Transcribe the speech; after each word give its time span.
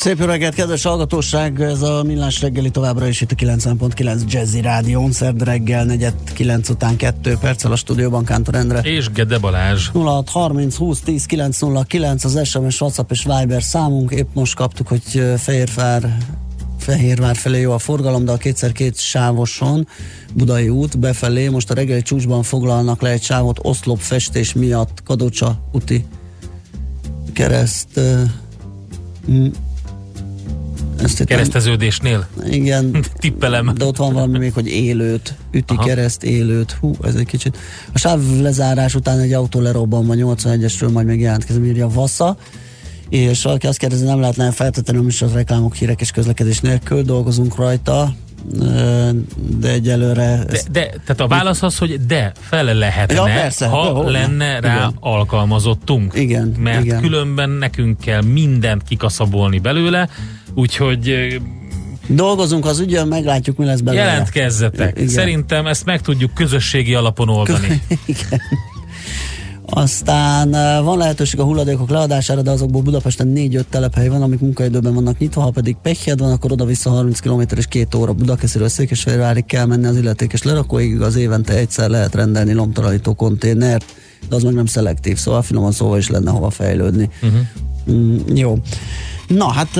Szép 0.00 0.24
reggelt, 0.24 0.54
kedves 0.54 0.82
hallgatóság! 0.82 1.60
Ez 1.60 1.82
a 1.82 2.02
Millás 2.02 2.40
reggeli 2.40 2.70
továbbra 2.70 3.06
is 3.06 3.20
itt 3.20 3.30
a 3.30 3.34
90.9 3.34 4.26
Jazzy 4.26 4.60
Rádión. 4.60 5.12
Szerd 5.12 5.42
reggel, 5.42 5.84
negyed 5.84 6.14
9 6.34 6.68
után 6.68 6.96
2 6.96 7.36
perccel 7.40 7.72
a 7.72 7.76
stúdióban 7.76 8.24
Kántor 8.24 8.54
Endre. 8.54 8.78
És 8.78 9.10
Gede 9.10 9.38
Balázs. 9.38 9.88
06 9.92 10.28
30 10.28 10.76
20 10.76 11.00
10 11.00 11.24
909 11.24 12.24
az 12.24 12.48
SMS, 12.48 12.80
WhatsApp 12.80 13.10
és 13.10 13.24
Viber 13.24 13.62
számunk. 13.62 14.10
Épp 14.10 14.28
most 14.34 14.54
kaptuk, 14.54 14.88
hogy 14.88 15.32
Fehérvár 15.36 16.16
Fehérvár 16.78 17.36
felé 17.36 17.60
jó 17.60 17.72
a 17.72 17.78
forgalom, 17.78 18.24
de 18.24 18.32
a 18.32 18.36
kétszer-két 18.36 18.98
sávoson 18.98 19.86
Budai 20.34 20.68
út 20.68 20.98
befelé 20.98 21.48
most 21.48 21.70
a 21.70 21.74
reggeli 21.74 22.02
csúcsban 22.02 22.42
foglalnak 22.42 23.00
le 23.00 23.10
egy 23.10 23.22
sávot 23.22 23.58
oszlop 23.62 23.98
festés 23.98 24.52
miatt 24.52 25.02
Kadocsa 25.04 25.68
úti 25.72 26.04
kereszt 27.32 28.00
ezt 31.02 31.24
Kereszteződésnél? 31.24 32.26
Igen. 32.44 33.04
Tippelem. 33.18 33.72
De 33.76 33.84
ott 33.84 33.96
van 33.96 34.12
valami 34.12 34.38
még, 34.38 34.52
hogy 34.52 34.66
élőt, 34.66 35.34
üti 35.52 35.74
Aha. 35.74 35.84
kereszt, 35.84 36.24
élőt. 36.24 36.76
Hú, 36.80 36.94
ez 37.02 37.14
egy 37.14 37.26
kicsit. 37.26 37.58
A 37.92 37.98
sáv 37.98 38.20
lezárás 38.40 38.94
után 38.94 39.18
egy 39.18 39.32
autó 39.32 39.60
lerobban 39.60 40.10
a 40.10 40.14
81-esről, 40.14 40.92
majd 40.92 41.06
még 41.06 41.20
jelentkezem, 41.20 41.64
írja 41.64 41.88
Vassa 41.88 42.36
és 43.10 43.42
valaki 43.42 43.66
azt 43.66 43.78
kérdezi, 43.78 44.04
nem 44.04 44.20
lehetne 44.20 44.50
feltétlenül 44.50 45.06
is 45.06 45.22
az 45.22 45.32
reklámok, 45.32 45.74
hírek 45.74 46.00
és 46.00 46.10
közlekedés 46.10 46.60
nélkül, 46.60 47.02
dolgozunk 47.02 47.56
rajta, 47.56 48.14
de 49.58 49.68
egyelőre... 49.68 50.44
De, 50.48 50.60
de, 50.72 50.86
tehát 50.86 51.20
a 51.20 51.26
válasz 51.26 51.62
az, 51.62 51.78
hogy 51.78 52.06
de, 52.06 52.32
fel 52.40 52.74
lehetne, 52.74 53.14
ja, 53.14 53.22
persze, 53.22 53.66
ha 53.66 54.04
de, 54.04 54.10
lenne 54.10 54.60
rá 54.60 54.74
igen. 54.74 54.96
alkalmazottunk. 55.00 56.14
Igen. 56.14 56.54
Mert 56.58 56.84
igen. 56.84 57.00
különben 57.00 57.50
nekünk 57.50 58.00
kell 58.00 58.22
mindent 58.22 58.82
kikaszabolni 58.82 59.58
belőle, 59.58 60.08
úgyhogy 60.54 61.40
Dolgozunk 62.06 62.66
az 62.66 62.78
ügyön, 62.78 63.08
meglátjuk, 63.08 63.56
mi 63.56 63.64
lesz 63.64 63.80
belőle. 63.80 64.04
Jelentkezzetek. 64.04 64.96
Igen. 64.96 65.08
Szerintem 65.08 65.66
ezt 65.66 65.84
meg 65.84 66.00
tudjuk 66.00 66.34
közösségi 66.34 66.94
alapon 66.94 67.28
oldani. 67.28 67.82
Igen. 68.06 68.40
Aztán 69.72 70.50
van 70.84 70.98
lehetőség 70.98 71.40
a 71.40 71.44
hulladékok 71.44 71.90
leadására, 71.90 72.42
de 72.42 72.50
azokból 72.50 72.82
Budapesten 72.82 73.32
4-5 73.36 73.62
telephely 73.70 74.08
van, 74.08 74.22
amik 74.22 74.40
munkaidőben 74.40 74.94
vannak 74.94 75.18
nyitva, 75.18 75.40
ha 75.40 75.50
pedig 75.50 75.76
pehjed 75.82 76.18
van, 76.18 76.32
akkor 76.32 76.52
oda-vissza 76.52 76.90
30 76.90 77.20
km 77.20 77.40
és 77.56 77.66
2 77.66 77.98
óra 77.98 78.12
Budakesziről 78.12 78.68
Székesfehérvárig 78.68 79.44
kell 79.44 79.66
menni 79.66 79.86
az 79.86 79.96
illetékes 79.96 80.42
lerakóig, 80.42 81.00
az 81.00 81.16
évente 81.16 81.52
egyszer 81.54 81.88
lehet 81.88 82.14
rendelni 82.14 82.52
lomtalanító 82.52 83.14
konténert, 83.14 83.84
de 84.28 84.34
az 84.34 84.42
meg 84.42 84.54
nem 84.54 84.66
szelektív, 84.66 85.16
szóval 85.16 85.42
finoman 85.42 85.72
szóval 85.72 85.98
is 85.98 86.08
lenne 86.08 86.30
hova 86.30 86.50
fejlődni. 86.50 87.10
Uh-huh. 87.22 87.40
Mm, 87.90 88.18
jó. 88.34 88.58
Na 89.34 89.52
hát 89.52 89.76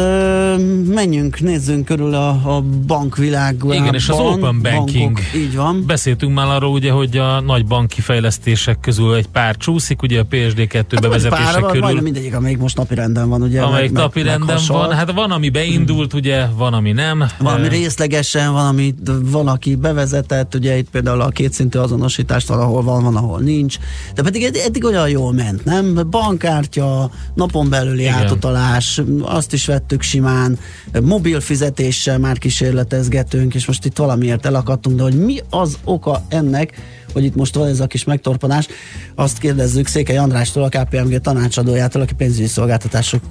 menjünk, 0.87 1.41
nézzünk 1.41 1.84
körül 1.84 2.15
a, 2.15 2.56
a 2.56 2.61
bankvilágban. 2.87 3.77
Igen, 3.77 3.95
és 3.95 4.09
az 4.09 4.19
open 4.19 4.62
banking. 4.62 5.12
Bankok, 5.12 5.34
így 5.34 5.57
van. 5.57 5.84
Beszéltünk 5.87 6.34
már 6.34 6.47
arról, 6.47 6.70
ugye, 6.70 6.91
hogy 6.91 7.17
a 7.17 7.41
nagy 7.41 7.67
banki 7.67 8.01
fejlesztések 8.01 8.80
közül 8.80 9.14
egy 9.14 9.27
pár 9.27 9.57
csúszik, 9.57 10.02
ugye 10.02 10.20
a 10.20 10.27
PSD2 10.30 10.73
hát 10.73 11.01
bevezetése 11.01 11.42
pár, 11.42 11.63
körül. 11.63 11.80
Majdnem 11.80 12.05
mindegyik, 12.05 12.35
amelyik 12.35 12.58
most 12.58 12.77
napi 12.77 12.95
renden 12.95 13.29
van, 13.29 13.42
ugye. 13.42 13.63
Amelyik 13.63 13.91
meg, 13.91 14.02
napi 14.02 14.23
renden 14.23 14.58
van, 14.67 14.92
hát 14.92 15.13
van, 15.13 15.30
ami 15.30 15.48
beindult, 15.48 16.14
ugye, 16.14 16.47
van, 16.57 16.73
ami 16.73 16.92
nem. 16.92 17.24
Van, 17.39 17.55
ami 17.55 17.69
részlegesen, 17.69 18.53
van, 18.53 18.67
ami 18.67 18.95
van, 19.23 19.48
aki 19.48 19.74
bevezetett, 19.74 20.55
ugye 20.55 20.77
itt 20.77 20.91
például 20.91 21.20
a 21.20 21.29
kétszintű 21.29 21.79
azonosítást 21.79 22.48
valahol 22.48 22.83
van, 22.83 23.03
van, 23.03 23.17
ahol 23.17 23.41
nincs. 23.41 23.77
De 24.14 24.23
pedig 24.23 24.42
eddig, 24.42 24.61
eddig 24.61 24.85
olyan 24.85 25.08
jól 25.08 25.33
ment, 25.33 25.64
nem? 25.64 26.01
Bankkártya, 26.11 27.11
napon 27.35 27.69
belüli 27.69 28.03
Igen. 28.03 28.14
átutalás, 28.14 29.01
azt 29.40 29.52
is 29.52 29.67
vettük 29.67 30.02
simán, 30.02 30.58
mobil 31.02 31.40
fizetéssel 31.40 32.18
már 32.18 32.39
kísérletezgetünk, 32.39 33.55
és 33.55 33.67
most 33.67 33.84
itt 33.84 33.96
valamiért 33.96 34.46
elakadtunk, 34.46 34.96
de 34.96 35.02
hogy 35.02 35.24
mi 35.24 35.39
az 35.51 35.78
oka 35.84 36.23
ennek, 36.28 36.73
hogy 37.12 37.24
itt 37.24 37.34
most 37.34 37.55
van 37.55 37.68
ez 37.68 37.80
a 37.80 37.86
kis 37.86 38.05
megtorpanás, 38.05 38.67
azt 39.14 39.39
kérdezzük 39.39 39.86
Székely 39.86 40.17
Andrástól, 40.17 40.62
a 40.62 40.68
KPMG 40.68 41.20
tanácsadójától, 41.20 42.02
aki 42.02 42.14
pénzügyi 42.14 42.46
szolgáltatások 42.46 43.23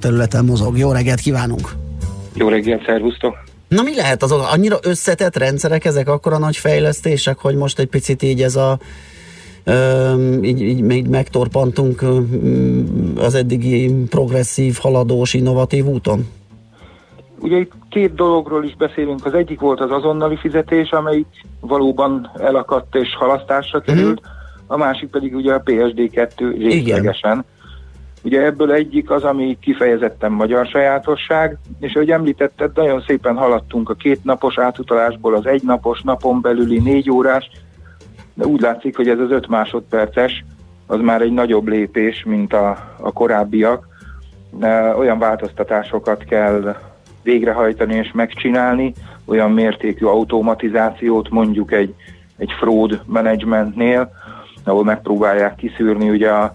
területen 0.00 0.44
mozog. 0.44 0.78
Jó 0.78 0.92
reggelt 0.92 1.20
kívánunk! 1.20 1.68
Jó 2.34 2.48
reggelt, 2.48 2.84
szervusztok! 2.86 3.36
Na 3.68 3.82
mi 3.82 3.96
lehet 3.96 4.22
az 4.22 4.32
annyira 4.32 4.78
összetett 4.82 5.36
rendszerek, 5.36 5.84
ezek 5.84 6.08
akkor 6.08 6.32
a 6.32 6.38
nagy 6.38 6.56
fejlesztések, 6.56 7.38
hogy 7.38 7.54
most 7.54 7.78
egy 7.78 7.88
picit 7.88 8.22
így 8.22 8.42
ez 8.42 8.56
a 8.56 8.78
így, 10.42 10.60
így 10.60 10.80
még 10.80 11.08
megtorpantunk 11.08 12.04
az 13.16 13.34
eddigi 13.34 13.94
progresszív, 14.08 14.76
haladós, 14.80 15.34
innovatív 15.34 15.86
úton? 15.86 16.26
Ugye 17.40 17.56
itt 17.56 17.72
két 17.88 18.14
dologról 18.14 18.64
is 18.64 18.76
beszélünk. 18.76 19.26
Az 19.26 19.34
egyik 19.34 19.60
volt 19.60 19.80
az 19.80 19.90
azonnali 19.90 20.36
fizetés, 20.36 20.90
amely 20.90 21.24
valóban 21.60 22.30
elakadt 22.38 22.94
és 22.94 23.14
halasztásra 23.18 23.78
mhm. 23.78 23.86
került, 23.86 24.20
uh-huh. 24.20 24.34
a 24.66 24.76
másik 24.76 25.10
pedig 25.10 25.34
ugye 25.34 25.54
a 25.54 25.62
PSD2 25.62 26.54
részlegesen. 26.58 27.44
Ugye 28.22 28.44
ebből 28.44 28.72
egyik 28.72 29.10
az, 29.10 29.22
ami 29.22 29.58
kifejezetten 29.60 30.32
magyar 30.32 30.66
sajátosság, 30.66 31.58
és 31.80 31.94
ahogy 31.94 32.10
említetted, 32.10 32.70
nagyon 32.74 33.04
szépen 33.06 33.36
haladtunk 33.36 33.88
a 33.88 33.94
két 33.94 34.24
napos 34.24 34.58
átutalásból 34.58 35.34
az 35.34 35.46
egy 35.46 35.62
napos, 35.62 36.00
napon 36.02 36.40
belüli 36.40 36.78
négy 36.78 37.10
órás, 37.10 37.50
de 38.40 38.46
úgy 38.46 38.60
látszik, 38.60 38.96
hogy 38.96 39.08
ez 39.08 39.18
az 39.18 39.30
5 39.30 39.48
másodperces, 39.48 40.44
az 40.86 41.00
már 41.00 41.20
egy 41.20 41.32
nagyobb 41.32 41.68
lépés, 41.68 42.24
mint 42.24 42.52
a, 42.52 42.94
a 43.00 43.12
korábbiak. 43.12 43.88
Olyan 44.98 45.18
változtatásokat 45.18 46.24
kell 46.24 46.76
végrehajtani 47.22 47.94
és 47.94 48.12
megcsinálni, 48.12 48.92
olyan 49.24 49.50
mértékű 49.50 50.06
automatizációt 50.06 51.30
mondjuk 51.30 51.72
egy, 51.72 51.94
egy 52.36 52.50
fraud 52.58 53.00
managementnél, 53.06 54.12
ahol 54.64 54.84
megpróbálják 54.84 55.54
kiszűrni 55.54 56.10
ugye 56.10 56.30
a, 56.30 56.54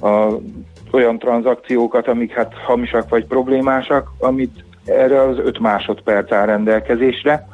a, 0.00 0.38
olyan 0.90 1.18
tranzakciókat, 1.18 2.08
amik 2.08 2.32
hát 2.32 2.54
hamisak 2.66 3.08
vagy 3.08 3.26
problémásak, 3.26 4.10
amit 4.18 4.64
erre 4.84 5.22
az 5.22 5.38
5 5.38 5.58
másodperc 5.58 6.32
áll 6.32 6.46
rendelkezésre, 6.46 7.48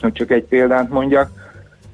hogy 0.00 0.12
csak 0.12 0.30
egy 0.30 0.44
példát 0.44 0.88
mondjak 0.88 1.45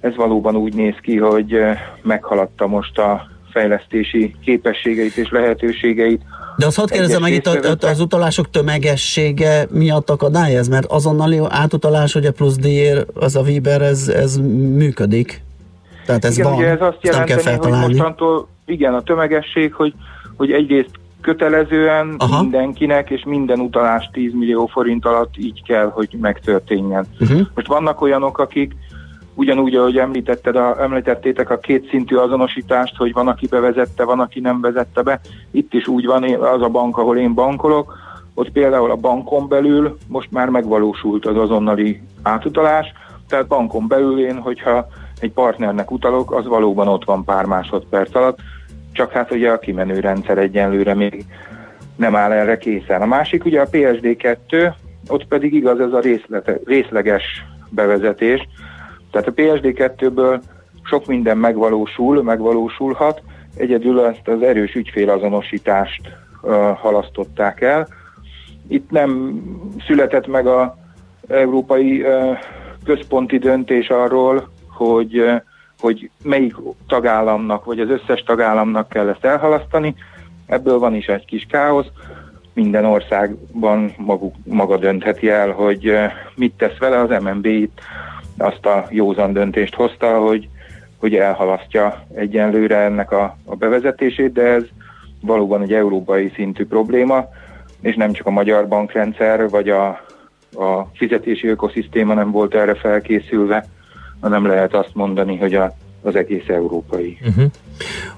ez 0.02 0.16
valóban 0.16 0.56
úgy 0.56 0.74
néz 0.74 0.94
ki, 1.02 1.16
hogy 1.16 1.52
eh, 1.52 1.78
meghaladta 2.02 2.66
most 2.66 2.98
a 2.98 3.26
fejlesztési 3.52 4.34
képességeit 4.44 5.16
és 5.16 5.30
lehetőségeit. 5.30 6.22
De 6.56 6.66
azt 6.66 6.76
hadd 6.76 6.88
kérdezem 6.88 7.20
meg 7.20 7.32
itt 7.32 7.46
az 7.84 8.00
utalások 8.00 8.50
tömegessége 8.50 9.66
miatt 9.70 10.10
akadály 10.10 10.56
ez, 10.56 10.68
mert 10.68 10.86
azonnali 10.86 11.40
átutalás, 11.48 12.14
ugye 12.14 12.30
plusz 12.30 12.56
díjér, 12.56 13.06
az 13.14 13.36
a 13.36 13.42
Viber, 13.42 13.82
ez, 13.82 14.08
ez 14.08 14.36
működik. 14.76 15.42
Tehát 16.06 16.24
ez 16.24 16.38
igen, 16.38 16.50
van, 16.50 16.58
ugye 16.58 16.68
ez 16.68 16.80
azt 16.80 16.98
jelenteni, 17.00 17.56
hogy 17.56 17.70
mostantól, 17.70 18.48
igen, 18.66 18.94
a 18.94 19.02
tömegesség, 19.02 19.74
hogy, 19.74 19.94
hogy 20.36 20.52
egyrészt 20.52 20.90
kötelezően 21.20 22.14
Aha. 22.18 22.42
mindenkinek 22.42 23.10
és 23.10 23.22
minden 23.26 23.60
utalás 23.60 24.10
10 24.12 24.32
millió 24.32 24.66
forint 24.66 25.06
alatt 25.06 25.36
így 25.38 25.62
kell, 25.66 25.90
hogy 25.90 26.16
megtörténjen. 26.20 27.06
Uh-huh. 27.20 27.40
Most 27.54 27.66
vannak 27.66 28.00
olyanok, 28.00 28.38
akik 28.38 28.74
ugyanúgy, 29.34 29.74
ahogy 29.74 29.98
említetted 29.98 30.56
a, 30.56 30.82
említettétek 30.82 31.50
a 31.50 31.58
két 31.58 31.88
szintű 31.88 32.16
azonosítást, 32.16 32.96
hogy 32.96 33.12
van, 33.12 33.28
aki 33.28 33.46
bevezette, 33.46 34.04
van, 34.04 34.20
aki 34.20 34.40
nem 34.40 34.60
vezette 34.60 35.02
be. 35.02 35.20
Itt 35.50 35.74
is 35.74 35.86
úgy 35.86 36.06
van, 36.06 36.22
az 36.34 36.62
a 36.62 36.68
bank, 36.68 36.98
ahol 36.98 37.18
én 37.18 37.34
bankolok, 37.34 37.94
ott 38.34 38.50
például 38.50 38.90
a 38.90 38.96
bankon 38.96 39.48
belül 39.48 39.98
most 40.08 40.30
már 40.30 40.48
megvalósult 40.48 41.26
az 41.26 41.36
azonnali 41.36 42.02
átutalás, 42.22 42.92
tehát 43.28 43.46
bankon 43.46 43.88
belül 43.88 44.20
én, 44.20 44.38
hogyha 44.38 44.86
egy 45.20 45.32
partnernek 45.32 45.90
utalok, 45.90 46.32
az 46.32 46.46
valóban 46.46 46.88
ott 46.88 47.04
van 47.04 47.24
pár 47.24 47.44
másodperc 47.44 48.14
alatt, 48.14 48.38
csak 48.92 49.10
hát 49.10 49.30
ugye 49.30 49.50
a 49.50 49.58
kimenő 49.58 50.00
rendszer 50.00 50.38
egyenlőre 50.38 50.94
még 50.94 51.24
nem 51.96 52.16
áll 52.16 52.32
erre 52.32 52.58
készen. 52.58 53.02
A 53.02 53.06
másik 53.06 53.44
ugye 53.44 53.60
a 53.60 53.68
PSD2, 53.68 54.72
ott 55.08 55.26
pedig 55.26 55.54
igaz 55.54 55.80
ez 55.80 55.92
a 55.92 56.00
részlete, 56.00 56.58
részleges 56.64 57.44
bevezetés, 57.68 58.48
tehát 59.12 59.28
a 59.28 59.32
PSD2-ből 59.32 60.40
sok 60.82 61.06
minden 61.06 61.38
megvalósul, 61.38 62.22
megvalósulhat, 62.22 63.22
egyedül 63.56 64.00
ezt 64.00 64.28
az 64.28 64.42
erős 64.42 64.74
ügyfélazonosítást 64.74 66.00
uh, 66.42 66.52
halasztották 66.78 67.60
el, 67.60 67.88
itt 68.68 68.90
nem 68.90 69.42
született 69.86 70.26
meg 70.26 70.46
a 70.46 70.76
európai 71.28 72.04
központi 72.84 73.38
döntés 73.38 73.88
arról, 73.88 74.48
hogy, 74.68 75.24
hogy 75.80 76.10
melyik 76.22 76.54
tagállamnak, 76.88 77.64
vagy 77.64 77.80
az 77.80 77.88
összes 77.88 78.22
tagállamnak 78.22 78.88
kell 78.88 79.08
ezt 79.08 79.24
elhalasztani. 79.24 79.94
Ebből 80.46 80.78
van 80.78 80.94
is 80.94 81.06
egy 81.06 81.24
kis 81.24 81.46
káosz. 81.50 81.86
Minden 82.54 82.84
országban 82.84 83.94
maguk, 83.96 84.34
maga 84.44 84.76
döntheti 84.76 85.28
el, 85.28 85.50
hogy 85.50 85.92
mit 86.34 86.54
tesz 86.56 86.78
vele. 86.78 86.98
Az 86.98 87.22
MNB 87.22 87.46
itt 87.46 87.80
azt 88.38 88.66
a 88.66 88.86
józan 88.90 89.32
döntést 89.32 89.74
hozta, 89.74 90.18
hogy, 90.20 90.48
hogy 90.98 91.14
elhalasztja 91.14 92.04
egyenlőre 92.14 92.76
ennek 92.76 93.12
a, 93.12 93.36
a 93.44 93.54
bevezetését, 93.54 94.32
de 94.32 94.42
ez 94.42 94.62
valóban 95.20 95.62
egy 95.62 95.72
európai 95.72 96.32
szintű 96.34 96.66
probléma, 96.66 97.28
és 97.80 97.94
nem 97.94 98.12
csak 98.12 98.26
a 98.26 98.30
magyar 98.30 98.68
bankrendszer, 98.68 99.48
vagy 99.48 99.68
a, 99.68 99.86
a 100.54 100.88
fizetési 100.94 101.48
ökoszisztéma 101.48 102.14
nem 102.14 102.30
volt 102.30 102.54
erre 102.54 102.74
felkészülve, 102.74 103.66
hanem 104.20 104.46
lehet 104.46 104.74
azt 104.74 104.94
mondani, 104.94 105.36
hogy 105.36 105.54
a, 105.54 105.72
az 106.02 106.16
egész 106.16 106.48
európai. 106.48 107.18
Uh-huh. 107.28 107.44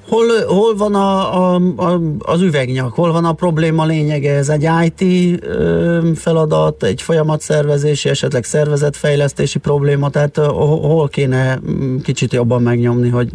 Hol, 0.09 0.27
hol 0.47 0.77
van 0.77 0.95
a, 0.95 1.37
a, 1.37 1.61
a, 1.77 2.01
az 2.19 2.41
üvegnyak, 2.41 2.93
hol 2.95 3.13
van 3.13 3.25
a 3.25 3.33
probléma 3.33 3.85
lényege? 3.85 4.35
Ez 4.35 4.49
egy 4.49 4.69
IT 4.85 5.43
ö, 5.45 5.99
feladat, 6.15 6.83
egy 6.83 7.03
folyamatszervezési, 7.03 8.09
esetleg 8.09 8.45
szervezetfejlesztési 8.45 9.59
probléma, 9.59 10.11
tehát 10.11 10.37
hol 10.37 11.09
kéne 11.09 11.59
mm, 11.59 11.97
kicsit 11.97 12.33
jobban 12.33 12.63
megnyomni, 12.63 13.09
hogy 13.09 13.31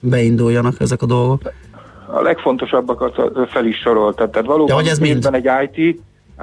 beinduljanak 0.00 0.80
ezek 0.80 1.02
a 1.02 1.06
dolgok? 1.06 1.52
A 2.06 2.20
legfontosabbakat 2.20 3.14
fel 3.48 3.66
is 3.66 3.76
soroltad, 3.76 4.30
tehát 4.30 4.46
valóban 4.46 4.68
ja, 4.68 4.74
hogy 4.74 4.86
ez 4.86 4.98
mind? 4.98 5.28
egy 5.32 5.48
IT, 5.72 6.00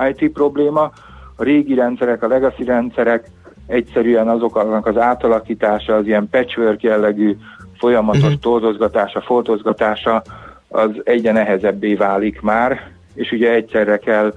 IT 0.09 0.31
probléma, 0.31 0.91
a 1.35 1.43
régi 1.43 1.73
rendszerek, 1.73 2.23
a 2.23 2.27
legacy 2.27 2.63
rendszerek, 2.63 3.29
egyszerűen 3.71 4.27
azoknak 4.27 4.85
az 4.85 4.97
átalakítása, 4.97 5.95
az 5.95 6.07
ilyen 6.07 6.27
patchwork 6.29 6.81
jellegű 6.81 7.35
folyamatos 7.77 8.23
uh-huh. 8.23 8.39
toldozgatása, 8.39 9.21
foltozgatása, 9.21 10.21
az 10.67 10.89
egyre 11.03 11.31
nehezebbé 11.31 11.93
válik 11.93 12.41
már, 12.41 12.91
és 13.13 13.31
ugye 13.31 13.51
egyszerre 13.51 13.97
kell 13.97 14.33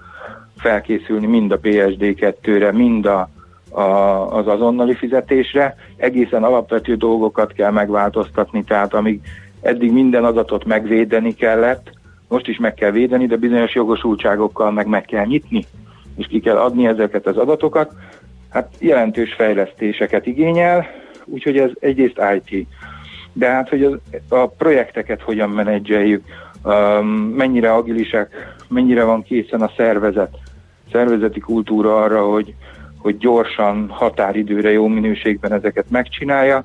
felkészülni 0.57 1.27
mind 1.27 1.53
a 1.53 1.61
PSD2-re, 1.61 2.73
mind 2.73 3.07
a, 3.07 3.29
a, 3.71 3.83
az 4.37 4.47
azonnali 4.47 4.95
fizetésre. 4.95 5.77
Egészen 5.97 6.45
alapvető 6.45 6.95
dolgokat 6.95 7.53
kell 7.53 7.71
megváltoztatni, 7.71 8.65
tehát 8.65 8.95
amíg 8.95 9.21
eddig 9.61 9.93
minden 9.93 10.25
adatot 10.25 10.65
megvédeni 10.65 11.35
kellett, 11.35 11.91
most 12.29 12.49
is 12.49 12.59
meg 12.59 12.75
kell 12.75 12.91
védeni, 12.91 13.27
de 13.27 13.37
bizonyos 13.37 13.75
jogosultságokkal 13.75 14.71
meg 14.71 14.87
meg 14.87 15.05
kell 15.05 15.25
nyitni, 15.25 15.67
és 16.17 16.27
ki 16.27 16.41
kell 16.41 16.57
adni 16.57 16.87
ezeket 16.87 17.27
az 17.27 17.37
adatokat 17.37 17.93
hát 18.55 18.73
jelentős 18.79 19.35
fejlesztéseket 19.35 20.27
igényel, 20.27 20.87
úgyhogy 21.25 21.59
ez 21.59 21.71
egyrészt 21.81 22.21
IT. 22.35 22.67
De 23.33 23.51
hát, 23.51 23.69
hogy 23.69 23.85
az, 23.85 23.99
a 24.29 24.47
projekteket 24.47 25.23
hogyan 25.23 25.51
menedzseljük, 25.51 26.25
um, 26.63 27.07
mennyire 27.37 27.73
agilisek, 27.73 28.55
mennyire 28.69 29.05
van 29.05 29.23
készen 29.23 29.61
a 29.63 29.71
szervezet, 29.77 30.37
szervezeti 30.93 31.41
kultúra 31.41 32.03
arra, 32.03 32.25
hogy, 32.27 32.55
hogy 32.99 33.19
gyorsan, 33.19 33.89
határidőre, 33.89 34.71
jó 34.71 34.87
minőségben 34.87 35.53
ezeket 35.53 35.91
megcsinálja, 35.91 36.65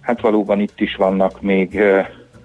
hát 0.00 0.20
valóban 0.20 0.60
itt 0.60 0.80
is 0.80 0.96
vannak 0.96 1.40
még 1.40 1.80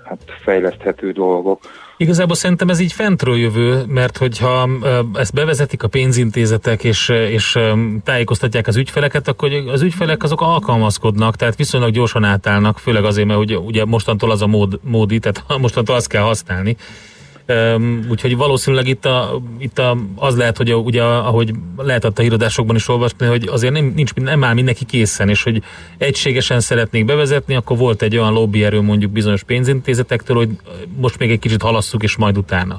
hát 0.04 0.20
fejleszthető 0.44 1.12
dolgok. 1.12 1.60
Igazából 1.98 2.36
szerintem 2.36 2.70
ez 2.70 2.80
így 2.80 2.92
fentről 2.92 3.38
jövő, 3.38 3.84
mert 3.88 4.18
hogyha 4.18 4.70
ezt 5.14 5.34
bevezetik 5.34 5.84
a 5.84 5.88
pénzintézetek 5.88 6.84
és, 6.84 7.10
és 7.10 7.60
tájékoztatják 8.04 8.68
az 8.68 8.76
ügyfeleket, 8.76 9.28
akkor 9.28 9.52
az 9.52 9.82
ügyfelek 9.82 10.24
azok 10.24 10.42
alkalmazkodnak, 10.42 11.36
tehát 11.36 11.56
viszonylag 11.56 11.92
gyorsan 11.92 12.24
átállnak, 12.24 12.80
főleg 12.80 13.06
azért, 13.06 13.28
mert 13.28 13.40
ugye, 13.40 13.58
ugye 13.58 13.86
mostantól 13.86 14.32
az 14.32 14.42
a 14.42 14.48
mód, 14.48 14.80
módi, 14.84 15.20
tehát 15.20 15.44
mostantól 15.58 15.96
azt 15.96 16.08
kell 16.08 16.24
használni, 16.24 16.78
Úgyhogy 18.10 18.38
valószínűleg 18.38 18.88
itt, 18.88 19.06
a, 19.06 19.42
itt 19.58 19.80
a, 19.80 19.98
az 20.16 20.38
lehet, 20.38 20.58
hogy 20.58 20.72
a, 20.72 20.76
ugye, 20.76 21.04
ahogy 21.04 21.52
lehetett 21.78 22.20
a 22.20 22.22
híradásokban 22.22 22.76
is 22.76 22.88
olvasni, 22.88 23.26
hogy 23.26 23.48
azért 23.52 23.74
nem, 23.74 23.94
nincs, 23.96 24.14
nem 24.14 24.44
áll 24.44 24.54
mindenki 24.54 24.86
készen, 24.86 25.30
és 25.30 25.44
hogy 25.44 25.62
egységesen 25.98 26.60
szeretnék 26.60 27.06
bevezetni, 27.06 27.56
akkor 27.56 27.78
volt 27.78 28.02
egy 28.02 28.18
olyan 28.18 28.34
lobbyerő 28.34 28.82
mondjuk 28.82 29.12
bizonyos 29.12 29.44
pénzintézetektől, 29.44 30.38
hogy 30.38 30.50
most 30.98 31.20
még 31.20 31.32
egy 31.32 31.40
kicsit 31.40 31.62
halasszuk, 31.62 32.04
és 32.04 32.18
majd 32.18 32.38
utána. 32.38 32.78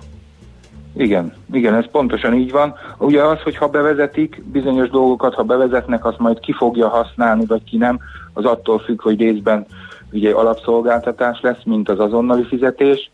Igen, 0.97 1.33
igen, 1.53 1.75
ez 1.75 1.91
pontosan 1.91 2.35
így 2.35 2.51
van. 2.51 2.75
Ugye 2.99 3.23
az, 3.23 3.41
hogy 3.41 3.57
ha 3.57 3.69
bevezetik 3.69 4.43
bizonyos 4.53 4.89
dolgokat, 4.89 5.35
ha 5.35 5.43
bevezetnek, 5.43 6.05
azt 6.05 6.19
majd 6.19 6.41
ki 6.41 6.53
fogja 6.53 6.89
használni, 6.89 7.45
vagy 7.47 7.65
ki 7.65 7.77
nem, 7.77 7.99
az 8.33 8.45
attól 8.45 8.79
függ, 8.79 9.03
hogy 9.03 9.21
részben 9.21 9.67
ugye 10.13 10.31
alapszolgáltatás 10.31 11.41
lesz, 11.41 11.63
mint 11.65 11.89
az 11.89 11.99
azonnali 11.99 12.45
fizetés, 12.45 13.11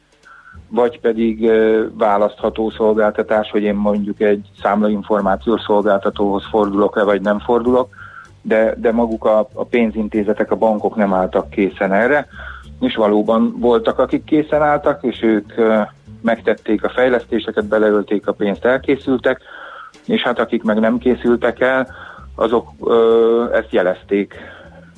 vagy 0.75 1.01
pedig 1.01 1.51
választható 1.99 2.71
szolgáltatás, 2.71 3.51
hogy 3.51 3.63
én 3.63 3.75
mondjuk 3.75 4.21
egy 4.21 4.49
számlainformációs 4.63 5.61
szolgáltatóhoz 5.61 6.45
fordulok-e, 6.51 7.03
vagy 7.03 7.21
nem 7.21 7.39
fordulok, 7.39 7.89
de, 8.43 8.75
de 8.77 8.93
maguk 8.93 9.25
a, 9.25 9.49
a 9.55 9.65
pénzintézetek, 9.65 10.51
a 10.51 10.57
bankok 10.57 10.97
nem 10.97 11.15
álltak 11.15 11.51
készen 11.51 11.93
erre, 11.93 12.27
és 12.81 12.95
valóban 12.95 13.55
voltak, 13.59 13.99
akik 13.99 14.25
készen 14.25 14.63
álltak, 14.63 15.03
és 15.03 15.23
ők 15.23 15.53
megtették 16.21 16.85
a 16.85 16.89
fejlesztéseket, 16.89 17.65
beleölték 17.65 18.27
a 18.27 18.33
pénzt, 18.33 18.65
elkészültek, 18.65 19.41
és 20.07 20.23
hát 20.23 20.39
akik 20.39 20.63
meg 20.63 20.81
nem 20.81 20.99
készültek 20.99 21.61
el, 21.61 21.89
azok 22.37 22.69
ö, 22.85 23.45
ezt 23.53 23.73
jelezték 23.73 24.35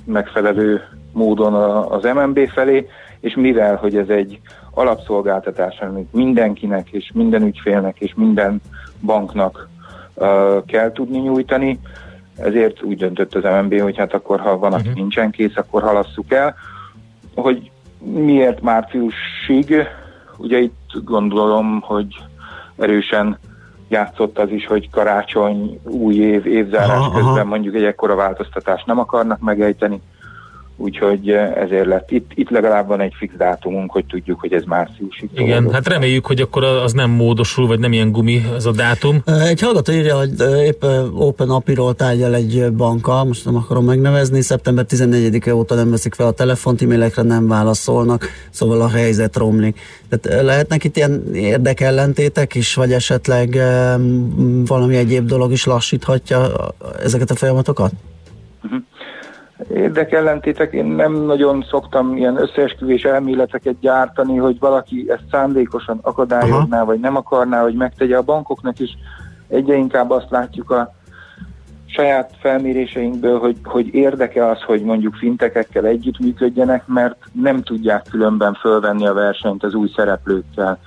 megfelelő 0.05 0.83
módon 1.13 1.55
az 1.91 2.03
MNB 2.03 2.49
felé, 2.49 2.89
és 3.21 3.35
mivel, 3.35 3.77
hogy 3.77 3.97
ez 3.97 4.09
egy 4.09 4.41
alapszolgáltatás, 4.75 5.79
amit 5.79 6.13
mindenkinek 6.13 6.89
és 6.91 7.11
minden 7.15 7.43
ügyfélnek 7.43 8.01
és 8.01 8.15
minden 8.17 8.61
banknak 9.01 9.69
uh, 10.15 10.65
kell 10.67 10.93
tudni 10.93 11.19
nyújtani, 11.19 11.81
ezért 12.37 12.83
úgy 12.83 12.97
döntött 12.97 13.35
az 13.35 13.43
MNB, 13.43 13.81
hogy 13.81 13.97
hát 13.97 14.15
akkor, 14.15 14.41
ha 14.41 14.59
van, 14.59 14.73
aki 14.73 14.81
uh-huh. 14.81 14.95
nincsen 14.95 15.31
kész, 15.31 15.57
akkor 15.57 15.83
halasszuk 15.83 16.33
el. 16.33 16.55
Hogy 17.35 17.71
miért 17.99 18.63
márciusig? 18.63 19.75
Ugye 20.37 20.59
itt 20.59 20.91
gondolom, 21.05 21.81
hogy 21.81 22.07
erősen 22.77 23.39
játszott 23.89 24.39
az 24.39 24.51
is, 24.51 24.67
hogy 24.67 24.91
karácsony, 24.91 25.81
új 25.85 26.15
év, 26.15 26.47
évzárás 26.47 26.99
aha, 26.99 27.11
közben 27.11 27.33
aha. 27.33 27.45
mondjuk 27.45 27.75
egy 27.75 27.85
ekkora 27.85 28.15
változtatást 28.15 28.87
nem 28.87 28.99
akarnak 28.99 29.41
megejteni 29.41 30.01
úgyhogy 30.77 31.31
eh, 31.31 31.57
ezért 31.57 31.87
lett. 31.87 32.11
Itt, 32.11 32.31
itt 32.35 32.51
legalább 32.51 32.87
van 32.87 33.01
egy 33.01 33.13
fix 33.17 33.35
dátumunk, 33.37 33.91
hogy 33.91 34.05
tudjuk, 34.05 34.41
hogy 34.41 34.53
ez 34.53 34.65
márciusig. 34.65 35.31
Igen, 35.35 35.73
hát 35.73 35.89
reméljük, 35.89 36.27
hogy 36.27 36.41
akkor 36.41 36.65
az 36.65 36.93
nem 36.93 37.11
módosul, 37.11 37.67
vagy 37.67 37.79
nem 37.79 37.93
ilyen 37.93 38.13
gumi 38.13 38.43
ez 38.55 38.67
a 38.67 38.73
dátum. 38.73 39.23
Eh, 39.25 39.49
egy 39.49 39.61
hallgató 39.61 39.93
írja, 39.93 40.17
hogy 40.17 40.31
eh, 40.39 40.67
épp 40.67 40.83
Open 41.15 41.49
API-ról 41.49 41.95
tárgyal 41.95 42.35
egy 42.35 42.73
banka, 42.73 43.25
most 43.25 43.45
nem 43.45 43.57
akarom 43.57 43.85
megnevezni, 43.85 44.41
szeptember 44.41 44.85
14-e 44.89 45.55
óta 45.55 45.75
nem 45.75 45.91
veszik 45.91 46.15
fel 46.15 46.27
a 46.27 46.31
telefont, 46.31 46.83
e-mailekre 46.83 47.23
nem 47.23 47.49
válaszolnak, 47.49 48.27
szóval 48.51 48.81
a 48.81 48.89
helyzet 48.89 49.37
romlik. 49.37 49.81
Tehát 50.09 50.43
lehetnek 50.43 50.85
itt 50.85 50.97
ilyen 50.97 51.35
érdekellentétek 51.35 52.55
is, 52.55 52.75
vagy 52.75 52.93
esetleg 52.93 53.59
valami 54.67 54.97
egyéb 54.97 55.27
dolog 55.27 55.53
is 55.53 55.65
lassíthatja 55.65 56.47
ezeket 57.03 57.31
a 57.31 57.35
folyamatokat? 57.35 57.93
Uh-huh. 58.63 58.83
Érdekellentétek, 59.75 60.73
én 60.73 60.85
nem 60.85 61.13
nagyon 61.13 61.65
szoktam 61.69 62.17
ilyen 62.17 62.41
összeesküvés 62.41 63.05
elméleteket 63.05 63.79
gyártani, 63.81 64.37
hogy 64.37 64.59
valaki 64.59 65.07
ezt 65.09 65.25
szándékosan 65.31 65.99
akadályozná, 66.03 66.77
Aha. 66.77 66.85
vagy 66.85 67.01
nem 67.01 67.17
akarná, 67.17 67.63
hogy 67.63 67.75
megtegye 67.75 68.17
a 68.17 68.23
bankoknak 68.23 68.79
is. 68.79 68.91
Egyre 69.49 69.75
inkább 69.75 70.11
azt 70.11 70.31
látjuk 70.31 70.71
a 70.71 70.95
saját 71.87 72.31
felméréseinkből, 72.41 73.39
hogy, 73.39 73.57
hogy 73.65 73.95
érdeke 73.95 74.49
az, 74.49 74.63
hogy 74.63 74.83
mondjuk 74.83 75.15
fintekekkel 75.15 75.87
együttműködjenek, 75.87 76.87
mert 76.87 77.17
nem 77.33 77.63
tudják 77.63 78.03
különben 78.11 78.55
fölvenni 78.55 79.07
a 79.07 79.13
versenyt 79.13 79.65
az 79.65 79.75
új 79.75 79.91
szereplőkkel. 79.97 80.79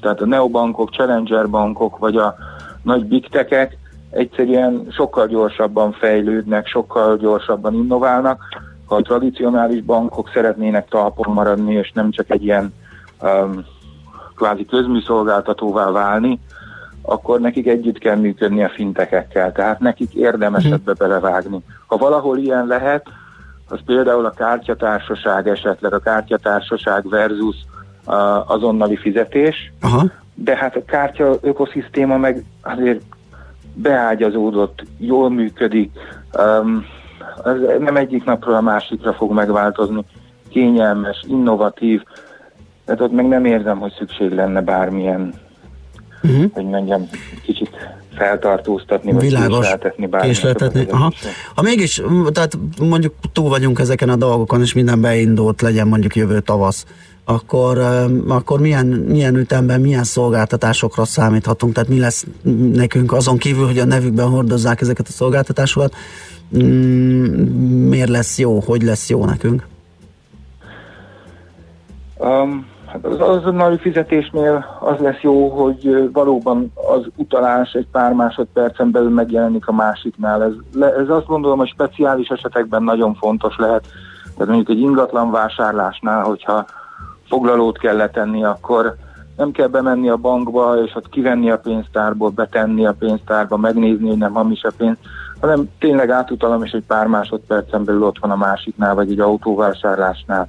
Tehát 0.00 0.20
a 0.20 0.26
neobankok, 0.26 0.90
challenger 0.90 1.50
bankok, 1.50 1.98
vagy 1.98 2.16
a 2.16 2.34
nagy 2.82 3.04
big 3.04 3.28
techek 3.28 3.76
egyszerűen 4.14 4.86
sokkal 4.90 5.26
gyorsabban 5.26 5.92
fejlődnek, 5.92 6.66
sokkal 6.66 7.16
gyorsabban 7.16 7.74
innoválnak. 7.74 8.42
Ha 8.86 8.94
a 8.94 9.02
tradicionális 9.02 9.82
bankok 9.82 10.30
szeretnének 10.34 10.88
talpon 10.88 11.34
maradni, 11.34 11.74
és 11.74 11.92
nem 11.94 12.10
csak 12.10 12.30
egy 12.30 12.44
ilyen 12.44 12.74
um, 13.22 13.64
kvázi 14.36 14.64
közműszolgáltatóvá 14.64 15.90
válni, 15.90 16.40
akkor 17.02 17.40
nekik 17.40 17.66
együtt 17.66 17.98
kell 17.98 18.16
működni 18.16 18.64
a 18.64 18.68
fintekekkel, 18.68 19.52
tehát 19.52 19.80
nekik 19.80 20.14
érdemes 20.14 20.64
ebbe 20.64 20.92
belevágni. 20.92 21.58
Ha 21.86 21.96
valahol 21.96 22.38
ilyen 22.38 22.66
lehet, 22.66 23.06
az 23.68 23.78
például 23.86 24.24
a 24.24 24.30
kártyatársaság 24.30 25.48
esetleg, 25.48 25.92
a 25.92 25.98
kártyatársaság 25.98 27.08
versus 27.08 27.56
uh, 28.06 28.50
azonnali 28.50 28.96
fizetés, 28.96 29.72
Aha. 29.80 30.04
de 30.34 30.56
hát 30.56 30.76
a 30.76 30.84
kártya 30.84 31.34
ökoszisztéma 31.40 32.16
meg 32.16 32.44
azért 32.62 33.02
beágyazódott, 33.74 34.84
jól 34.98 35.30
működik, 35.30 35.90
um, 36.38 36.84
ez 37.44 37.80
nem 37.80 37.96
egyik 37.96 38.24
napról 38.24 38.54
a 38.54 38.60
másikra 38.60 39.12
fog 39.12 39.32
megváltozni, 39.32 40.04
kényelmes, 40.48 41.24
innovatív, 41.28 42.02
tehát 42.84 43.00
ott 43.00 43.12
meg 43.12 43.28
nem 43.28 43.44
érzem, 43.44 43.78
hogy 43.78 43.92
szükség 43.98 44.30
lenne 44.30 44.60
bármilyen, 44.60 45.34
uh-huh. 46.22 46.44
hogy 46.52 46.64
mondjam, 46.64 47.08
kicsit 47.42 47.70
feltartóztatni, 48.16 49.12
vagy 49.12 49.22
Világos, 49.22 49.66
késleltetni. 50.20 50.86
Aha. 50.90 51.12
Ha 51.54 51.62
mégis, 51.62 52.02
tehát 52.32 52.58
mondjuk 52.80 53.14
túl 53.32 53.48
vagyunk 53.48 53.78
ezeken 53.78 54.08
a 54.08 54.16
dolgokon, 54.16 54.60
és 54.60 54.74
minden 54.74 55.00
beindult, 55.00 55.62
legyen 55.62 55.88
mondjuk 55.88 56.16
jövő 56.16 56.40
tavasz, 56.40 56.86
akkor, 57.24 57.78
akkor 58.28 58.60
milyen, 58.60 58.86
milyen 58.86 59.36
ütemben, 59.36 59.80
milyen 59.80 60.04
szolgáltatásokra 60.04 61.04
számíthatunk? 61.04 61.72
Tehát 61.72 61.88
mi 61.88 61.98
lesz 61.98 62.26
nekünk 62.72 63.12
azon 63.12 63.36
kívül, 63.36 63.66
hogy 63.66 63.78
a 63.78 63.84
nevükben 63.84 64.28
hordozzák 64.28 64.80
ezeket 64.80 65.08
a 65.08 65.12
szolgáltatásokat, 65.12 65.94
mm, 66.58 67.24
miért 67.88 68.08
lesz 68.08 68.38
jó, 68.38 68.60
hogy 68.60 68.82
lesz 68.82 69.10
jó 69.10 69.24
nekünk? 69.24 69.66
Um, 72.18 72.66
az 73.02 73.20
azonnali 73.20 73.78
fizetésnél 73.78 74.64
az 74.80 74.98
lesz 74.98 75.20
jó, 75.20 75.48
hogy 75.48 76.10
valóban 76.12 76.72
az 76.74 77.06
utalás 77.16 77.72
egy 77.72 77.86
pár 77.92 78.12
másodpercen 78.12 78.90
belül 78.90 79.10
megjelenik 79.10 79.66
a 79.66 79.72
másiknál. 79.72 80.42
Ez, 80.42 80.80
ez 80.80 81.08
azt 81.08 81.26
gondolom, 81.26 81.58
hogy 81.58 81.68
speciális 81.68 82.28
esetekben 82.28 82.82
nagyon 82.82 83.14
fontos 83.14 83.56
lehet. 83.56 83.86
Tehát 84.36 84.54
mondjuk 84.54 84.68
egy 84.68 84.80
ingatlan 84.82 85.30
vásárlásnál, 85.30 86.22
hogyha 86.22 86.64
foglalót 87.28 87.78
kell 87.78 87.96
letenni, 87.96 88.44
akkor 88.44 88.96
nem 89.36 89.50
kell 89.50 89.66
bemenni 89.66 90.08
a 90.08 90.16
bankba, 90.16 90.82
és 90.84 90.94
ott 90.94 91.08
kivenni 91.08 91.50
a 91.50 91.58
pénztárból, 91.58 92.30
betenni 92.30 92.86
a 92.86 92.96
pénztárba, 92.98 93.56
megnézni, 93.56 94.08
hogy 94.08 94.18
nem 94.18 94.32
hamis 94.32 94.62
a 94.62 94.72
pénz, 94.76 94.96
hanem 95.40 95.70
tényleg 95.78 96.10
átutalom, 96.10 96.62
és 96.62 96.70
egy 96.70 96.84
pár 96.86 97.06
másodpercen 97.06 97.84
belül 97.84 98.02
ott 98.02 98.18
van 98.18 98.30
a 98.30 98.36
másiknál, 98.36 98.94
vagy 98.94 99.10
egy 99.10 99.20
autóvásárlásnál. 99.20 100.48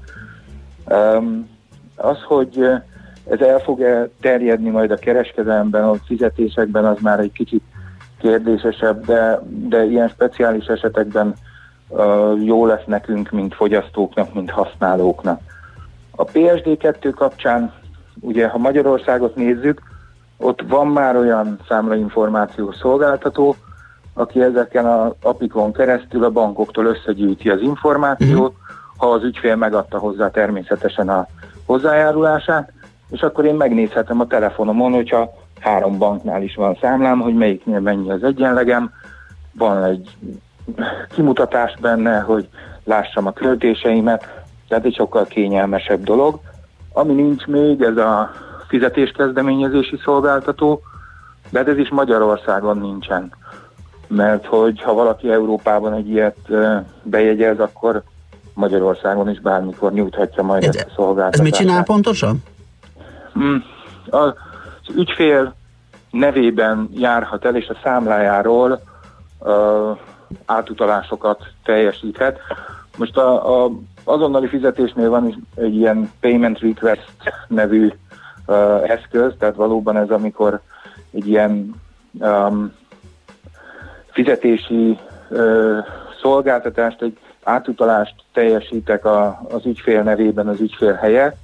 Um, 0.86 1.50
az, 1.96 2.18
hogy 2.28 2.68
ez 3.30 3.40
el 3.40 3.60
fog-e 3.60 4.10
terjedni 4.22 4.70
majd 4.70 4.92
a 4.92 4.96
kereskedelemben, 4.96 5.84
a 5.84 5.94
fizetésekben, 6.06 6.86
az 6.86 6.98
már 7.02 7.20
egy 7.20 7.32
kicsit 7.32 7.64
kérdésesebb, 8.20 9.06
de, 9.06 9.40
de 9.48 9.84
ilyen 9.84 10.08
speciális 10.08 10.66
esetekben 10.66 11.34
uh, 11.88 12.44
jó 12.44 12.66
lesz 12.66 12.86
nekünk, 12.86 13.32
mint 13.32 13.56
fogyasztóknak, 13.56 14.34
mint 14.34 14.52
használóknak. 14.52 15.42
A 16.16 16.26
PSD2 16.26 17.12
kapcsán, 17.16 17.74
ugye 18.20 18.48
ha 18.48 18.58
Magyarországot 18.58 19.36
nézzük, 19.36 19.82
ott 20.38 20.62
van 20.68 20.88
már 20.88 21.16
olyan 21.16 21.60
számlainformációs 21.68 22.76
szolgáltató, 22.76 23.56
aki 24.14 24.42
ezeken 24.42 24.86
az 24.86 25.12
apikon 25.22 25.74
keresztül 25.74 26.24
a 26.24 26.30
bankoktól 26.30 26.86
összegyűjti 26.86 27.50
az 27.50 27.62
információt, 27.62 28.38
uh-huh. 28.38 28.54
ha 28.98 29.08
az 29.08 29.24
ügyfél 29.24 29.56
megadta 29.56 29.98
hozzá 29.98 30.30
természetesen 30.30 31.10
a 31.10 31.28
hozzájárulását, 31.66 32.72
és 33.10 33.22
akkor 33.22 33.46
én 33.46 33.56
megnézhetem 33.56 34.20
a 34.20 34.28
telefonomon, 34.28 34.94
hogyha 34.94 35.34
három 35.60 35.98
banknál 35.98 36.44
is 36.44 36.56
van 36.56 36.78
számlám, 36.82 37.20
hogy 37.20 37.34
melyiknél 37.34 37.80
mennyi 37.80 38.12
az 38.12 38.24
egyenlegem, 38.24 38.92
van 39.52 39.84
egy 39.84 40.18
kimutatás 41.10 41.78
benne, 41.82 42.20
hogy 42.20 42.48
lássam 42.84 43.28
a 43.28 43.34
költéseimet, 43.34 44.45
tehát 44.76 44.90
egy 44.90 44.96
sokkal 44.96 45.26
kényelmesebb 45.26 46.04
dolog. 46.04 46.40
Ami 46.94 47.14
nincs 47.14 47.46
még, 47.46 47.82
ez 47.82 47.98
a 47.98 48.32
fizetéskezdeményezési 48.68 50.00
szolgáltató, 50.04 50.82
de 51.50 51.64
ez 51.64 51.78
is 51.78 51.90
Magyarországon 51.90 52.78
nincsen. 52.78 53.32
Mert 54.08 54.46
hogy 54.46 54.82
ha 54.82 54.94
valaki 54.94 55.32
Európában 55.32 55.94
egy 55.94 56.10
ilyet 56.10 56.38
bejegyez, 57.04 57.60
akkor 57.60 58.04
Magyarországon 58.54 59.30
is 59.30 59.40
bármikor 59.40 59.94
nyújthatja 59.94 60.44
majd 60.44 60.64
ez, 60.64 60.76
ezt 60.76 60.88
a 60.90 60.94
szolgáltatást. 60.96 61.34
Ez 61.34 61.40
mit 61.40 61.54
csinál 61.56 61.84
pontosan? 61.84 62.44
Hmm, 63.34 63.64
az 64.10 64.34
ügyfél 64.96 65.56
nevében 66.12 66.90
járhat 66.94 67.46
el, 67.46 67.56
és 67.56 67.68
a 67.68 67.78
számlájáról 67.84 68.82
uh, 69.40 69.98
átutalásokat 70.46 71.44
teljesíthet. 71.64 72.40
Most 72.98 73.18
a, 73.18 73.64
a 73.64 73.72
azonnali 74.04 74.48
fizetésnél 74.48 75.10
van 75.10 75.46
egy 75.56 75.76
ilyen 75.76 76.12
payment 76.20 76.60
request 76.60 77.14
nevű 77.48 77.92
uh, 78.48 78.90
eszköz, 78.90 79.34
tehát 79.40 79.56
valóban 79.56 79.98
ez 79.98 80.10
amikor 80.10 80.62
egy 81.12 81.28
ilyen 81.28 81.76
um, 82.12 82.74
fizetési 84.12 84.98
uh, 85.30 85.78
szolgáltatást, 86.22 87.02
egy 87.02 87.18
átutalást 87.44 88.16
teljesítek 88.34 89.06
a, 89.06 89.42
az 89.50 89.66
ügyfél 89.66 90.04
nevében 90.04 90.48
az 90.48 90.60
ügyfél 90.60 90.94
helyett. 90.94 91.38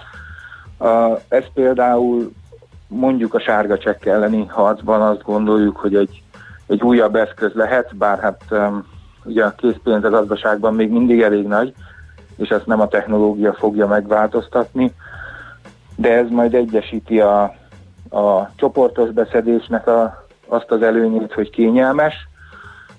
Uh, 0.80 1.20
ez 1.28 1.44
például 1.54 2.32
mondjuk 2.88 3.34
a 3.34 3.40
sárga 3.40 3.78
csekk 3.78 4.06
elleni 4.06 4.46
harcban 4.46 5.02
azt 5.02 5.24
gondoljuk, 5.24 5.78
hogy 5.78 5.96
egy, 5.96 6.24
egy 6.68 6.82
újabb 6.82 7.16
eszköz 7.16 7.54
lehet, 7.54 7.96
bár 7.96 8.20
hát 8.20 8.42
um, 8.50 8.86
ugye 9.26 9.46
a 9.46 9.56
készpénz 9.56 10.04
a 10.04 10.10
gazdaságban 10.10 10.76
még 10.76 10.90
mindig 10.90 11.22
elég 11.22 11.48
nagy, 11.48 11.74
és 12.38 12.50
ezt 12.50 12.66
nem 12.66 12.82
a 12.82 12.88
technológia 12.88 13.54
fogja 13.54 13.88
megváltoztatni, 13.88 14.94
de 15.96 16.14
ez 16.14 16.30
majd 16.30 16.54
egyesíti 16.54 17.20
a, 17.20 17.42
a 18.10 18.50
csoportos 18.56 19.10
beszedésnek 19.10 19.88
a, 19.88 20.28
azt 20.48 20.72
az 20.72 20.82
előnyét, 20.82 21.34
hogy 21.34 21.50
kényelmes, 21.50 22.14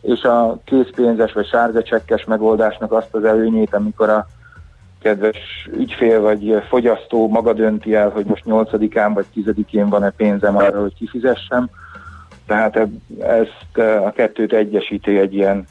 és 0.01 0.23
a 0.23 0.59
készpénzes 0.65 1.33
vagy 1.33 1.47
sárga 1.47 1.83
csekkes 1.83 2.25
megoldásnak 2.25 2.93
azt 2.93 3.15
az 3.15 3.25
előnyét, 3.25 3.75
amikor 3.75 4.09
a 4.09 4.27
kedves 5.03 5.69
ügyfél 5.77 6.21
vagy 6.21 6.63
fogyasztó 6.69 7.29
maga 7.29 7.53
dönti 7.53 7.95
el, 7.95 8.09
hogy 8.09 8.25
most 8.25 8.43
8-án 8.47 9.11
vagy 9.15 9.27
10-én 9.35 9.89
van-e 9.89 10.11
pénzem 10.11 10.57
arra, 10.57 10.81
hogy 10.81 10.95
kifizessem. 10.95 11.71
Tehát 12.47 12.89
ezt 13.21 13.79
a 14.05 14.11
kettőt 14.11 14.53
egyesíti 14.53 15.19
egy 15.19 15.35
ilyen 15.35 15.65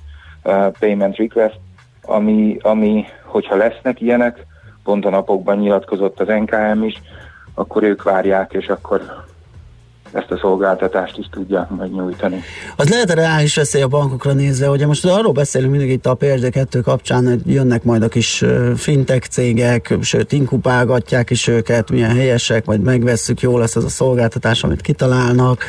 payment 0.79 1.15
request, 1.15 1.59
ami, 2.01 2.57
ami, 2.61 3.05
hogyha 3.23 3.55
lesznek 3.55 4.01
ilyenek, 4.01 4.45
pont 4.83 5.05
a 5.05 5.09
napokban 5.09 5.57
nyilatkozott 5.57 6.19
az 6.19 6.27
NKM 6.27 6.83
is, 6.83 7.01
akkor 7.53 7.83
ők 7.83 8.03
várják, 8.03 8.53
és 8.53 8.67
akkor 8.67 9.25
ezt 10.13 10.31
a 10.31 10.37
szolgáltatást 10.37 11.17
is 11.17 11.27
tudják 11.31 11.69
majd 11.69 11.93
nyújtani. 11.93 12.41
Az 12.75 12.89
lehet 12.89 13.09
a 13.09 13.13
reális 13.13 13.55
veszély 13.55 13.81
a 13.81 13.87
bankokra 13.87 14.33
nézve, 14.33 14.67
hogy 14.67 14.85
most 14.87 15.05
arról 15.05 15.31
beszélünk 15.31 15.71
mindig 15.71 15.89
itt 15.89 16.05
a 16.05 16.17
PSD2 16.17 16.79
kapcsán, 16.83 17.27
hogy 17.27 17.41
jönnek 17.45 17.83
majd 17.83 18.03
a 18.03 18.07
kis 18.07 18.45
fintech 18.75 19.27
cégek, 19.27 19.97
sőt 20.01 20.31
inkupálgatják 20.31 21.29
is 21.29 21.47
őket, 21.47 21.91
milyen 21.91 22.15
helyesek, 22.15 22.65
majd 22.65 22.81
megvesszük, 22.81 23.41
jó 23.41 23.57
lesz 23.57 23.75
ez 23.75 23.83
a 23.83 23.89
szolgáltatás, 23.89 24.63
amit 24.63 24.81
kitalálnak. 24.81 25.63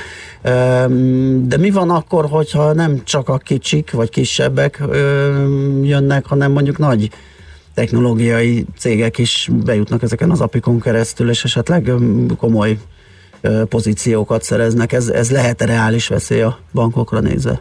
De 1.42 1.56
mi 1.56 1.70
van 1.70 1.90
akkor, 1.90 2.26
hogyha 2.30 2.72
nem 2.72 3.04
csak 3.04 3.28
a 3.28 3.36
kicsik 3.36 3.90
vagy 3.90 4.10
kisebbek 4.10 4.82
jönnek, 5.82 6.26
hanem 6.26 6.52
mondjuk 6.52 6.78
nagy 6.78 7.10
technológiai 7.74 8.66
cégek 8.78 9.18
is 9.18 9.48
bejutnak 9.64 10.02
ezeken 10.02 10.30
az 10.30 10.40
apikon 10.40 10.80
keresztül, 10.80 11.30
és 11.30 11.44
esetleg 11.44 11.92
komoly 12.38 12.78
pozíciókat 13.68 14.42
szereznek. 14.42 14.92
Ez, 14.92 15.08
ez 15.08 15.30
lehet-e 15.30 15.66
reális 15.66 16.08
veszély 16.08 16.42
a 16.42 16.58
bankokra 16.72 17.20
nézve? 17.20 17.60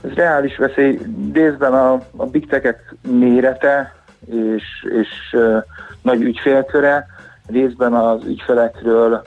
Ez 0.00 0.10
reális 0.12 0.56
veszély. 0.56 0.98
Részben 1.32 1.72
a, 1.72 1.92
a 2.16 2.26
big 2.26 2.46
tech 2.46 2.78
mérete 3.08 3.94
és, 4.30 4.64
és 5.00 5.08
uh, 5.32 5.56
nagy 6.02 6.22
ügyfélköre, 6.22 7.06
részben 7.46 7.94
az 7.94 8.24
ügyfelekről 8.24 9.22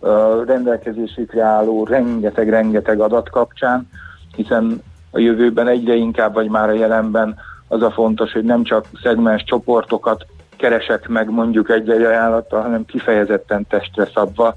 uh, 0.00 0.10
rendelkezésükre 0.46 1.42
álló 1.42 1.84
rengeteg-rengeteg 1.84 3.00
adat 3.00 3.30
kapcsán, 3.30 3.88
hiszen 4.36 4.82
a 5.10 5.18
jövőben 5.18 5.68
egyre 5.68 5.94
inkább, 5.94 6.34
vagy 6.34 6.48
már 6.48 6.68
a 6.68 6.72
jelenben 6.72 7.36
az 7.68 7.82
a 7.82 7.90
fontos, 7.90 8.32
hogy 8.32 8.44
nem 8.44 8.62
csak 8.62 8.86
szegmens 9.02 9.44
csoportokat 9.44 10.26
keresek 10.56 11.08
meg 11.08 11.30
mondjuk 11.30 11.70
egy-egy 11.70 12.02
ajánlattal, 12.02 12.62
hanem 12.62 12.84
kifejezetten 12.84 13.66
testre 13.68 14.08
szabva 14.14 14.56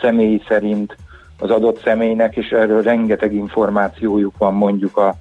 személy 0.00 0.42
szerint 0.48 0.96
az 1.38 1.50
adott 1.50 1.82
személynek, 1.82 2.36
és 2.36 2.50
erről 2.50 2.82
rengeteg 2.82 3.34
információjuk 3.34 4.38
van 4.38 4.54
mondjuk 4.54 4.96
a, 4.96 5.14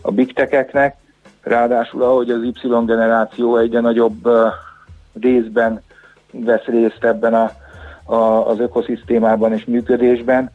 a 0.00 0.10
big 0.10 0.32
tech-eknek. 0.32 0.96
Ráadásul, 1.42 2.02
ahogy 2.02 2.30
az 2.30 2.42
Y 2.42 2.68
generáció 2.84 3.56
egyre 3.56 3.80
nagyobb 3.80 4.26
uh, 4.26 4.46
részben 5.20 5.82
vesz 6.32 6.64
részt 6.64 7.04
ebben 7.04 7.34
a, 7.34 7.50
a, 8.04 8.48
az 8.48 8.60
ökoszisztémában 8.60 9.52
és 9.52 9.64
működésben, 9.64 10.50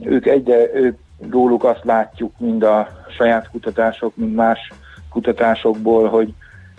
ők 0.00 0.26
egyre, 0.26 0.74
ők 0.74 0.98
róluk 1.30 1.64
azt 1.64 1.84
látjuk, 1.84 2.32
mind 2.38 2.62
a 2.62 2.88
saját 3.16 3.50
kutatások, 3.50 4.16
mind 4.16 4.34
más 4.34 4.72
kutatásokból, 5.10 6.08
hogy 6.08 6.34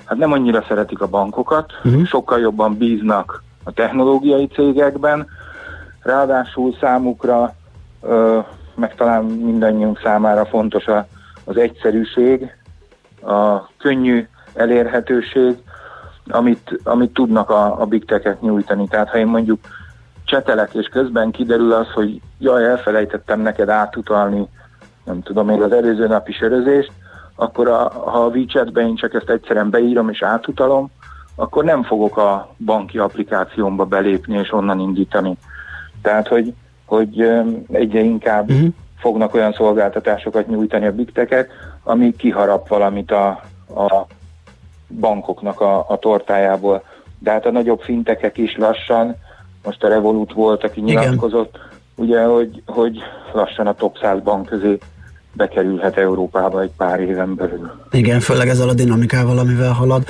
hát 0.06 0.18
nem 0.18 0.32
annyira 0.32 0.66
szeretik 0.68 1.02
a 1.02 1.08
bankokat, 1.08 1.72
uh-huh. 1.84 2.06
sokkal 2.06 2.40
jobban 2.40 2.78
bíznak 2.78 3.44
a 3.64 3.72
technológiai 3.72 4.48
cégekben, 4.48 5.28
ráadásul 6.08 6.76
számukra 6.80 7.54
meg 8.76 8.96
talán 8.96 9.24
mindannyiunk 9.24 10.00
számára 10.04 10.46
fontos 10.46 10.86
az 11.44 11.58
egyszerűség, 11.58 12.56
a 13.22 13.68
könnyű 13.78 14.28
elérhetőség, 14.54 15.58
amit, 16.28 16.80
amit 16.84 17.14
tudnak 17.14 17.50
a, 17.50 17.82
a 17.82 17.86
big 17.86 18.06
tech 18.06 18.42
nyújtani. 18.42 18.88
Tehát 18.88 19.10
ha 19.10 19.18
én 19.18 19.28
mondjuk 19.28 19.60
csetelek, 20.26 20.74
és 20.74 20.88
közben 20.88 21.32
kiderül 21.32 21.74
az, 21.74 21.92
hogy 21.92 22.22
jaj, 22.40 22.66
elfelejtettem 22.66 23.40
neked 23.40 23.70
átutalni, 23.70 24.48
nem 25.06 25.22
tudom 25.22 25.46
még 25.46 25.62
az 25.62 25.72
előző 25.72 26.08
napi 26.08 26.32
sörözést, 26.32 26.92
akkor 27.36 27.68
a, 27.68 27.90
ha 27.90 28.24
a 28.24 28.28
WeChat-ben 28.28 28.88
én 28.88 28.96
csak 28.96 29.14
ezt 29.14 29.30
egyszerűen 29.30 29.70
beírom 29.70 30.10
és 30.10 30.24
átutalom, 30.24 30.92
akkor 31.36 31.64
nem 31.64 31.84
fogok 31.84 32.18
a 32.18 32.54
banki 32.66 32.98
applikációmba 32.98 33.86
belépni 33.86 34.38
és 34.38 34.54
onnan 34.54 34.80
indítani. 34.80 35.38
Tehát, 36.08 36.28
hogy, 36.28 36.54
hogy 36.86 37.22
egyre 37.72 38.00
inkább 38.00 38.52
uh-huh. 38.52 38.68
fognak 38.98 39.34
olyan 39.34 39.54
szolgáltatásokat 39.54 40.48
nyújtani 40.48 40.86
a 40.86 40.92
big 40.92 41.12
tech 41.12 41.48
ami 41.84 42.16
kiharap 42.16 42.68
valamit 42.68 43.12
a, 43.12 43.28
a 43.76 44.06
bankoknak 45.00 45.62
a, 45.62 45.86
a 45.90 45.98
tortájából. 45.98 46.84
De 47.20 47.32
hát 47.32 47.46
a 47.46 47.52
nagyobb 47.52 47.82
fintekek 47.82 48.38
is 48.38 48.58
lassan, 48.58 49.16
most 49.64 49.84
a 49.84 49.88
Revolut 49.88 50.34
volt, 50.34 50.64
aki 50.64 50.82
nyilatkozott, 50.82 51.56
Igen. 51.56 52.10
ugye, 52.10 52.24
hogy, 52.24 52.62
hogy 52.66 52.98
lassan 53.34 53.68
a 53.68 53.74
top 53.74 53.98
100 54.02 54.20
bank 54.22 54.46
közé 54.46 54.78
bekerülhet 55.38 55.98
Európába 55.98 56.62
egy 56.62 56.72
pár 56.78 57.00
éven 57.00 57.36
belül. 57.36 57.72
Igen, 57.92 58.20
főleg 58.20 58.50
ezzel 58.50 58.70
a 58.70 58.74
dinamikával, 58.74 59.38
amivel 59.38 59.72
halad. 59.72 60.04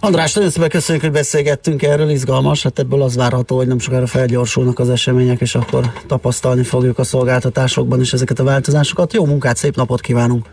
András, 0.00 0.34
nagyon 0.34 0.50
szépen 0.50 0.68
köszönjük, 0.68 1.04
hogy 1.04 1.12
beszélgettünk 1.12 1.82
erről, 1.82 2.08
izgalmas, 2.08 2.62
hát 2.62 2.78
ebből 2.78 3.02
az 3.02 3.16
várható, 3.16 3.56
hogy 3.56 3.66
nem 3.66 3.78
sokára 3.78 4.06
felgyorsulnak 4.06 4.78
az 4.78 4.90
események, 4.90 5.40
és 5.40 5.54
akkor 5.54 5.84
tapasztalni 6.06 6.62
fogjuk 6.62 6.98
a 6.98 7.04
szolgáltatásokban 7.04 8.00
is 8.00 8.12
ezeket 8.12 8.38
a 8.38 8.44
változásokat. 8.44 9.12
Jó 9.12 9.24
munkát, 9.24 9.56
szép 9.56 9.76
napot 9.76 10.00
kívánunk! 10.00 10.46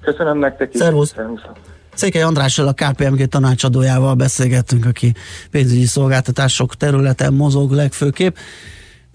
Köszönöm 0.00 0.38
nektek 0.38 0.74
is! 0.74 0.80
Szervusz! 0.80 1.14
Székely 1.94 2.22
Andrással, 2.22 2.68
a 2.68 2.72
KPMG 2.72 3.26
tanácsadójával 3.26 4.14
beszélgettünk, 4.14 4.86
aki 4.86 5.14
pénzügyi 5.50 5.84
szolgáltatások 5.84 6.74
területen 6.74 7.32
mozog 7.32 7.70
legfőképp. 7.70 8.36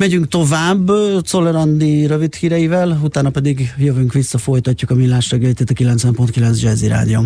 Megyünk 0.02 0.28
tovább 0.28 0.92
Czoller 1.24 1.56
Andi 1.56 2.06
rövid 2.06 2.36
híreivel, 2.36 3.00
utána 3.04 3.30
pedig 3.30 3.74
jövünk 3.78 4.14
vissza, 4.14 4.38
folytatjuk 4.38 4.90
a 4.92 4.96
millás 4.96 5.30
reggelit 5.30 5.60
a 5.60 5.74
90.9 5.74 6.62
Jazzy 6.62 6.88
Rádió. 6.88 7.26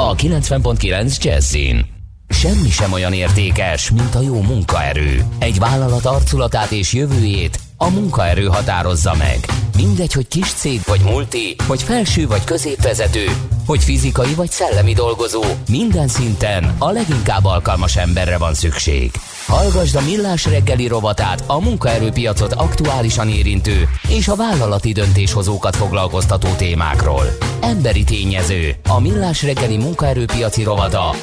a 0.00 0.14
90.9 0.14 1.22
Jazzin. 1.22 1.86
Semmi 2.28 2.68
sem 2.70 2.92
olyan 2.92 3.12
értékes, 3.12 3.90
mint 3.90 4.14
a 4.14 4.20
jó 4.20 4.42
munkaerő. 4.42 5.24
Egy 5.38 5.58
vállalat 5.58 6.04
arculatát 6.04 6.70
és 6.70 6.92
jövőjét 6.92 7.58
a 7.76 7.90
munkaerő 7.90 8.46
határozza 8.46 9.14
meg. 9.14 9.38
Mindegy, 9.76 10.12
hogy 10.12 10.28
kis 10.28 10.52
cég 10.52 10.80
vagy 10.86 11.00
multi, 11.00 11.56
hogy 11.66 11.82
felső 11.82 12.26
vagy 12.26 12.44
középvezető, 12.44 13.24
hogy 13.68 13.84
fizikai 13.84 14.34
vagy 14.34 14.50
szellemi 14.50 14.92
dolgozó, 14.92 15.42
minden 15.68 16.08
szinten 16.08 16.74
a 16.78 16.90
leginkább 16.90 17.44
alkalmas 17.44 17.96
emberre 17.96 18.38
van 18.38 18.54
szükség. 18.54 19.10
Hallgasd 19.46 19.96
a 19.96 20.00
Millás 20.00 20.46
reggeli 20.46 20.86
rovatát 20.86 21.44
a 21.46 21.60
munkaerőpiacot 21.60 22.52
aktuálisan 22.52 23.28
érintő 23.28 23.88
és 24.08 24.28
a 24.28 24.36
vállalati 24.36 24.92
döntéshozókat 24.92 25.76
foglalkoztató 25.76 26.48
témákról. 26.56 27.24
Emberi 27.60 28.04
tényező, 28.04 28.76
a 28.88 29.00
Millás 29.00 29.42
reggeli 29.42 29.76
munkaerőpiaci 29.76 30.62
rovata 30.62 31.14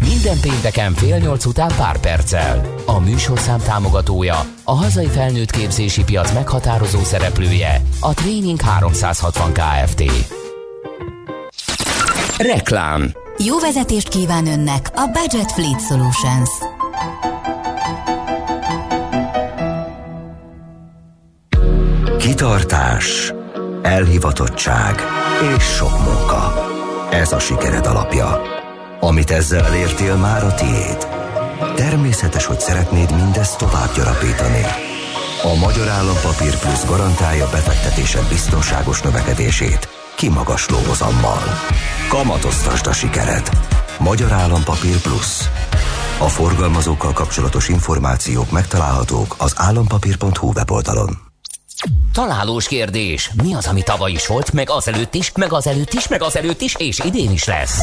minden 0.00 0.40
pénteken 0.40 0.92
fél 0.92 1.16
nyolc 1.16 1.44
után 1.44 1.72
pár 1.76 1.98
perccel. 1.98 2.74
A 2.86 2.98
műsorszám 2.98 3.58
támogatója, 3.58 4.44
a 4.64 4.72
hazai 4.72 5.06
felnőtt 5.06 5.50
képzési 5.50 6.04
piac 6.04 6.32
meghatározó 6.32 6.98
szereplője, 6.98 7.82
a 8.00 8.14
Training 8.14 8.60
360 8.60 9.52
Kft. 9.52 10.02
Reklám 12.38 13.12
Jó 13.38 13.58
vezetést 13.58 14.08
kíván 14.08 14.46
önnek 14.46 14.90
a 14.94 15.06
Budget 15.06 15.52
Fleet 15.52 15.80
Solutions. 15.80 16.50
Kitartás, 22.18 23.32
elhivatottság 23.82 24.94
és 25.56 25.64
sok 25.64 26.04
munka. 26.04 26.68
Ez 27.10 27.32
a 27.32 27.38
sikered 27.38 27.86
alapja. 27.86 28.42
Amit 29.00 29.30
ezzel 29.30 29.64
elértél 29.64 30.16
már 30.16 30.44
a 30.44 30.54
tiéd. 30.54 31.06
Természetes, 31.74 32.44
hogy 32.44 32.60
szeretnéd 32.60 33.14
mindezt 33.14 33.58
tovább 33.58 33.94
gyarapítani. 33.96 34.62
A 35.42 35.54
Magyar 35.54 35.88
Állampapír 35.88 36.58
Plusz 36.58 36.86
garantálja 36.86 37.48
befektetésed 37.50 38.28
biztonságos 38.28 39.02
növekedését 39.02 39.95
kimagasló 40.16 40.76
hozammal. 40.88 41.42
Kamatoztasd 42.08 42.86
a 42.86 42.92
sikered. 42.92 43.50
Magyar 43.98 44.32
Állampapír 44.32 45.00
Plusz. 45.00 45.48
A 46.18 46.28
forgalmazókkal 46.28 47.12
kapcsolatos 47.12 47.68
információk 47.68 48.50
megtalálhatók 48.50 49.34
az 49.38 49.52
állampapír.hu 49.56 50.52
weboldalon. 50.52 51.25
Találós 52.12 52.68
kérdés. 52.68 53.30
Mi 53.42 53.54
az, 53.54 53.66
ami 53.66 53.82
tavaly 53.82 54.12
is 54.12 54.26
volt, 54.26 54.52
meg 54.52 54.70
azelőtt 54.70 55.14
is, 55.14 55.32
meg 55.32 55.52
azelőtt 55.52 55.92
is, 55.92 56.08
meg 56.08 56.22
azelőtt 56.22 56.60
is, 56.60 56.74
és 56.74 56.98
idén 56.98 57.30
is 57.30 57.44
lesz? 57.44 57.78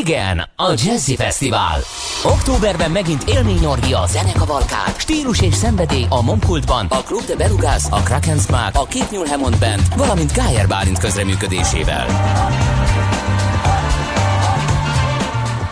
Igen, 0.00 0.48
a 0.56 0.70
Jazzy 0.84 1.16
Fesztivál. 1.16 1.80
Októberben 2.24 2.90
megint 2.90 3.22
élményorgia, 3.22 4.06
zenekavalkád, 4.06 4.94
stílus 4.96 5.40
és 5.40 5.54
szenvedély 5.54 6.06
a 6.08 6.22
Momkultban, 6.22 6.86
a 6.86 7.02
Club 7.02 7.24
de 7.26 7.36
Belugas, 7.36 7.82
a 7.90 8.02
Kraken 8.02 8.38
Smack, 8.38 8.76
a 8.76 8.84
Két 8.84 9.10
Nyúl 9.10 9.26
Hammond 9.26 9.58
Band, 9.58 9.96
valamint 9.96 10.32
Gájer 10.32 10.68
Bálint 10.68 10.98
közreműködésével. 10.98 12.06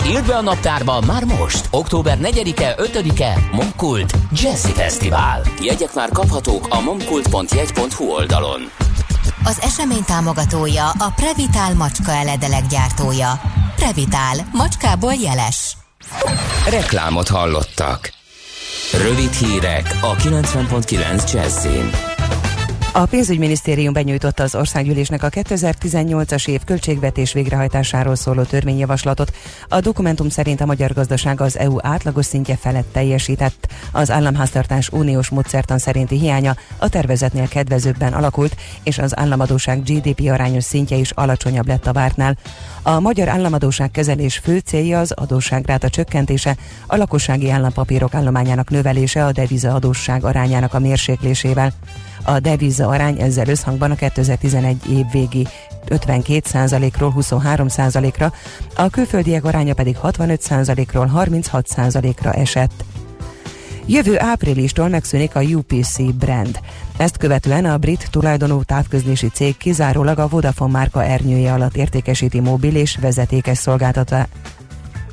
Írd 0.08 0.26
be 0.26 0.36
a 0.36 0.40
naptárba 0.40 1.00
már 1.06 1.24
most, 1.24 1.68
október 1.70 2.18
4-e, 2.22 2.74
5-e, 2.78 3.48
Momkult 3.52 4.12
Jazzy 4.32 4.72
Fesztivál. 4.72 5.42
Jegyek 5.60 5.94
már 5.94 6.08
kaphatók 6.08 6.66
a 6.70 6.80
momkult.jegy.hu 6.80 8.04
oldalon. 8.04 8.60
Az 9.44 9.60
esemény 9.60 10.04
támogatója 10.04 10.90
a 10.90 11.12
Previtál 11.16 11.74
macska 11.74 12.12
eledelyek 12.12 12.66
gyártója. 12.66 13.40
Previtál, 13.76 14.36
macskából 14.52 15.12
jeles. 15.12 15.76
Reklámot 16.70 17.28
hallottak. 17.28 18.10
Rövid 18.92 19.32
hírek 19.32 19.98
a 20.00 20.14
90.9 20.14 21.32
Jazzin. 21.32 22.17
A 22.98 23.06
pénzügyminisztérium 23.06 23.92
benyújtotta 23.92 24.42
az 24.42 24.54
országgyűlésnek 24.54 25.22
a 25.22 25.28
2018-as 25.28 26.48
év 26.48 26.60
költségvetés 26.64 27.32
végrehajtásáról 27.32 28.14
szóló 28.14 28.42
törvényjavaslatot. 28.42 29.32
A 29.68 29.80
dokumentum 29.80 30.28
szerint 30.28 30.60
a 30.60 30.66
magyar 30.66 30.92
gazdaság 30.92 31.40
az 31.40 31.58
EU 31.58 31.76
átlagos 31.80 32.26
szintje 32.26 32.56
felett 32.56 32.92
teljesített. 32.92 33.72
Az 33.92 34.10
államháztartás 34.10 34.88
uniós 34.88 35.28
módszertan 35.28 35.78
szerinti 35.78 36.18
hiánya 36.18 36.56
a 36.78 36.88
tervezetnél 36.88 37.48
kedvezőbben 37.48 38.12
alakult, 38.12 38.56
és 38.82 38.98
az 38.98 39.18
államadóság 39.18 39.82
GDP 39.82 40.30
arányos 40.30 40.64
szintje 40.64 40.96
is 40.96 41.10
alacsonyabb 41.10 41.66
lett 41.66 41.86
a 41.86 41.92
vártnál. 41.92 42.36
A 42.82 43.00
magyar 43.00 43.28
államadóság 43.28 43.90
kezelés 43.90 44.38
fő 44.38 44.58
célja 44.58 44.98
az 44.98 45.12
adósságráta 45.12 45.88
csökkentése, 45.88 46.56
a 46.86 46.96
lakossági 46.96 47.50
állampapírok 47.50 48.14
állományának 48.14 48.70
növelése 48.70 49.24
a 49.24 49.32
deviza 49.32 49.74
adósság 49.74 50.24
arányának 50.24 50.74
a 50.74 50.78
mérséklésével. 50.78 51.72
A 52.28 52.40
deviza 52.40 52.86
arány 52.86 53.20
ezzel 53.20 53.48
összhangban 53.48 53.90
a 53.90 53.94
2011 53.94 54.90
év 54.90 55.04
végi 55.12 55.46
52%-ról 55.88 57.14
23%-ra, 57.16 58.32
a 58.76 58.88
külföldiek 58.88 59.44
aránya 59.44 59.74
pedig 59.74 59.96
65%-ról 60.02 61.10
36%-ra 61.16 62.32
esett. 62.32 62.84
Jövő 63.86 64.20
áprilistól 64.20 64.88
megszűnik 64.88 65.34
a 65.34 65.40
UPC 65.40 66.02
brand. 66.02 66.60
Ezt 66.96 67.16
követően 67.16 67.64
a 67.64 67.78
brit 67.78 68.08
tulajdonú 68.10 68.62
távközlési 68.62 69.28
cég 69.28 69.56
kizárólag 69.56 70.18
a 70.18 70.28
Vodafone 70.28 70.72
márka 70.72 71.04
ernyője 71.04 71.52
alatt 71.52 71.76
értékesíti 71.76 72.40
mobil 72.40 72.76
és 72.76 72.96
vezetékes 73.00 73.58
szolgáltatá 73.58 74.26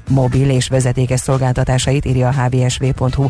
mobil 0.10 0.50
és 0.50 0.68
vezetékes 0.68 1.20
szolgáltatásait, 1.20 2.06
írja 2.06 2.28
a 2.28 2.32
hvsv.hu. 2.32 3.28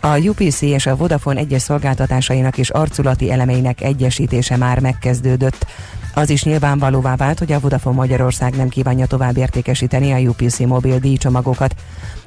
A 0.00 0.18
UPC 0.18 0.60
és 0.60 0.86
a 0.86 0.96
Vodafone 0.96 1.40
egyes 1.40 1.62
szolgáltatásainak 1.62 2.58
és 2.58 2.70
arculati 2.70 3.30
elemeinek 3.30 3.80
egyesítése 3.80 4.56
már 4.56 4.80
megkezdődött. 4.80 5.66
Az 6.14 6.30
is 6.30 6.42
nyilvánvalóvá 6.42 7.16
vált, 7.16 7.38
hogy 7.38 7.52
a 7.52 7.60
Vodafone 7.60 7.96
Magyarország 7.96 8.56
nem 8.56 8.68
kívánja 8.68 9.06
tovább 9.06 9.36
értékesíteni 9.36 10.12
a 10.12 10.28
UPC 10.30 10.58
mobil 10.58 10.98
díjcsomagokat. 10.98 11.74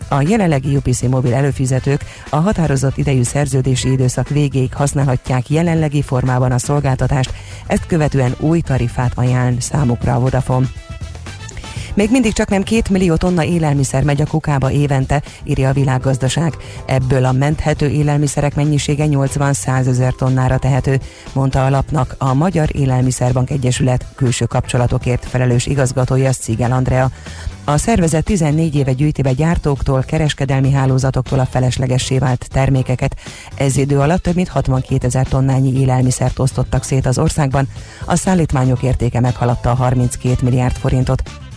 A 0.07 0.21
jelenlegi 0.21 0.75
UPC 0.75 1.01
mobil 1.01 1.33
előfizetők 1.33 2.05
a 2.29 2.35
határozott 2.35 2.97
idejű 2.97 3.23
szerződési 3.23 3.91
időszak 3.91 4.29
végéig 4.29 4.73
használhatják 4.73 5.49
jelenlegi 5.49 6.01
formában 6.01 6.51
a 6.51 6.57
szolgáltatást, 6.57 7.33
ezt 7.67 7.85
követően 7.85 8.35
új 8.39 8.59
tarifát 8.59 9.11
ajánl 9.15 9.59
számukra 9.59 10.13
a 10.13 10.19
Vodafone. 10.19 10.67
Még 11.93 12.11
mindig 12.11 12.33
csak 12.33 12.49
nem 12.49 12.63
két 12.63 12.89
millió 12.89 13.15
tonna 13.15 13.43
élelmiszer 13.43 14.03
megy 14.03 14.21
a 14.21 14.25
kukába 14.25 14.71
évente, 14.71 15.21
írja 15.43 15.69
a 15.69 15.73
világgazdaság. 15.73 16.53
Ebből 16.85 17.25
a 17.25 17.31
menthető 17.31 17.87
élelmiszerek 17.87 18.55
mennyisége 18.55 19.05
80-100 19.07 19.87
ezer 19.87 20.13
tonnára 20.13 20.57
tehető, 20.57 20.99
mondta 21.33 21.65
a 21.65 21.69
lapnak 21.69 22.15
a 22.17 22.33
Magyar 22.33 22.69
Élelmiszerbank 22.71 23.49
Egyesület 23.49 24.05
külső 24.15 24.45
kapcsolatokért 24.45 25.25
felelős 25.25 25.65
igazgatója 25.65 26.31
Szigel 26.31 26.71
Andrea. 26.71 27.11
A 27.63 27.77
szervezet 27.77 28.23
14 28.23 28.75
éve 28.75 28.93
gyűjti 28.93 29.21
be 29.21 29.33
gyártóktól, 29.33 30.03
kereskedelmi 30.03 30.71
hálózatoktól 30.71 31.39
a 31.39 31.45
feleslegessé 31.45 32.17
vált 32.17 32.47
termékeket. 32.51 33.15
Ez 33.55 33.77
idő 33.77 33.99
alatt 33.99 34.21
több 34.21 34.35
mint 34.35 34.47
62 34.47 35.07
ezer 35.07 35.27
tonnányi 35.27 35.79
élelmiszert 35.79 36.39
osztottak 36.39 36.83
szét 36.83 37.05
az 37.05 37.17
országban, 37.17 37.67
a 38.05 38.15
szállítmányok 38.15 38.83
értéke 38.83 39.19
meghaladta 39.19 39.71
a 39.71 39.75
32 39.75 40.35
milliárd 40.41 40.75
forintot. 40.75 41.48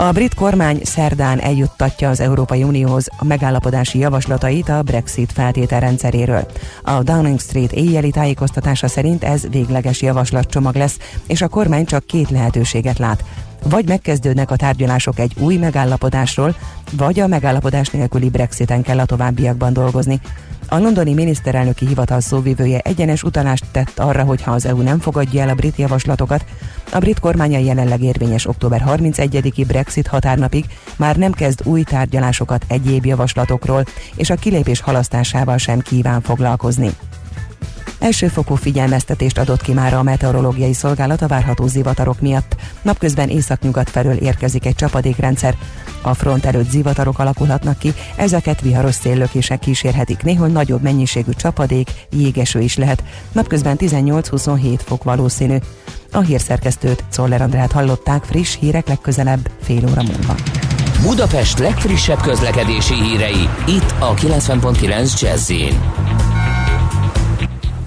A 0.00 0.12
brit 0.12 0.34
kormány 0.34 0.80
szerdán 0.82 1.40
eljuttatja 1.40 2.08
az 2.08 2.20
Európai 2.20 2.62
Unióhoz 2.62 3.08
a 3.16 3.24
megállapodási 3.24 3.98
javaslatait 3.98 4.68
a 4.68 4.82
Brexit 4.82 5.32
feltételrendszeréről. 5.32 6.46
A 6.82 7.02
Downing 7.02 7.40
Street 7.40 7.72
éjjeli 7.72 8.10
tájékoztatása 8.10 8.88
szerint 8.88 9.24
ez 9.24 9.48
végleges 9.48 10.02
javaslatcsomag 10.02 10.74
lesz, 10.74 10.98
és 11.26 11.42
a 11.42 11.48
kormány 11.48 11.84
csak 11.84 12.06
két 12.06 12.30
lehetőséget 12.30 12.98
lát. 12.98 13.24
Vagy 13.64 13.88
megkezdődnek 13.88 14.50
a 14.50 14.56
tárgyalások 14.56 15.18
egy 15.18 15.34
új 15.38 15.56
megállapodásról, 15.56 16.54
vagy 16.92 17.20
a 17.20 17.26
megállapodás 17.26 17.88
nélküli 17.88 18.28
Brexiten 18.30 18.82
kell 18.82 18.98
a 18.98 19.04
továbbiakban 19.04 19.72
dolgozni. 19.72 20.20
A 20.72 20.78
londoni 20.78 21.14
miniszterelnöki 21.14 21.86
hivatal 21.86 22.20
szóvivője 22.20 22.78
egyenes 22.78 23.22
utalást 23.22 23.64
tett 23.72 23.98
arra, 23.98 24.24
hogy 24.24 24.42
ha 24.42 24.50
az 24.50 24.66
EU 24.66 24.82
nem 24.82 24.98
fogadja 24.98 25.42
el 25.42 25.48
a 25.48 25.54
brit 25.54 25.76
javaslatokat, 25.76 26.44
a 26.92 26.98
brit 26.98 27.18
kormánya 27.18 27.58
jelenleg 27.58 28.02
érvényes 28.02 28.46
október 28.46 28.84
31-i 28.86 29.64
Brexit 29.66 30.06
határnapig 30.06 30.64
már 30.96 31.16
nem 31.16 31.32
kezd 31.32 31.60
új 31.64 31.82
tárgyalásokat 31.82 32.64
egyéb 32.68 33.06
javaslatokról, 33.06 33.84
és 34.16 34.30
a 34.30 34.34
kilépés 34.34 34.80
halasztásával 34.80 35.58
sem 35.58 35.80
kíván 35.80 36.20
foglalkozni. 36.20 36.90
Elsőfokú 37.98 38.54
figyelmeztetést 38.54 39.38
adott 39.38 39.62
ki 39.62 39.72
már 39.72 39.94
a 39.94 40.02
meteorológiai 40.02 40.72
szolgálat 40.72 41.22
a 41.22 41.26
várható 41.26 41.66
zivatarok 41.66 42.20
miatt. 42.20 42.56
Napközben 42.82 43.28
északnyugat 43.28 43.90
felől 43.90 44.16
érkezik 44.16 44.66
egy 44.66 44.74
csapadékrendszer. 44.74 45.54
A 46.02 46.14
front 46.14 46.46
előtt 46.46 46.70
zivatarok 46.70 47.18
alakulhatnak 47.18 47.78
ki, 47.78 47.92
ezeket 48.16 48.60
viharos 48.60 48.94
széllökések 48.94 49.58
kísérhetik. 49.58 50.22
Néhol 50.22 50.48
nagyobb 50.48 50.82
mennyiségű 50.82 51.30
csapadék, 51.30 51.90
jégeső 52.10 52.60
is 52.60 52.76
lehet. 52.76 53.02
Napközben 53.32 53.76
18-27 53.80 54.78
fok 54.84 55.04
valószínű. 55.04 55.56
A 56.12 56.20
hírszerkesztőt, 56.20 57.04
Czoller 57.10 57.42
Andrát 57.42 57.72
hallották 57.72 58.24
friss 58.24 58.56
hírek 58.60 58.88
legközelebb 58.88 59.50
fél 59.62 59.84
óra 59.90 60.02
múlva. 60.02 60.34
Budapest 61.02 61.58
legfrissebb 61.58 62.20
közlekedési 62.20 62.94
hírei, 62.94 63.48
itt 63.66 63.94
a 63.98 64.14
90.9 64.14 65.20
jazz 65.20 65.50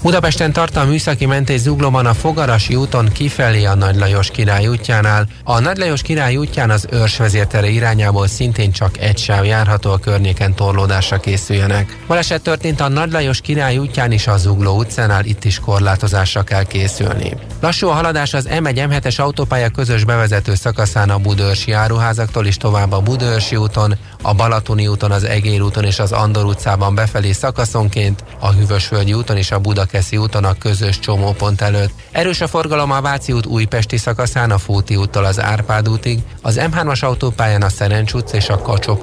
Budapesten 0.03 0.53
tart 0.53 0.75
a 0.75 0.85
műszaki 0.85 1.25
mentés 1.25 1.59
zuglóban 1.59 2.05
a 2.05 2.13
Fogarasi 2.13 2.75
úton 2.75 3.11
kifelé 3.11 3.65
a 3.65 3.75
Nagy 3.75 3.95
Lajos 3.95 4.31
király 4.31 4.67
útjánál. 4.67 5.27
A 5.43 5.59
Nagy 5.59 5.77
Lajos 5.77 6.01
király 6.01 6.35
útján 6.35 6.69
az 6.69 6.87
őrs 6.91 7.17
vezértere 7.17 7.69
irányából 7.69 8.27
szintén 8.27 8.71
csak 8.71 8.97
egy 8.97 9.17
sáv 9.17 9.45
járható 9.45 9.91
a 9.91 9.97
környéken 9.97 10.53
torlódásra 10.55 11.19
készüljenek. 11.19 11.97
Baleset 12.07 12.41
történt 12.41 12.79
a 12.81 12.87
Nagy 12.87 13.11
Lajos 13.11 13.41
király 13.41 13.77
útján 13.77 14.11
is 14.11 14.27
a 14.27 14.37
Zugló 14.37 14.77
utcánál, 14.77 15.25
itt 15.25 15.43
is 15.43 15.59
korlátozásra 15.59 16.43
kell 16.43 16.63
készülni. 16.63 17.33
Lassú 17.61 17.87
a 17.87 17.93
haladás 17.93 18.33
az 18.33 18.47
M1 18.49 18.87
M7-es 18.89 19.19
autópálya 19.19 19.69
közös 19.69 20.03
bevezető 20.03 20.55
szakaszán 20.55 21.09
a 21.09 21.17
Budőrsi 21.17 21.71
áruházaktól 21.71 22.45
is 22.45 22.57
tovább 22.57 22.91
a 22.91 23.01
Budőrsi 23.01 23.55
úton, 23.55 23.95
a 24.23 24.33
Balatoni 24.33 24.87
úton, 24.87 25.11
az 25.11 25.23
Egér 25.23 25.61
úton 25.61 25.83
és 25.83 25.99
az 25.99 26.11
Andor 26.11 26.45
utcában 26.45 26.95
befelé 26.95 27.31
szakaszonként, 27.31 28.23
a 28.39 28.51
Hűvösvölgyi 28.51 29.13
úton 29.13 29.37
és 29.37 29.51
a 29.51 29.59
Budakeszi 29.59 30.17
úton 30.17 30.43
a 30.43 30.53
közös 30.53 30.99
csomópont 30.99 31.61
előtt. 31.61 31.91
Erős 32.11 32.41
a 32.41 32.47
forgalom 32.47 32.91
a 32.91 33.01
Váci 33.01 33.31
út 33.31 33.45
újpesti 33.45 33.97
szakaszán, 33.97 34.51
a 34.51 34.57
Fóti 34.57 34.95
úttól 34.95 35.25
az 35.25 35.41
Árpád 35.41 35.89
útig, 35.89 36.19
az 36.41 36.59
M3-as 36.61 37.03
autópályán 37.03 37.61
a 37.61 37.69
Szerencs 37.69 38.13
utca 38.13 38.37
és 38.37 38.49
a 38.49 38.61
kacsó 38.61 38.99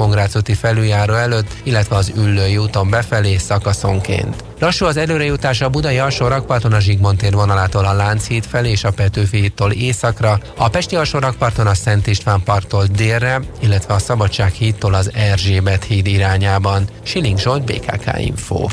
felüljáró 0.61 1.15
előtt, 1.15 1.51
illetve 1.63 1.97
az 1.97 2.13
Üllői 2.17 2.57
úton 2.57 2.91
befelé 2.91 3.37
szakaszonként. 3.37 4.50
Lassú 4.61 4.87
az 4.87 4.97
előrejutás 4.97 5.61
a 5.61 5.69
budai 5.69 5.99
alsó 5.99 6.27
rakparton 6.27 6.73
a 6.73 6.81
Zsigmond 6.81 7.19
tér 7.19 7.33
vonalától 7.33 7.85
a 7.85 7.93
Lánchíd 7.93 8.45
felé 8.45 8.71
és 8.71 8.85
a 8.85 8.91
Petőfi 8.91 9.41
hídtól 9.41 9.73
északra, 9.73 10.41
a 10.57 10.69
Pesti 10.69 10.97
alsó 10.97 11.19
rakparton 11.19 11.67
a 11.67 11.75
Szent 11.75 12.07
István 12.07 12.43
parttól 12.43 12.85
délre, 12.87 13.41
illetve 13.61 13.95
a 13.95 13.99
Szabadság 13.99 14.53
hídtól 14.53 14.95
az 14.95 15.11
Erzsébet 15.15 15.85
híd 15.85 16.07
irányában. 16.07 16.85
Siling 17.03 17.39
Zsolt, 17.39 17.65
BKK 17.65 18.19
Info. 18.19 18.67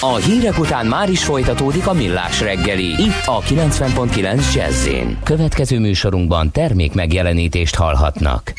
A 0.00 0.16
hírek 0.16 0.58
után 0.58 0.86
már 0.86 1.10
is 1.10 1.24
folytatódik 1.24 1.86
a 1.86 1.92
millás 1.92 2.40
reggeli, 2.40 2.86
itt 2.86 3.26
a 3.26 3.40
90.9 3.40 4.54
jazz 4.54 4.88
Következő 5.24 5.78
műsorunkban 5.78 6.50
termék 6.50 6.94
megjelenítést 6.94 7.74
hallhatnak. 7.74 8.52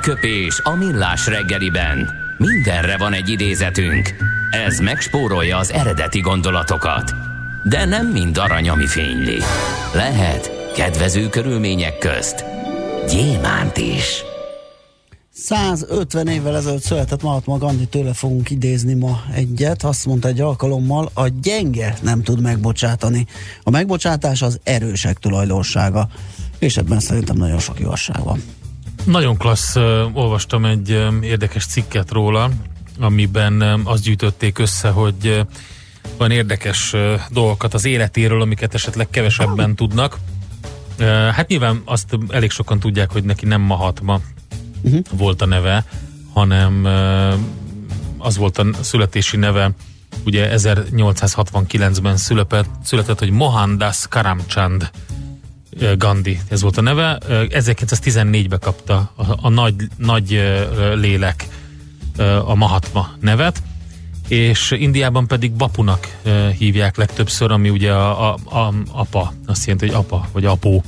Aranyköpés 0.00 0.60
a 0.62 0.74
millás 0.74 1.26
reggeliben. 1.26 2.10
Mindenre 2.38 2.96
van 2.96 3.12
egy 3.12 3.28
idézetünk. 3.28 4.14
Ez 4.50 4.78
megspórolja 4.78 5.56
az 5.56 5.72
eredeti 5.72 6.20
gondolatokat. 6.20 7.14
De 7.64 7.84
nem 7.84 8.06
mind 8.06 8.38
arany, 8.38 8.68
ami 8.68 8.86
fényli. 8.86 9.38
Lehet 9.94 10.72
kedvező 10.74 11.28
körülmények 11.28 11.98
közt 11.98 12.44
gyémánt 13.08 13.76
is. 13.76 14.22
150 15.32 16.26
évvel 16.26 16.56
ezelőtt 16.56 16.82
született 16.82 17.22
Mahatma 17.22 17.58
Gandhi, 17.58 17.86
tőle 17.86 18.12
fogunk 18.12 18.50
idézni 18.50 18.94
ma 18.94 19.22
egyet. 19.34 19.82
Azt 19.82 20.06
mondta 20.06 20.28
egy 20.28 20.40
alkalommal, 20.40 21.10
a 21.14 21.28
gyenge 21.28 21.96
nem 22.02 22.22
tud 22.22 22.40
megbocsátani. 22.40 23.26
A 23.62 23.70
megbocsátás 23.70 24.42
az 24.42 24.60
erősek 24.62 25.18
tulajdonsága. 25.18 26.08
És 26.58 26.76
ebben 26.76 27.00
szerintem 27.00 27.36
nagyon 27.36 27.58
sok 27.58 27.80
igazság 27.80 28.22
van. 28.24 28.42
Nagyon 29.04 29.36
klassz, 29.36 29.76
olvastam 30.12 30.64
egy 30.64 30.88
érdekes 31.22 31.66
cikket 31.66 32.10
róla, 32.10 32.50
amiben 33.00 33.80
azt 33.84 34.02
gyűjtötték 34.02 34.58
össze, 34.58 34.88
hogy 34.88 35.46
van 36.16 36.30
érdekes 36.30 36.94
dolgokat 37.30 37.74
az 37.74 37.84
életéről, 37.84 38.40
amiket 38.40 38.74
esetleg 38.74 39.10
kevesebben 39.10 39.74
tudnak. 39.74 40.18
Hát 41.34 41.48
nyilván 41.48 41.82
azt 41.84 42.18
elég 42.28 42.50
sokan 42.50 42.78
tudják, 42.78 43.12
hogy 43.12 43.24
neki 43.24 43.46
nem 43.46 43.60
Mahatma 43.60 44.20
uh-huh. 44.82 45.00
volt 45.10 45.42
a 45.42 45.46
neve, 45.46 45.84
hanem 46.32 46.84
az 48.18 48.36
volt 48.36 48.58
a 48.58 48.66
születési 48.80 49.36
neve, 49.36 49.70
ugye 50.24 50.50
1869-ben 50.56 52.16
született, 52.16 52.68
született 52.84 53.18
hogy 53.18 53.30
Mohandas 53.30 54.08
Karamchand 54.08 54.90
Gandhi, 55.96 56.40
ez 56.48 56.62
volt 56.62 56.76
a 56.76 56.80
neve. 56.80 57.18
1914-ben 57.28 58.58
kapta 58.58 59.12
a, 59.16 59.24
a 59.40 59.48
nagy, 59.48 59.74
nagy 59.96 60.42
lélek 60.94 61.48
a 62.44 62.54
Mahatma 62.54 63.10
nevet, 63.20 63.62
és 64.28 64.70
Indiában 64.70 65.26
pedig 65.26 65.52
Bapunak 65.52 66.16
hívják 66.58 66.96
legtöbbször, 66.96 67.50
ami 67.50 67.70
ugye 67.70 67.92
a, 67.92 68.32
a, 68.32 68.38
a 68.58 68.72
apa, 68.92 69.32
azt 69.46 69.66
jelenti, 69.66 69.86
hogy 69.86 69.96
apa, 69.96 70.28
vagy 70.32 70.44
apó, 70.44 70.84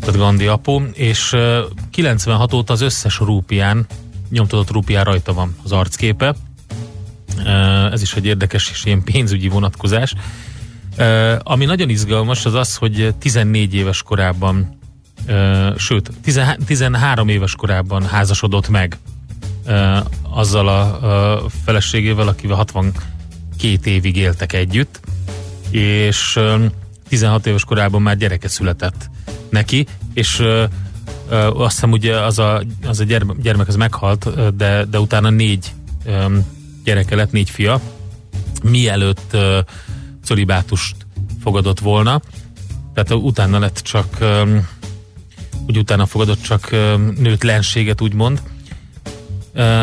tehát 0.00 0.16
Gandhi 0.16 0.46
apó, 0.46 0.82
és 0.92 1.36
96 1.90 2.52
óta 2.52 2.72
az 2.72 2.80
összes 2.80 3.18
rúpián, 3.18 3.86
nyomtatott 4.30 4.70
rúpián 4.70 5.04
rajta 5.04 5.32
van 5.32 5.56
az 5.62 5.72
arcképe, 5.72 6.34
ez 7.92 8.02
is 8.02 8.14
egy 8.14 8.26
érdekes 8.26 8.70
és 8.70 8.84
ilyen 8.84 9.02
pénzügyi 9.02 9.48
vonatkozás, 9.48 10.14
Uh, 10.98 11.34
ami 11.42 11.64
nagyon 11.64 11.88
izgalmas 11.88 12.44
az 12.44 12.54
az, 12.54 12.76
hogy 12.76 13.14
14 13.18 13.74
éves 13.74 14.02
korában, 14.02 14.78
uh, 15.28 15.76
sőt, 15.76 16.10
13 16.66 17.28
éves 17.28 17.54
korában 17.54 18.06
házasodott 18.06 18.68
meg 18.68 18.98
uh, 19.66 19.98
azzal 20.22 20.68
a 20.68 20.98
uh, 21.02 21.50
feleségével, 21.64 22.28
akivel 22.28 22.56
62 22.56 23.90
évig 23.90 24.16
éltek 24.16 24.52
együtt, 24.52 25.00
és 25.70 26.36
uh, 26.36 26.64
16 27.08 27.46
éves 27.46 27.64
korában 27.64 28.02
már 28.02 28.16
gyereke 28.16 28.48
született 28.48 29.10
neki, 29.48 29.86
és 30.12 30.38
uh, 30.38 30.62
uh, 31.30 31.60
azt 31.60 31.74
hiszem 31.74 31.90
ugye 31.90 32.16
az 32.16 32.38
a, 32.38 32.62
az 32.86 33.00
a 33.00 33.04
gyermek, 33.04 33.36
gyermek 33.40 33.68
az 33.68 33.76
meghalt, 33.76 34.54
de, 34.56 34.84
de 34.84 35.00
utána 35.00 35.30
négy 35.30 35.72
um, 36.06 36.46
gyereke 36.84 37.16
lett, 37.16 37.32
négy 37.32 37.50
fia, 37.50 37.80
mielőtt 38.62 39.30
uh, 39.32 39.58
cölibátust 40.24 40.96
fogadott 41.42 41.80
volna. 41.80 42.20
Tehát 42.94 43.10
utána 43.10 43.58
lett 43.58 43.78
csak, 43.78 44.18
úgy 45.66 45.78
utána 45.78 46.06
fogadott 46.06 46.42
csak 46.42 46.70
nőtlenséget, 47.18 48.00
úgymond. 48.00 48.42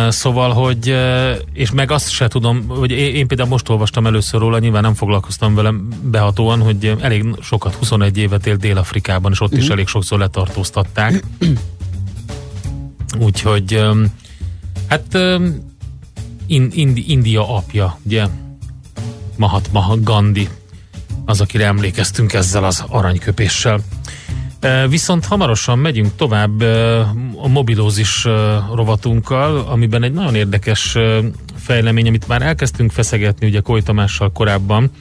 Szóval, 0.09 0.53
hogy, 0.53 0.95
és 1.53 1.71
meg 1.71 1.91
azt 1.91 2.09
se 2.09 2.27
tudom, 2.27 2.67
hogy 2.67 2.91
én 2.91 3.27
például 3.27 3.49
most 3.49 3.69
olvastam 3.69 4.05
először 4.05 4.39
róla, 4.39 4.59
nyilván 4.59 4.81
nem 4.81 4.93
foglalkoztam 4.93 5.55
velem 5.55 5.87
behatóan, 6.03 6.61
hogy 6.61 6.95
elég 6.99 7.25
sokat, 7.41 7.75
21 7.75 8.17
évet 8.17 8.47
élt 8.47 8.59
Dél-Afrikában, 8.59 9.31
és 9.31 9.39
ott 9.39 9.47
uh-huh. 9.47 9.61
is 9.61 9.65
mhm. 9.65 9.73
elég 9.73 9.87
sokszor 9.87 10.19
letartóztatták. 10.19 11.23
Úgyhogy, 13.19 13.83
hát 14.87 15.17
Indi, 16.47 17.11
India 17.11 17.55
apja, 17.55 17.97
ugye, 18.05 18.27
Mahatma 19.37 19.95
Gandhi 20.01 20.49
az, 21.25 21.41
akire 21.41 21.65
emlékeztünk 21.65 22.33
ezzel 22.33 22.63
az 22.63 22.83
aranyköpéssel. 22.87 23.79
Viszont 24.89 25.25
hamarosan 25.25 25.79
megyünk 25.79 26.15
tovább 26.15 26.61
a 27.35 27.47
mobilózis 27.47 28.23
rovatunkkal, 28.73 29.57
amiben 29.57 30.03
egy 30.03 30.13
nagyon 30.13 30.35
érdekes 30.35 30.97
fejlemény, 31.55 32.07
amit 32.07 32.27
már 32.27 32.41
elkezdtünk 32.41 32.91
feszegetni 32.91 33.47
ugye 33.47 33.59
Koly 33.59 33.81
Tamással 33.81 34.31
korábban, 34.31 34.91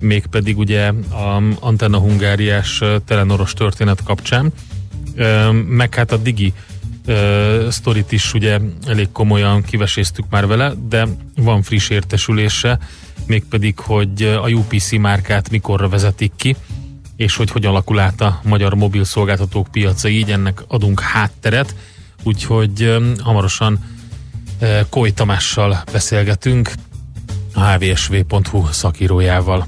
mégpedig 0.00 0.58
ugye 0.58 0.88
a 1.10 1.42
Antenna 1.60 1.98
Hungáriás 1.98 2.82
telenoros 3.04 3.52
történet 3.52 4.02
kapcsán, 4.02 4.52
meg 5.68 5.94
hát 5.94 6.12
a 6.12 6.16
Digi 6.16 6.52
sztorit 7.70 8.12
is 8.12 8.34
ugye 8.34 8.58
elég 8.86 9.12
komolyan 9.12 9.62
kiveséztük 9.62 10.24
már 10.30 10.46
vele, 10.46 10.72
de 10.88 11.06
van 11.36 11.62
friss 11.62 11.88
értesülése, 11.88 12.78
mégpedig, 13.26 13.78
hogy 13.78 14.22
a 14.22 14.48
UPC 14.48 14.92
márkát 14.92 15.50
mikorra 15.50 15.88
vezetik 15.88 16.32
ki, 16.36 16.56
és 17.16 17.36
hogy 17.36 17.50
hogyan 17.50 17.70
alakul 17.70 17.98
át 17.98 18.20
a 18.20 18.40
magyar 18.44 18.74
mobil 18.74 19.04
szolgáltatók 19.04 19.68
piaca, 19.68 20.08
így 20.08 20.30
ennek 20.30 20.62
adunk 20.68 21.00
hátteret, 21.00 21.74
úgyhogy 22.22 22.96
hamarosan 23.22 23.78
Koly 24.88 25.10
Tamással 25.10 25.82
beszélgetünk, 25.92 26.72
a 27.54 27.60
hvsv.hu 27.60 28.66
szakírójával. 28.70 29.66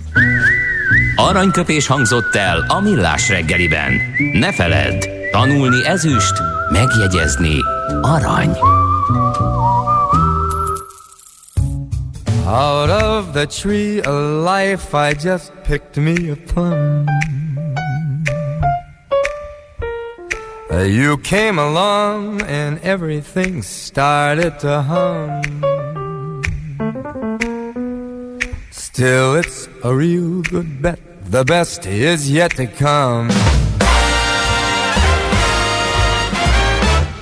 Aranyköpés 1.17 1.87
hangzott 1.87 2.35
el 2.35 2.65
a 2.69 2.81
millás 2.81 3.29
reggeliben. 3.29 3.93
Ne 4.33 4.53
feledd, 4.53 5.05
tanulni 5.31 5.87
ezüst, 5.87 6.43
megjegyezni 6.73 7.61
arany. 8.05 8.55
Out 12.47 12.91
of 12.91 13.35
the 13.35 13.47
tree 13.47 14.01
of 14.01 14.45
life 14.45 14.95
I 14.95 15.13
just 15.15 15.53
picked 15.65 15.97
me 15.97 16.31
a 16.31 16.37
plum. 16.37 17.07
You 20.71 21.19
came 21.19 21.59
along 21.59 22.43
and 22.43 22.79
everything 22.83 23.63
started 23.63 24.59
to 24.61 24.83
hum. 24.83 25.43
Still 28.71 29.35
it's 29.35 29.69
a 29.85 29.95
real 29.95 30.43
good 30.43 30.83
bet. 30.83 31.01
The 31.31 31.45
best 31.45 31.87
is 31.87 32.31
yet 32.31 32.57
to 32.57 32.67
come 32.67 33.29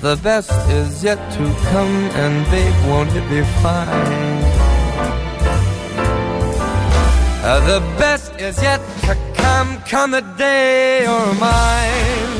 The 0.00 0.16
best 0.16 0.50
is 0.70 1.04
yet 1.04 1.18
to 1.32 1.54
come, 1.70 2.08
and 2.16 2.50
babe, 2.50 2.72
won't 2.88 3.14
it 3.14 3.28
be 3.28 3.42
fine? 3.60 4.42
Uh, 7.44 7.60
the 7.66 7.80
best 7.98 8.32
is 8.40 8.62
yet 8.62 8.80
to 9.02 9.14
come, 9.34 9.76
come 9.82 10.12
the 10.12 10.22
day 10.38 11.06
or 11.06 11.34
mine. 11.34 12.39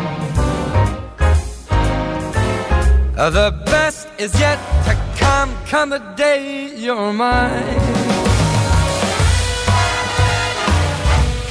The 3.29 3.53
best 3.65 4.07
is 4.17 4.33
yet 4.39 4.57
to 4.85 4.95
come, 5.19 5.55
come 5.67 5.91
the 5.91 5.99
day 6.15 6.73
you're 6.75 7.13
mine. 7.13 7.79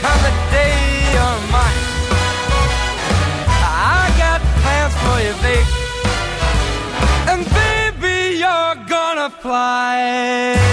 Come 0.03 0.21
the 0.27 0.35
day 0.51 0.75
you're 1.15 1.41
mine. 1.55 1.81
I 3.47 4.13
got 4.19 4.41
plans 4.63 4.95
for 5.05 5.19
you, 5.23 5.35
babe. 5.47 5.69
And 7.31 7.47
baby, 7.55 8.39
you're 8.39 8.75
gonna 8.89 9.31
fly. 9.31 10.71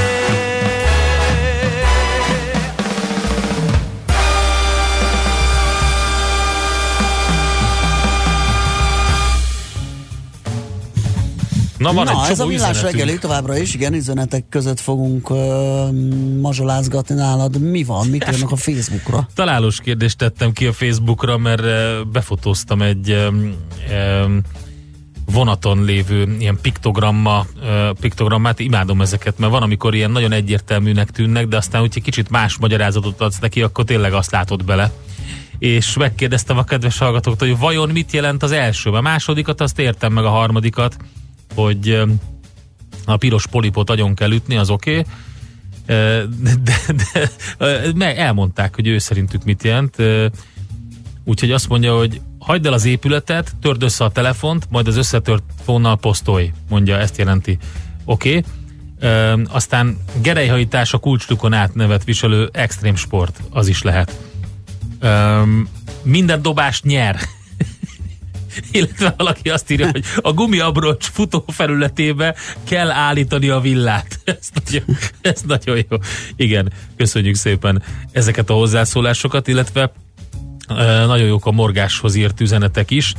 Na, 11.78 11.94
van 11.94 12.06
Na, 12.06 12.24
egy 12.26 12.32
ez 12.32 12.40
a 12.40 12.46
millás 12.46 12.82
reggeli 12.82 13.18
továbbra 13.18 13.58
is, 13.58 13.74
igen, 13.74 13.94
üzenetek 13.94 14.50
között 14.50 14.80
fogunk 14.80 15.30
uh, 15.30 15.38
mazsolázgatni 16.42 17.16
nálad. 17.16 17.60
Mi 17.62 17.84
van? 17.84 18.08
Mit 18.08 18.30
írnak 18.34 18.52
a 18.52 18.56
Facebookra? 18.56 19.28
Találós 19.34 19.80
kérdést 19.82 20.18
tettem 20.18 20.52
ki 20.52 20.66
a 20.66 20.74
Facebookra, 20.74 21.38
mert 21.38 21.63
eh, 21.63 22.04
befotóztam 22.12 22.82
egy 22.82 23.10
em, 23.10 23.56
em, 23.90 24.42
vonaton 25.26 25.84
lévő 25.84 26.36
ilyen 26.40 26.58
piktogramma, 26.62 27.46
eh, 27.63 27.90
piktogrammát, 28.00 28.60
imádom 28.60 29.02
ezeket, 29.02 29.38
mert 29.38 29.52
van, 29.52 29.62
amikor 29.62 29.96
ilyen 29.96 30.12
nagyon 30.12 30.32
egyértelműnek 30.32 31.12
tűnnek, 31.12 31.48
de 31.48 31.58
aztán, 31.58 31.82
hogyha 31.82 32.02
kicsit 32.02 32.30
más 32.30 32.58
magyarázatot 32.58 33.22
adsz 33.22 33.40
neki, 33.40 33.62
akkor 33.62 33.84
tényleg 33.84 34.13
azt 34.13 34.32
látod 34.32 34.66
bele. 34.66 34.92
És 35.60 35.98
megkérdeztem 35.98 36.58
a 36.58 36.63
kedves 36.63 36.98
hallgatóktól, 36.98 37.48
hogy 37.48 37.60
vajon 37.60 37.90
mit 37.90 38.12
jelent 38.12 38.44
az 38.44 38.52
első, 38.52 38.90
a 38.90 39.02
másodikat 39.02 39.62
azt 39.62 39.80
értem 39.80 40.13
meg 40.13 40.24
a 40.24 40.30
harmadikat, 40.30 40.98
hogy 41.56 42.02
a 43.06 43.18
piros 43.18 43.48
polipot 43.48 43.90
agyon 43.90 44.16
kell 44.16 44.32
ütni, 44.32 44.58
az 44.58 44.70
oké, 44.70 44.98
okay. 44.98 45.12
de, 46.64 46.80
de, 47.58 47.92
de 47.92 48.18
elmondták, 48.18 48.76
hogy 48.76 48.88
ő 48.88 48.98
szerintük 48.98 49.44
mit 49.44 49.64
jelent. 49.64 50.00
Ö, 50.00 50.28
Úgyhogy 51.28 51.52
azt 51.52 51.70
mondja, 51.70 51.98
hogy 51.98 52.22
hagyd 52.40 52.66
el 52.66 52.74
az 52.74 52.86
épületet, 52.86 53.56
törd 53.62 53.84
össze 53.84 54.04
a 54.04 54.10
telefont, 54.10 54.68
majd 54.70 54.88
az 54.88 54.98
összetört 54.98 55.44
fónnal 55.64 55.98
posztolj, 55.98 56.52
mondja, 56.70 56.98
ezt 56.98 57.18
jelenti. 57.18 57.58
Oké. 58.06 58.30
Okay. 58.30 59.44
Aztán 59.50 59.98
gerejhajítás 60.22 60.94
a 60.94 60.98
kulcstukon 60.98 61.54
átnevet 61.54 62.04
viselő 62.04 62.50
extrém 62.54 62.96
sport, 62.96 63.40
az 63.50 63.68
is 63.68 63.82
lehet. 63.82 64.20
Öm, 65.00 65.68
minden 66.04 66.42
dobást 66.42 66.84
nyer. 66.84 67.20
Illetve 68.72 69.13
valaki 69.17 69.50
azt 69.50 69.72
írja, 69.72 69.89
hogy 69.91 70.04
a 70.22 70.34
gumiabrocs 70.34 71.06
futó 71.06 71.43
felületébe 71.48 72.36
kell 72.63 72.91
állítani 72.91 73.50
a 73.50 73.60
villát. 73.60 74.20
Ez 74.26 74.50
nagyon, 74.63 74.98
ez 75.22 75.41
nagyon 75.41 75.78
jó. 75.89 75.98
Igen, 76.36 76.72
köszönjük 76.98 77.36
szépen 77.36 77.84
ezeket 78.12 78.50
a 78.50 78.54
hozzászólásokat, 78.54 79.48
illetve 79.48 79.91
nagyon 81.08 81.28
jók 81.28 81.46
a 81.46 81.52
morgáshoz 81.52 82.15
írt 82.15 82.41
üzenetek 82.41 82.91
is. 82.91 83.13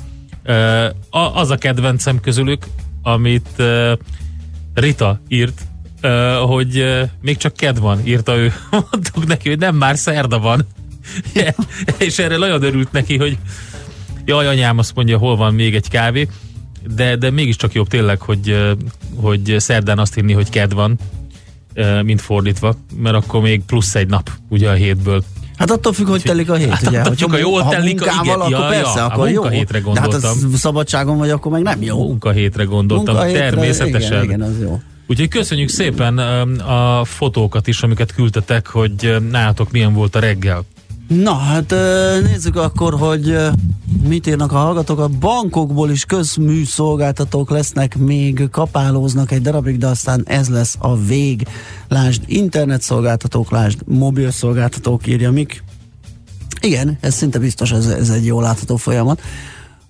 Az 1.10 1.50
a 1.50 1.56
kedvencem 1.56 2.20
közülük, 2.20 2.66
amit 3.02 3.62
Rita 4.74 5.20
írt, 5.28 5.62
hogy 6.46 6.84
még 7.22 7.36
csak 7.36 7.52
ked 7.52 7.78
van, 7.78 8.06
írta 8.06 8.36
ő. 8.36 8.52
Mondtuk 8.90 9.26
neki, 9.26 9.48
hogy 9.48 9.58
nem 9.58 9.76
már 9.76 9.96
szerda 9.98 10.38
van. 10.38 10.66
És 11.98 12.18
erre 12.18 12.36
nagyon 12.36 12.62
örült 12.62 12.92
neki, 12.92 13.16
hogy 13.16 13.38
Jaj, 14.28 14.46
anyám 14.46 14.78
azt 14.78 14.94
mondja, 14.94 15.18
hol 15.18 15.36
van 15.36 15.54
még 15.54 15.74
egy 15.74 15.88
kávé, 15.88 16.28
de, 16.94 17.16
de 17.16 17.30
mégiscsak 17.30 17.72
jobb 17.72 17.88
tényleg, 17.88 18.20
hogy, 18.20 18.74
hogy 19.16 19.54
szerdán 19.58 19.98
azt 19.98 20.14
hinni, 20.14 20.32
hogy 20.32 20.48
ked 20.48 20.72
van, 20.74 20.98
mint 22.02 22.20
fordítva, 22.20 22.74
mert 22.96 23.16
akkor 23.16 23.40
még 23.40 23.62
plusz 23.66 23.94
egy 23.94 24.08
nap 24.08 24.30
ugye 24.48 24.70
a 24.70 24.72
hétből. 24.72 25.22
Hát 25.56 25.70
attól 25.70 25.92
függ, 25.92 26.06
hogy 26.06 26.22
telik 26.22 26.50
a 26.50 26.54
hét, 26.54 26.68
Hát 26.68 26.86
ugye? 26.86 27.00
attól 27.00 27.14
függ, 27.16 27.30
ha 27.30 27.36
jól 27.38 27.62
ha 27.62 27.70
telik 27.70 28.02
a- 28.02 28.20
igen, 28.22 28.34
akkor 28.34 28.50
ja, 28.50 28.66
persze, 28.66 28.98
ja, 28.98 29.04
a 29.06 29.12
akkor 29.12 29.28
jó. 29.30 29.40
munkahétre 29.42 29.80
De 29.80 29.84
hát 30.00 30.10
gondoltam. 30.10 30.30
az 30.52 30.58
szabadságon 30.58 31.18
vagy, 31.18 31.30
akkor 31.30 31.52
meg 31.52 31.62
nem 31.62 31.82
jó. 31.82 32.06
Munkahétre 32.06 32.64
gondoltam, 32.64 33.14
Munkahétre, 33.14 33.40
természetesen. 33.50 34.22
Igen, 34.22 34.24
igen, 34.24 34.42
az 34.42 34.60
jó. 34.62 34.80
Úgyhogy 35.06 35.28
köszönjük 35.28 35.68
szépen 35.68 36.18
a 36.58 37.04
fotókat 37.04 37.66
is, 37.66 37.82
amiket 37.82 38.14
küldtetek, 38.14 38.66
hogy 38.66 39.16
nálatok 39.30 39.70
milyen 39.70 39.92
volt 39.94 40.14
a 40.16 40.18
reggel. 40.20 40.64
Na, 41.08 41.34
hát 41.34 41.74
nézzük 42.22 42.56
akkor, 42.56 42.94
hogy 42.94 43.36
mit 44.08 44.26
írnak 44.26 44.52
a 44.52 44.56
hallgatók. 44.56 44.98
A 44.98 45.08
bankokból 45.08 45.90
is 45.90 46.04
közműszolgáltatók 46.04 47.50
lesznek, 47.50 47.96
még 47.96 48.48
kapálóznak 48.50 49.30
egy 49.30 49.42
darabig, 49.42 49.78
de 49.78 49.86
aztán 49.86 50.22
ez 50.26 50.48
lesz 50.48 50.76
a 50.78 50.96
vég. 50.96 51.48
Lásd 51.88 52.22
internetszolgáltatók, 52.26 53.50
lásd 53.50 53.78
mobil 53.86 54.30
szolgáltatók, 54.30 55.06
írja 55.06 55.30
Mik. 55.30 55.64
Igen, 56.60 56.98
ez 57.00 57.14
szinte 57.14 57.38
biztos, 57.38 57.72
ez, 57.72 57.86
ez 57.86 58.10
egy 58.10 58.26
jól 58.26 58.42
látható 58.42 58.76
folyamat. 58.76 59.20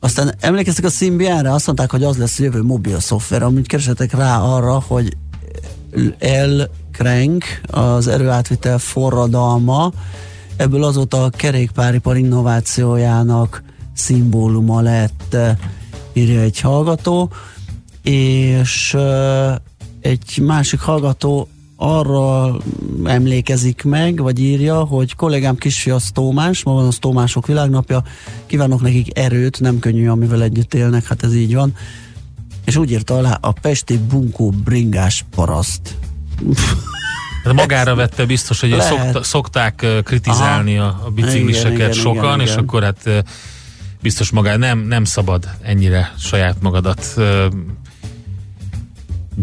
Aztán 0.00 0.34
emlékeztek 0.40 0.84
a 0.84 0.90
Symbianra, 0.90 1.52
azt 1.52 1.66
mondták, 1.66 1.90
hogy 1.90 2.04
az 2.04 2.16
lesz 2.16 2.38
a 2.38 2.42
jövő 2.42 2.62
mobil 2.62 3.00
szoftver, 3.00 3.42
amit 3.42 3.66
keresetek 3.66 4.12
rá 4.12 4.40
arra, 4.40 4.82
hogy 4.86 5.16
L 6.46 6.62
Crank, 6.92 7.44
az 7.66 8.06
erőátvitel 8.06 8.78
forradalma, 8.78 9.92
ebből 10.58 10.84
azóta 10.84 11.24
a 11.24 11.30
kerékpáripar 11.30 12.16
innovációjának 12.16 13.62
szimbóluma 13.94 14.80
lett, 14.80 15.34
eh, 15.34 15.56
írja 16.12 16.40
egy 16.40 16.60
hallgató, 16.60 17.30
és 18.02 18.94
eh, 18.94 19.54
egy 20.00 20.38
másik 20.42 20.80
hallgató 20.80 21.48
arra 21.76 22.56
emlékezik 23.04 23.82
meg, 23.84 24.20
vagy 24.20 24.40
írja, 24.40 24.84
hogy 24.84 25.14
kollégám 25.14 25.56
kisfia 25.56 25.96
Tómás, 26.12 26.62
ma 26.62 26.72
van 26.72 26.86
az 26.86 26.98
Tómások 26.98 27.46
világnapja, 27.46 28.02
kívánok 28.46 28.80
nekik 28.80 29.18
erőt, 29.18 29.60
nem 29.60 29.78
könnyű, 29.78 30.08
amivel 30.08 30.42
együtt 30.42 30.74
élnek, 30.74 31.06
hát 31.06 31.22
ez 31.22 31.34
így 31.34 31.54
van. 31.54 31.74
És 32.64 32.76
úgy 32.76 32.90
írta 32.90 33.16
alá 33.16 33.38
a 33.40 33.52
Pesti 33.52 33.98
Bunkó 33.98 34.50
bringás 34.50 35.24
paraszt. 35.30 35.96
Hát 37.48 37.56
magára 37.56 37.94
vette 37.94 38.26
biztos, 38.26 38.60
hogy 38.60 38.80
szokta, 38.80 39.22
szokták 39.22 39.86
kritizálni 40.04 40.78
a, 40.78 41.00
a 41.04 41.10
bicikliseket 41.10 41.76
Igen, 41.76 41.90
igen, 41.90 42.02
sokan, 42.02 42.24
igen, 42.24 42.40
és 42.40 42.50
igen. 42.50 42.64
akkor 42.64 42.82
hát 42.82 43.24
biztos 44.02 44.30
magá 44.30 44.56
nem, 44.56 44.78
nem 44.78 45.04
szabad 45.04 45.48
ennyire 45.62 46.12
saját 46.18 46.56
magadat 46.60 47.14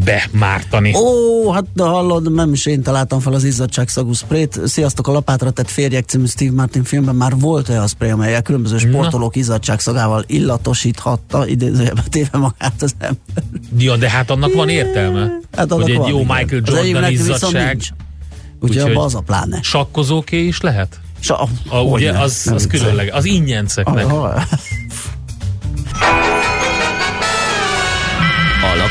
bemártani. 0.04 0.94
Ó, 0.96 1.52
hát 1.52 1.66
de 1.74 1.84
hallod, 1.84 2.34
nem 2.34 2.54
is 2.54 2.66
én 2.66 2.82
találtam 2.82 3.20
fel 3.20 3.34
az 3.34 3.44
izzadságszagú 3.44 4.14
sprayt. 4.14 4.60
Sziasztok, 4.66 5.08
a 5.08 5.12
lapátra 5.12 5.52
tett 5.52 5.70
férjek 5.70 6.06
című 6.06 6.26
Steve 6.26 6.52
Martin 6.52 6.84
filmben 6.84 7.16
már 7.16 7.38
volt 7.40 7.70
olyan 7.70 7.88
spray, 7.88 8.10
amelyel 8.10 8.42
különböző 8.42 8.78
sportolók 8.78 9.36
izzadságszagával 9.36 10.24
illatosíthatta, 10.28 11.48
idézőjelben 11.48 12.04
téve 12.10 12.38
magát 12.38 12.82
az 12.82 12.96
ember. 12.98 13.18
Ja, 13.78 13.96
de 13.96 14.10
hát 14.10 14.30
annak 14.30 14.54
van 14.54 14.70
értelme. 14.70 15.40
Hát 15.56 15.72
annak 15.72 15.82
hogy 15.82 15.92
egy 15.92 15.98
van, 15.98 16.10
jó 16.10 16.20
igen. 16.20 16.36
Michael 16.38 16.62
Jordan 16.66 17.12
izzadság. 17.12 17.78
Úgyhogy 18.60 18.70
Úgyhogy- 18.78 18.92
abban 18.92 19.06
az 19.06 19.16
a 19.16 19.20
pláne. 19.20 19.60
Sakkozóké 19.62 20.46
is 20.46 20.62
lehet? 20.62 21.00
Sa, 21.20 21.48
A, 21.70 21.82
ugye, 21.82 22.12
az, 22.12 22.52
az 22.54 22.68
különleges. 22.68 23.14
Az 23.14 23.26
ingyenceknek. 23.26 24.06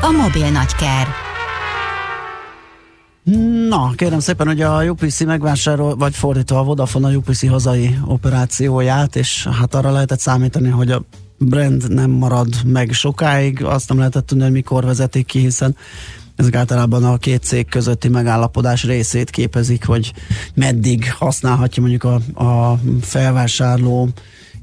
A 0.00 0.10
mobil 0.10 0.50
nagyker. 0.50 1.06
Na, 3.68 3.92
kérem 3.96 4.18
szépen, 4.18 4.46
hogy 4.46 4.60
a 4.60 4.82
UPC 4.84 5.20
megvásárol, 5.24 5.96
vagy 5.96 6.14
fordítva 6.14 6.58
a 6.58 6.64
Vodafone 6.64 7.08
a 7.08 7.10
UPC 7.10 7.48
hazai 7.48 7.98
operációját, 8.06 9.16
és 9.16 9.46
hát 9.46 9.74
arra 9.74 9.90
lehetett 9.90 10.20
számítani, 10.20 10.68
hogy 10.68 10.90
a 10.90 11.02
brand 11.38 11.92
nem 11.92 12.10
marad 12.10 12.48
meg 12.64 12.92
sokáig, 12.92 13.64
azt 13.64 13.88
nem 13.88 13.98
lehetett 13.98 14.26
tudni, 14.26 14.42
hogy 14.42 14.52
mikor 14.52 14.84
vezetik 14.84 15.26
ki, 15.26 15.38
hiszen 15.38 15.76
ezek 16.36 16.54
általában 16.54 17.04
a 17.04 17.16
két 17.16 17.42
cég 17.42 17.68
közötti 17.68 18.08
megállapodás 18.08 18.84
részét 18.84 19.30
képezik, 19.30 19.86
hogy 19.86 20.12
meddig 20.54 21.12
használhatja 21.12 21.82
mondjuk 21.82 22.04
a, 22.04 22.44
a 22.44 22.78
felvásárló, 23.00 24.08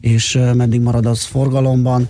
és 0.01 0.39
meddig 0.53 0.81
marad 0.81 1.05
az 1.05 1.23
forgalomban. 1.23 2.09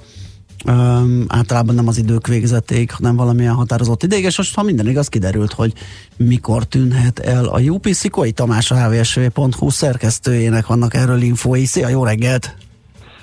Um, 0.68 1.26
általában 1.28 1.76
nem 1.76 1.88
az 1.88 1.98
idők 1.98 2.28
végzeték, 2.28 2.92
hanem 2.92 3.16
valamilyen 3.16 3.54
határozott 3.54 4.04
ideig, 4.04 4.24
és 4.24 4.38
most 4.38 4.56
ha 4.56 4.64
minden 4.64 4.88
igaz, 4.88 5.08
kiderült, 5.08 5.54
hogy 5.54 5.74
mikor 6.18 6.64
tűnhet 6.64 7.20
el 7.20 7.46
a 7.46 7.60
UPC. 7.60 8.10
Koi 8.10 8.32
Tamás 8.32 8.72
a 8.72 8.76
hvsv.hu 8.76 9.70
szerkesztőjének 9.70 10.68
vannak 10.68 10.94
erről 10.94 11.22
infói. 11.22 11.66
Szia, 11.66 11.88
jó 11.88 12.04
reggelt! 12.04 12.56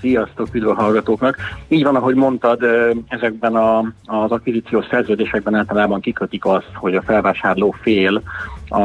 Sziasztok, 0.01 0.55
üdv 0.55 0.69
a 0.69 0.75
hallgatóknak! 0.75 1.37
Így 1.69 1.83
van, 1.83 1.97
ahogy 1.97 2.15
mondtad, 2.15 2.61
ezekben 3.09 3.55
a, 3.55 3.79
az 4.05 4.31
akvizíciós 4.31 4.87
szerződésekben 4.91 5.55
általában 5.55 6.01
kikötik 6.01 6.45
azt, 6.45 6.71
hogy 6.75 6.95
a 6.95 7.03
felvásárló 7.03 7.75
fél 7.83 8.23
a, 8.69 8.81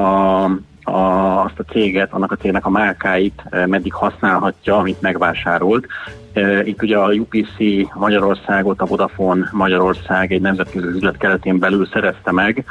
a, 0.92 1.44
azt 1.44 1.60
a 1.60 1.72
céget, 1.72 2.14
annak 2.14 2.32
a 2.32 2.36
cégnek 2.36 2.66
a 2.66 2.70
márkáit 2.70 3.44
meddig 3.66 3.94
használhatja, 3.94 4.78
amit 4.78 5.02
megvásárolt. 5.02 5.88
Itt 6.64 6.82
ugye 6.82 6.98
a 6.98 7.14
UPC 7.14 7.58
Magyarországot, 7.94 8.82
a 8.82 8.86
Vodafone 8.86 9.50
Magyarország 9.52 10.32
egy 10.32 10.42
nemzetközi 10.42 10.88
üzlet 10.88 11.18
keretén 11.18 11.60
belül 11.60 11.86
szerezte 11.86 12.32
meg. 12.32 12.66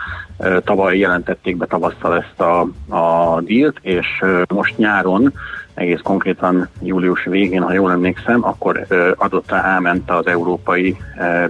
Tavaly 0.65 0.99
jelentették 0.99 1.57
be 1.57 1.67
tavasszal 1.67 2.17
ezt 2.17 2.41
a, 2.41 2.61
a 2.97 3.41
dílt, 3.41 3.79
és 3.83 4.07
most 4.49 4.77
nyáron 4.77 5.33
egész 5.75 6.01
konkrétan 6.03 6.69
július 6.83 7.25
végén, 7.25 7.63
ha 7.63 7.73
jól 7.73 7.91
emlékszem, 7.91 8.45
akkor 8.45 8.87
adott 9.17 9.51
elment 9.51 10.11
az 10.11 10.27
Európai 10.27 10.97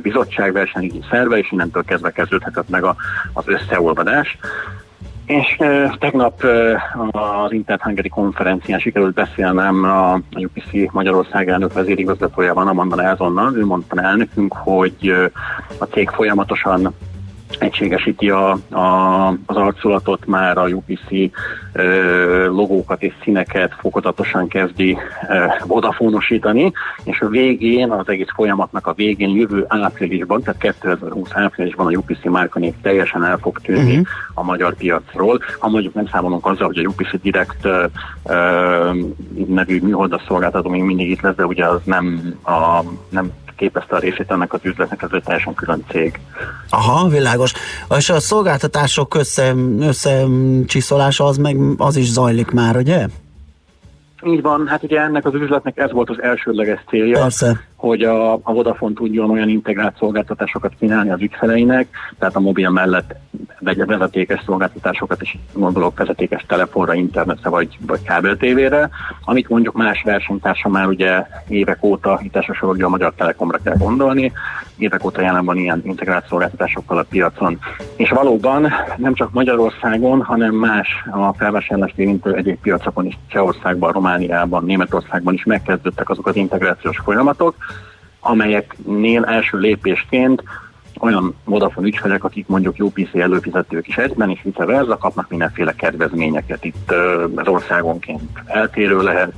Bizottság 0.02 0.52
versenyügyi 0.52 1.00
szerve, 1.10 1.38
és 1.38 1.52
innentől 1.52 1.84
kezdve 1.84 2.10
kezdődhetett 2.10 2.68
meg 2.68 2.84
az 3.32 3.44
összeolvadás. 3.46 4.38
És 5.26 5.56
uh, 5.58 5.96
tegnap 5.98 6.44
uh, 6.44 7.44
az 7.44 7.52
Internet 7.52 7.84
Hungary 7.84 8.08
konferencián 8.08 8.78
sikerült 8.78 9.14
beszélnem 9.14 9.84
a, 9.84 10.12
a 10.12 10.20
UPC 10.30 10.92
Magyarország 10.92 11.48
elnök 11.48 11.72
vezérigazgatójával, 11.72 12.68
Amanda 12.68 12.96
Nelzonnal. 12.96 13.56
Ő 13.56 13.64
mondta 13.64 14.02
elnökünk, 14.02 14.52
hogy 14.52 14.96
uh, 15.02 15.24
a 15.78 15.84
cég 15.84 16.08
folyamatosan 16.08 16.94
egységesíti 17.58 18.30
a, 18.30 18.50
a, 18.70 19.28
az 19.28 19.56
arculatot, 19.56 20.26
már 20.26 20.58
a 20.58 20.66
UPC 20.66 21.32
ö, 21.72 22.46
logókat 22.46 23.02
és 23.02 23.12
színeket 23.22 23.74
fokozatosan 23.78 24.48
kezdi 24.48 24.98
ö, 25.28 25.46
és 27.04 27.20
a 27.20 27.28
végén, 27.28 27.90
az 27.90 28.08
egész 28.08 28.32
folyamatnak 28.34 28.86
a 28.86 28.92
végén, 28.92 29.28
jövő 29.28 29.64
áprilisban, 29.68 30.42
tehát 30.42 30.60
2020 30.60 31.28
áprilisban 31.32 31.86
a 31.86 31.98
UPC 31.98 32.24
márkanév 32.24 32.72
teljesen 32.82 33.24
el 33.24 33.38
fog 33.38 33.60
tűnni 33.60 33.90
uh-huh. 33.90 34.06
a 34.34 34.42
magyar 34.42 34.74
piacról. 34.74 35.40
Ha 35.58 35.68
mondjuk 35.68 35.94
nem 35.94 36.06
számolunk 36.06 36.46
azzal, 36.46 36.66
hogy 36.66 36.78
a 36.78 36.88
UPC 36.88 37.20
Direct 37.22 37.64
ö, 37.64 37.84
ö, 38.24 38.92
nevű 39.46 39.80
műholdas 39.82 40.22
szolgáltató 40.26 40.68
még 40.68 40.82
mindig 40.82 41.10
itt 41.10 41.20
lesz, 41.20 41.34
de 41.34 41.46
ugye 41.46 41.64
az 41.64 41.80
nem, 41.84 42.34
a, 42.44 42.82
nem 43.08 43.32
képezte 43.56 43.96
a 43.96 43.98
részét 43.98 44.30
ennek 44.30 44.52
az 44.52 44.60
üzletnek, 44.62 45.02
ez 45.02 45.08
egy 45.12 45.22
teljesen 45.22 45.54
külön 45.54 45.84
cég. 45.88 46.20
Aha, 46.70 47.08
világos. 47.08 47.52
És 47.96 48.10
a 48.10 48.20
szolgáltatások 48.20 49.14
össze, 49.14 49.54
összecsiszolása 49.80 51.24
az 51.24 51.36
meg 51.36 51.56
az 51.76 51.96
is 51.96 52.10
zajlik 52.10 52.50
már, 52.50 52.76
ugye? 52.76 53.06
Így 54.22 54.42
van, 54.42 54.66
hát 54.66 54.82
ugye 54.82 55.00
ennek 55.00 55.26
az 55.26 55.34
üzletnek 55.34 55.76
ez 55.76 55.92
volt 55.92 56.10
az 56.10 56.22
elsődleges 56.22 56.80
célja, 56.88 57.20
Persze. 57.20 57.60
Hogy 57.76 58.02
a, 58.02 58.32
a 58.32 58.52
Vodafone 58.52 58.94
tudjon 58.94 59.30
olyan 59.30 59.48
integrált 59.48 59.96
szolgáltatásokat 59.96 60.72
kínálni 60.78 61.10
az 61.10 61.20
ügyfeleinek, 61.20 61.88
tehát 62.18 62.36
a 62.36 62.40
mobil 62.40 62.70
mellett 62.70 63.14
vezetékes 63.60 64.42
szolgáltatásokat 64.44 65.22
is 65.22 65.38
gondolok 65.52 65.98
vezetékes 65.98 66.44
telefonra, 66.46 66.94
internetre 66.94 67.48
vagy, 67.48 67.78
vagy 67.86 68.02
kábel 68.02 68.36
tévére, 68.36 68.88
amit 69.24 69.48
mondjuk 69.48 69.74
más 69.74 70.02
versenytársa 70.02 70.68
már 70.68 70.86
ugye 70.86 71.26
évek 71.48 71.84
óta, 71.84 72.20
itt 72.22 72.36
elsősorban 72.36 72.82
a 72.82 72.88
Magyar 72.88 73.12
Telekomra 73.16 73.58
kell 73.64 73.76
gondolni, 73.76 74.32
évek 74.76 75.04
óta 75.04 75.20
jelen 75.20 75.44
van 75.44 75.56
ilyen 75.56 75.80
integrált 75.84 76.26
szolgáltatásokkal 76.28 76.98
a 76.98 77.06
piacon. 77.08 77.58
És 77.96 78.10
valóban 78.10 78.72
nem 78.96 79.14
csak 79.14 79.32
Magyarországon, 79.32 80.22
hanem 80.22 80.54
más 80.54 80.88
a 81.10 81.32
felvásárlást 81.32 81.98
érintő 81.98 82.34
egyéb 82.34 82.60
piacokon 82.60 83.06
is, 83.06 83.18
Csehországban, 83.28 83.92
Romániában, 83.92 84.64
Németországban 84.64 85.34
is 85.34 85.44
megkezdődtek 85.44 86.10
azok 86.10 86.26
az 86.26 86.36
integrációs 86.36 86.98
folyamatok, 86.98 87.54
amelyeknél 88.26 89.24
első 89.24 89.58
lépésként 89.58 90.42
olyan 91.00 91.34
Vodafone 91.44 91.86
ügyfelek, 91.86 92.24
akik 92.24 92.46
mondjuk 92.46 92.74
UPC 92.78 93.14
előfizetők 93.14 93.88
is 93.88 93.96
egyben, 93.96 94.30
és 94.30 94.40
vice 94.42 94.64
versa, 94.64 94.98
kapnak 94.98 95.28
mindenféle 95.28 95.74
kedvezményeket. 95.74 96.64
Itt 96.64 96.92
az 97.34 97.48
országonként 97.48 98.42
eltérő 98.46 99.02
lehet. 99.02 99.32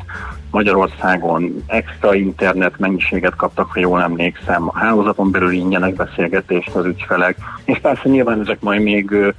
Magyarországon 0.51 1.64
extra 1.66 2.14
internet 2.14 2.78
mennyiséget 2.78 3.36
kaptak, 3.36 3.70
ha 3.72 3.80
jól 3.80 4.03
emlékszem, 4.03 4.68
a 4.68 4.78
hálózaton 4.78 5.30
belül 5.30 5.53
ingyenes 5.53 5.95
beszélgetést 5.95 6.74
az 6.74 6.84
ügyfelek, 6.84 7.36
és 7.64 7.78
persze 7.78 8.09
nyilván 8.09 8.41
ezek 8.41 8.61
majd 8.61 8.82
még 8.82 9.34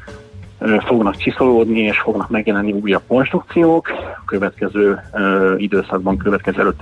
fognak 0.86 1.18
csiszolódni, 1.18 1.80
és 1.80 2.00
fognak 2.00 2.30
megjelenni 2.30 2.72
újabb 2.72 3.02
konstrukciók. 3.08 3.88
A 3.90 4.26
következő 4.26 5.00
ö, 5.14 5.56
időszakban, 5.58 6.18
következő 6.18 6.60
előtt 6.60 6.80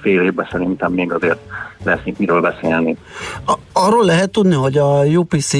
fél 0.00 0.22
évben 0.22 0.48
szerintem 0.50 0.92
még 0.92 1.12
azért 1.12 1.38
lesz 1.84 2.00
itt 2.04 2.18
miről 2.18 2.40
beszélni. 2.40 2.96
A- 3.46 3.58
arról 3.72 4.04
lehet 4.04 4.30
tudni, 4.30 4.54
hogy 4.54 4.78
a 4.78 5.04
UPC 5.04 5.52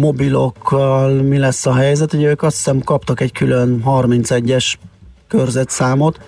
mobilokkal 0.00 1.22
mi 1.22 1.38
lesz 1.38 1.66
a 1.66 1.74
helyzet, 1.74 2.10
hogy 2.10 2.22
ők 2.22 2.42
azt 2.42 2.56
hiszem 2.56 2.80
kaptak 2.80 3.20
egy 3.20 3.32
külön 3.32 3.82
31-es 3.86 4.74
körzetszámot, 5.28 6.18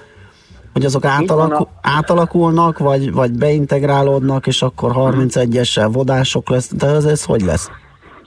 hogy 0.72 0.84
azok 0.84 1.04
átalaku- 1.04 1.68
átalakulnak, 1.82 2.78
vagy, 2.78 3.12
vagy 3.12 3.32
beintegrálódnak, 3.32 4.46
és 4.46 4.62
akkor 4.62 4.92
31-essel 4.94 5.88
vodások 5.92 6.48
lesz, 6.48 6.74
de 6.74 6.86
ez, 6.86 7.04
ez 7.04 7.24
hogy 7.24 7.40
lesz? 7.40 7.70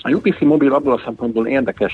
A 0.02 0.12
UPC 0.12 0.42
mobil 0.42 0.74
abból 0.74 0.94
a 0.94 1.02
szempontból 1.06 1.48
érdekes 1.48 1.94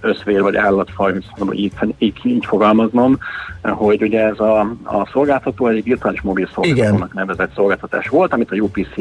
összvér 0.00 0.42
vagy 0.42 0.56
állatfaj, 0.56 1.12
hogy 1.12 1.58
így, 1.58 1.72
így, 1.98 2.20
így 2.22 2.44
fogalmaznom, 2.44 3.18
hogy 3.62 4.02
ugye 4.02 4.20
ez 4.26 4.40
a, 4.40 4.60
a 4.82 5.08
szolgáltató 5.12 5.66
egy 5.66 5.82
virtuális 5.82 6.20
mobil 6.20 6.48
szolgáltatónak 6.54 7.10
Igen. 7.12 7.26
nevezett 7.26 7.54
szolgáltatás 7.54 8.08
volt, 8.08 8.32
amit 8.32 8.50
a 8.50 8.56
UPC 8.56 8.96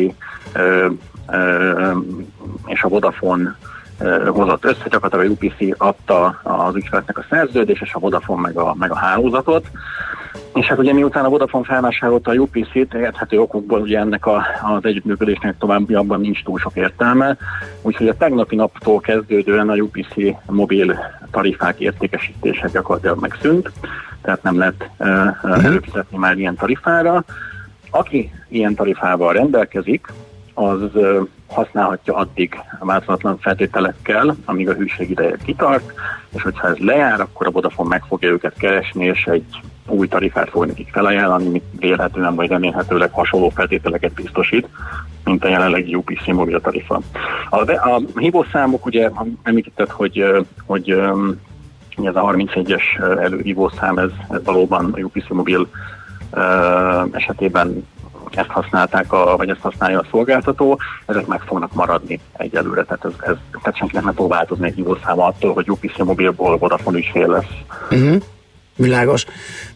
ö, 0.53 0.87
ö, 1.31 1.91
és 2.65 2.83
a 2.83 2.87
Vodafone 2.87 3.57
hozott 4.27 4.65
össze, 4.65 4.87
gyakorlatilag 4.89 5.25
a 5.25 5.29
UPC 5.29 5.81
adta 5.81 6.39
az 6.43 6.75
ügyfeleknek 6.75 7.17
a 7.17 7.25
szerződés, 7.29 7.81
és 7.81 7.93
a 7.93 7.99
Vodafone 7.99 8.41
meg 8.41 8.57
a, 8.57 8.75
meg 8.77 8.91
a 8.91 8.95
hálózatot. 8.95 9.67
És 10.53 10.65
hát 10.65 10.77
ugye 10.77 10.93
miután 10.93 11.25
a 11.25 11.29
Vodafone 11.29 11.65
felvásárolta 11.65 12.31
a 12.31 12.33
UPC-t, 12.33 12.93
érthető 12.93 13.39
okokból 13.39 13.81
ugye 13.81 13.99
ennek 13.99 14.25
a, 14.25 14.45
az 14.75 14.85
együttműködésnek 14.85 15.57
továbbiakban 15.57 16.19
nincs 16.19 16.43
túl 16.43 16.59
sok 16.59 16.75
értelme, 16.75 17.37
úgyhogy 17.81 18.07
a 18.07 18.17
tegnapi 18.17 18.55
naptól 18.55 18.99
kezdődően 18.99 19.69
a 19.69 19.75
UPC 19.75 20.15
mobil 20.45 20.99
tarifák 21.31 21.79
értékesítése 21.79 22.67
gyakorlatilag 22.67 23.19
megszűnt, 23.19 23.71
tehát 24.21 24.43
nem 24.43 24.57
lehet 24.57 24.89
uh, 24.97 25.65
előfizetni 25.65 26.17
már 26.17 26.37
ilyen 26.37 26.55
tarifára. 26.55 27.23
Aki 27.89 28.31
ilyen 28.47 28.75
tarifával 28.75 29.33
rendelkezik, 29.33 30.07
az 30.53 30.81
uh, 30.93 31.27
használhatja 31.47 32.15
addig 32.15 32.59
változatlan 32.79 33.37
feltételekkel, 33.39 34.35
amíg 34.45 34.69
a 34.69 34.73
hűség 34.73 35.09
ideje 35.09 35.37
kitart, 35.45 35.93
és 36.35 36.41
hogyha 36.41 36.67
ez 36.67 36.77
lejár, 36.77 37.21
akkor 37.21 37.47
a 37.47 37.51
Vodafone 37.51 37.89
meg 37.89 38.03
fogja 38.07 38.29
őket 38.29 38.57
keresni, 38.57 39.05
és 39.05 39.25
egy 39.25 39.45
új 39.87 40.07
tarifát 40.07 40.49
fog 40.49 40.65
nekik 40.65 40.89
felajánlani, 40.91 41.47
amit 41.47 41.63
vélhetően 41.79 42.35
vagy 42.35 42.49
remélhetőleg 42.49 43.11
hasonló 43.11 43.49
feltételeket 43.49 44.13
biztosít, 44.13 44.67
mint 45.23 45.43
a 45.43 45.47
jelenlegi 45.47 45.95
UPC 45.95 46.27
mobil 46.27 46.61
tarifa. 46.61 47.01
A, 47.49 47.71
a 47.71 48.01
hívószámok, 48.15 48.85
ugye 48.85 49.09
említetted, 49.43 49.89
hogy, 49.89 50.25
hogy 50.65 50.89
ez 52.03 52.15
a 52.15 52.21
31-es 52.21 52.99
előhívószám, 53.19 53.97
ez, 53.97 54.09
ez 54.29 54.43
valóban 54.43 54.93
a 54.93 54.99
UPC 54.99 55.29
mobil 55.29 55.67
esetében 57.11 57.85
ezt 58.35 58.49
használták, 58.49 59.13
a, 59.13 59.37
vagy 59.37 59.49
ezt 59.49 59.59
használja 59.59 59.99
a 59.99 60.05
szolgáltató, 60.11 60.79
ezek 61.05 61.27
meg 61.27 61.41
fognak 61.41 61.73
maradni 61.73 62.19
egyelőre, 62.33 62.83
tehát, 62.83 63.05
ez, 63.05 63.11
ez, 63.19 63.35
tehát 63.51 63.77
senkinek 63.77 64.03
nem 64.03 64.13
fog 64.13 64.29
változni 64.29 64.67
egy 64.67 64.75
hívószáma 64.75 65.25
attól, 65.25 65.53
hogy 65.53 65.69
UPC 65.69 65.97
mobilból 65.97 66.57
Vodafone 66.57 66.99
fél 67.11 67.27
lesz. 67.27 67.51
Uh-huh. 67.91 68.23
Világos. 68.75 69.25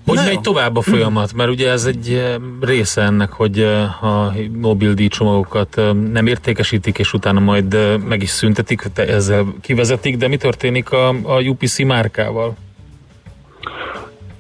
Hogy 0.05 0.15
Na 0.15 0.23
megy 0.23 0.33
jó. 0.33 0.39
tovább 0.41 0.75
a 0.75 0.81
folyamat? 0.81 1.33
Mert 1.33 1.49
ugye 1.49 1.71
ez 1.71 1.85
egy 1.85 2.13
eh, 2.13 2.35
része 2.61 3.01
ennek, 3.01 3.31
hogy 3.31 3.59
eh, 3.59 4.03
a 4.03 4.33
mobil 4.53 4.93
díjcsomagokat 4.93 5.77
eh, 5.77 5.93
nem 5.93 6.27
értékesítik, 6.27 6.97
és 6.97 7.13
utána 7.13 7.39
majd 7.39 7.97
meg 8.07 8.21
is 8.21 8.29
szüntetik, 8.29 8.81
ezzel 8.95 9.45
kivezetik, 9.61 10.17
de 10.17 10.27
mi 10.27 10.37
történik 10.37 10.91
a, 10.91 11.07
a 11.07 11.41
UPC 11.41 11.79
márkával? 11.79 12.55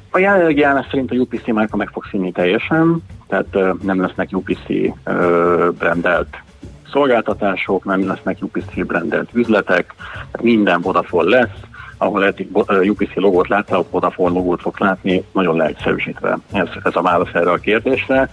A 0.09 0.19
jelenlegi 0.19 0.63
állás 0.63 0.85
szerint 0.89 1.11
a 1.11 1.15
UPC 1.15 1.47
márka 1.47 1.77
meg 1.77 1.89
fog 1.89 2.05
színni 2.11 2.31
teljesen, 2.31 3.03
tehát 3.27 3.81
nem 3.83 4.01
lesznek 4.01 4.29
UPC 4.31 4.65
brandelt 5.77 6.37
szolgáltatások, 6.91 7.85
nem 7.85 8.07
lesznek 8.07 8.37
UPC 8.41 8.85
brandelt 8.85 9.29
üzletek, 9.33 9.93
minden 10.41 10.81
Vodafone 10.81 11.29
lesz, 11.29 11.59
ahol 11.97 12.25
eddig 12.25 12.47
UPC 12.89 13.15
logót 13.15 13.47
látta, 13.47 13.77
a 13.77 13.85
Vodafone 13.91 14.33
logót 14.33 14.61
fog 14.61 14.75
látni, 14.79 15.23
nagyon 15.31 15.55
leegyszerűsítve. 15.55 16.37
Ez, 16.51 16.67
ez 16.83 16.95
a 16.95 17.01
válasz 17.01 17.33
erre 17.33 17.51
a 17.51 17.57
kérdésre. 17.57 18.29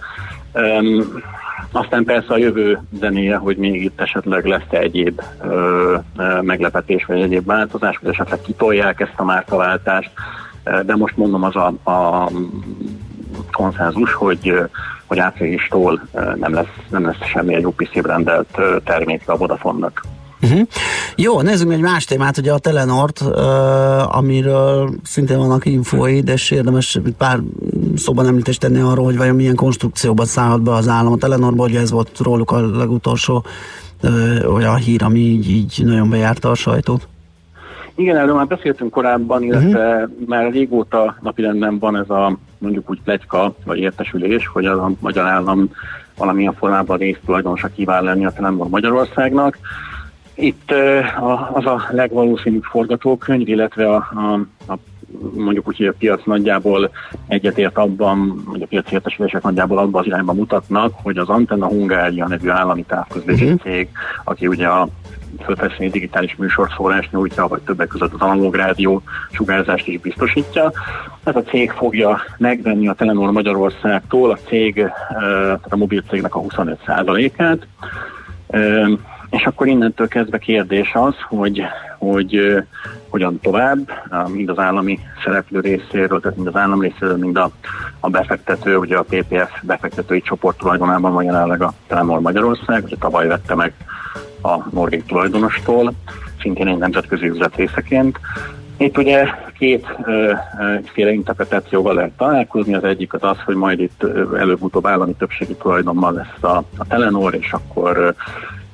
Um, 0.53 1.23
aztán 1.71 2.03
persze 2.03 2.33
a 2.33 2.37
jövő 2.37 2.79
zenéje, 2.99 3.35
hogy 3.35 3.57
még 3.57 3.83
itt 3.83 4.01
esetleg 4.01 4.45
lesz-e 4.45 4.77
egyéb 4.77 5.21
ö, 5.43 5.97
meglepetés, 6.41 7.05
vagy 7.05 7.21
egyéb 7.21 7.45
változás, 7.45 7.97
vagy 7.97 8.11
esetleg 8.11 8.41
kitolják 8.41 8.99
ezt 8.99 9.13
a 9.15 9.23
márkaváltást, 9.23 10.11
de 10.85 10.95
most 10.95 11.17
mondom 11.17 11.43
az 11.43 11.55
a, 11.55 11.91
a 11.91 12.29
konszenzus, 13.51 14.13
hogy, 14.13 14.53
hogy 15.05 15.19
áprilistól 15.19 16.07
nem 16.35 16.53
lesz, 16.53 16.73
nem 16.89 17.05
lesz 17.05 17.25
semmi 17.25 17.63
UPC 17.63 18.01
brandelt 18.01 18.59
termék 18.83 19.29
a 19.29 19.37
Vodafone-nak. 19.37 20.01
Uh-huh. 20.41 20.67
Jó, 21.15 21.41
nézzük 21.41 21.71
egy 21.71 21.81
más 21.81 22.05
témát, 22.05 22.37
ugye 22.37 22.51
a 22.51 22.57
Telenort, 22.57 23.21
uh, 23.21 24.17
amiről 24.17 24.89
szintén 25.03 25.37
vannak 25.37 25.65
infói, 25.65 26.21
de 26.21 26.33
érdemes 26.49 26.99
pár 27.17 27.39
szóban 27.95 28.27
említést 28.27 28.59
tenni 28.59 28.79
arról, 28.79 29.05
hogy 29.05 29.17
vajon 29.17 29.35
milyen 29.35 29.55
konstrukcióban 29.55 30.25
szállhat 30.25 30.61
be 30.61 30.71
az 30.71 30.87
állam 30.87 31.13
a 31.13 31.17
Telenorba, 31.17 31.63
ugye 31.63 31.79
ez 31.79 31.91
volt 31.91 32.19
róluk 32.19 32.51
a 32.51 32.77
legutolsó 32.77 33.45
uh, 34.03 34.53
olyan 34.53 34.75
hír, 34.75 35.03
ami 35.03 35.19
így, 35.19 35.49
így 35.49 35.81
nagyon 35.85 36.09
bejárta 36.09 36.49
a 36.49 36.55
sajtót. 36.55 37.07
Igen, 37.95 38.17
erről 38.17 38.35
már 38.35 38.47
beszéltünk 38.47 38.91
korábban, 38.91 39.43
illetve 39.43 39.95
uh-huh. 39.95 40.27
már 40.27 40.51
régóta 40.51 41.17
napirendben 41.21 41.79
van 41.79 41.97
ez 41.97 42.09
a 42.09 42.37
mondjuk 42.57 42.89
úgy 42.89 43.01
plegyka, 43.03 43.55
vagy 43.65 43.77
értesülés, 43.77 44.47
hogy 44.47 44.65
a 44.65 44.91
magyar 44.99 45.25
állam 45.25 45.69
valamilyen 46.17 46.53
formában 46.53 46.97
részt 46.97 47.19
tulajdonosa 47.25 47.67
kíván 47.67 48.03
lenni 48.03 48.25
a 48.25 48.31
Telenor 48.31 48.69
Magyarországnak. 48.69 49.57
Itt 50.35 50.71
az 51.53 51.65
a 51.65 51.87
legvalószínűbb 51.91 52.63
forgatókönyv, 52.63 53.47
illetve 53.47 53.89
a, 53.89 53.95
a, 53.95 54.33
a 54.71 54.77
mondjuk 55.33 55.67
úgy, 55.67 55.77
hogy 55.77 55.85
a 55.85 55.93
piac 55.97 56.25
nagyjából 56.25 56.91
egyetért 57.27 57.77
abban, 57.77 58.43
hogy 58.45 58.61
a 58.61 58.65
piaci 58.65 58.93
értesülések 58.93 59.41
nagyjából 59.41 59.77
abban 59.77 60.01
az 60.01 60.07
irányban 60.07 60.35
mutatnak, 60.35 60.93
hogy 61.03 61.17
az 61.17 61.29
Antenna 61.29 61.67
Hungária 61.67 62.27
nevű 62.27 62.49
állami 62.49 62.83
távközlési 62.83 63.43
uh-huh. 63.43 63.61
cég, 63.61 63.89
aki 64.23 64.47
ugye 64.47 64.67
a 64.67 64.87
fölfelszíni 65.43 65.89
digitális 65.89 66.35
műsorszórást 66.35 67.11
nyújtja, 67.11 67.47
vagy 67.47 67.61
többek 67.61 67.87
között 67.87 68.13
az 68.13 68.21
analóg 68.21 68.55
rádió 68.55 69.01
sugárzást 69.31 69.87
is 69.87 69.99
biztosítja. 69.99 70.71
Ez 71.23 71.35
a 71.35 71.43
cég 71.43 71.71
fogja 71.71 72.21
megvenni 72.37 72.87
a 72.87 72.93
Telenor 72.93 73.31
Magyarországtól 73.31 74.31
a 74.31 74.37
cég, 74.47 74.73
tehát 74.73 75.65
a 75.69 75.75
mobil 75.75 76.03
cégnek 76.09 76.35
a 76.35 76.41
25%-át, 76.41 77.67
és 79.35 79.45
akkor 79.45 79.67
innentől 79.67 80.07
kezdve 80.07 80.37
kérdés 80.37 80.91
az, 80.93 81.15
hogy, 81.27 81.61
hogy 81.97 82.39
uh, 82.39 82.63
hogyan 83.09 83.39
tovább, 83.39 83.91
uh, 84.11 84.29
mind 84.29 84.49
az 84.49 84.59
állami 84.59 84.99
szereplő 85.23 85.59
részéről, 85.59 86.19
tehát 86.19 86.35
mind 86.35 86.47
az 86.47 86.55
állam 86.55 86.81
részéről, 86.81 87.17
mind 87.17 87.37
a, 87.37 87.51
a 87.99 88.09
befektető, 88.09 88.77
ugye 88.77 88.97
a 88.97 89.05
PPF 89.09 89.61
befektetői 89.61 90.21
csoport 90.21 90.57
tulajdonában 90.57 91.13
van 91.13 91.23
jelenleg 91.23 91.61
a 91.61 91.73
Telenor 91.87 92.19
Magyarország, 92.19 92.83
ugye 92.83 92.95
tavaly 92.99 93.27
vette 93.27 93.55
meg 93.55 93.73
a 94.41 94.69
norvég 94.71 95.05
tulajdonostól, 95.05 95.93
szintén 96.41 96.67
egy 96.67 96.77
nemzetközi 96.77 97.27
üzlet 97.27 97.55
részeként. 97.55 98.19
Itt 98.77 98.97
ugye 98.97 99.27
két 99.57 99.87
féle 100.93 101.11
interpretációval 101.11 101.93
lehet 101.93 102.11
találkozni. 102.17 102.75
Az 102.75 102.83
egyik 102.83 103.13
az 103.13 103.23
az, 103.23 103.37
hogy 103.45 103.55
majd 103.55 103.79
itt 103.79 104.03
előbb-utóbb 104.37 104.87
állami 104.87 105.13
többségi 105.13 105.55
tulajdonban 105.55 106.13
lesz 106.13 106.43
a, 106.43 106.63
a 106.77 106.87
Telenor, 106.87 107.35
és 107.35 107.51
akkor 107.53 108.15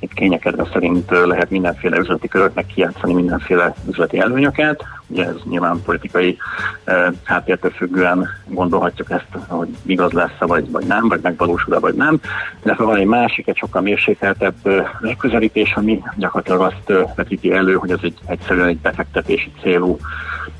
itt 0.02 0.12
kényekedve 0.12 0.68
szerint 0.72 1.10
lehet 1.10 1.50
mindenféle 1.50 1.98
üzleti 1.98 2.28
köröknek 2.28 2.66
kijátszani 2.66 3.14
mindenféle 3.14 3.74
üzleti 3.88 4.18
előnyöket. 4.18 4.84
Ugye 5.06 5.24
ez 5.24 5.34
nyilván 5.44 5.82
politikai 5.84 6.36
e, 6.84 7.12
háttértől 7.24 7.70
függően 7.70 8.28
gondolhatjuk 8.46 9.10
ezt, 9.10 9.26
hogy 9.48 9.68
igaz 9.86 10.12
lesz 10.12 10.38
vagy, 10.38 10.70
vagy 10.70 10.86
nem, 10.86 11.08
vagy 11.08 11.20
megvalósul-e, 11.22 11.78
vagy 11.78 11.94
nem. 11.94 12.20
De 12.62 12.74
van 12.74 12.96
egy 12.96 13.06
másik, 13.06 13.48
egy 13.48 13.56
sokkal 13.56 13.82
mérsékeltebb 13.82 14.54
megközelítés, 15.00 15.72
ami 15.74 16.02
gyakorlatilag 16.16 16.60
azt 16.60 17.14
vetíti 17.14 17.52
elő, 17.52 17.74
hogy 17.74 17.90
ez 17.90 18.00
egy 18.02 18.18
egyszerűen 18.26 18.68
egy 18.68 18.78
befektetési 18.78 19.52
célú, 19.62 19.98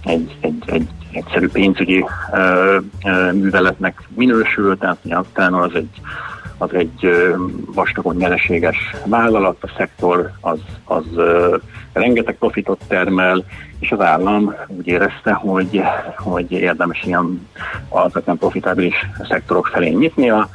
egy, 0.04 0.36
egy, 0.40 0.62
egy 0.66 0.88
egyszerű 1.12 1.48
pénzügyi 1.48 2.04
ö, 2.32 2.78
ö, 3.04 3.32
műveletnek 3.32 4.08
minősül, 4.08 4.78
tehát 4.78 4.98
talán 5.32 5.54
az 5.54 5.74
egy 5.74 6.00
az 6.62 6.74
egy 6.74 7.08
vastagon 7.74 8.16
nyereséges 8.16 8.76
vállalat, 9.06 9.56
a 9.60 9.72
szektor 9.76 10.30
az, 10.40 10.58
az 10.84 11.04
rengeteg 11.92 12.36
profitot 12.38 12.80
termel, 12.88 13.44
és 13.78 13.90
az 13.90 14.00
állam 14.00 14.54
úgy 14.66 14.86
érezte, 14.86 15.32
hogy, 15.32 15.82
hogy 16.16 16.52
érdemes 16.52 17.02
ilyen 17.04 17.48
alapvetően 17.88 18.38
profitábilis 18.38 18.94
szektorok 19.28 19.66
felé 19.66 19.88
nyitnia, 19.88 20.48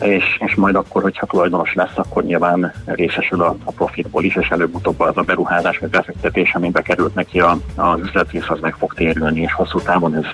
és, 0.00 0.24
és 0.46 0.54
majd 0.54 0.74
akkor, 0.74 1.02
hogyha 1.02 1.26
tulajdonos 1.26 1.74
lesz, 1.74 1.96
akkor 1.96 2.24
nyilván 2.24 2.72
részesül 2.84 3.42
a, 3.42 3.56
a 3.64 3.70
profitból 3.70 4.24
is, 4.24 4.36
és 4.36 4.48
előbb-utóbb 4.48 5.00
az 5.00 5.16
a 5.16 5.22
beruházás 5.22 5.78
vagy 5.78 5.90
befektetés, 5.90 6.54
ami 6.54 6.70
bekerült 6.70 7.14
neki 7.14 7.40
a, 7.40 7.58
az 7.74 8.00
üzletrész, 8.00 8.48
az 8.48 8.60
meg 8.60 8.74
fog 8.74 8.94
térülni, 8.94 9.40
és 9.40 9.52
hosszú 9.52 9.80
távon 9.80 10.14
ez, 10.14 10.26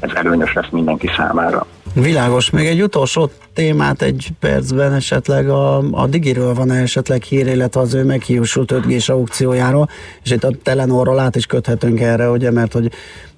ez 0.00 0.10
előnyös 0.14 0.52
lesz 0.52 0.70
mindenki 0.70 1.10
számára. 1.16 1.66
Világos. 1.94 2.50
Még 2.50 2.66
egy 2.66 2.82
utolsó 2.82 3.30
témát 3.54 4.02
egy 4.02 4.28
percben 4.38 4.92
esetleg 4.92 5.48
a, 5.48 5.76
a 5.90 6.06
Digiről 6.06 6.54
van 6.54 6.70
esetleg 6.70 7.22
hír, 7.22 7.46
illetve 7.46 7.80
az 7.80 7.94
ő 7.94 8.04
meghiúsult 8.04 8.70
5 8.70 8.86
g 8.86 9.10
aukciójáról, 9.10 9.88
és 10.22 10.30
itt 10.30 10.44
a 10.44 10.52
Telenorról 10.62 11.18
át 11.18 11.36
is 11.36 11.46
köthetünk 11.46 12.00
erre, 12.00 12.30
ugye, 12.30 12.50
mert 12.50 12.72
hogy 12.72 12.92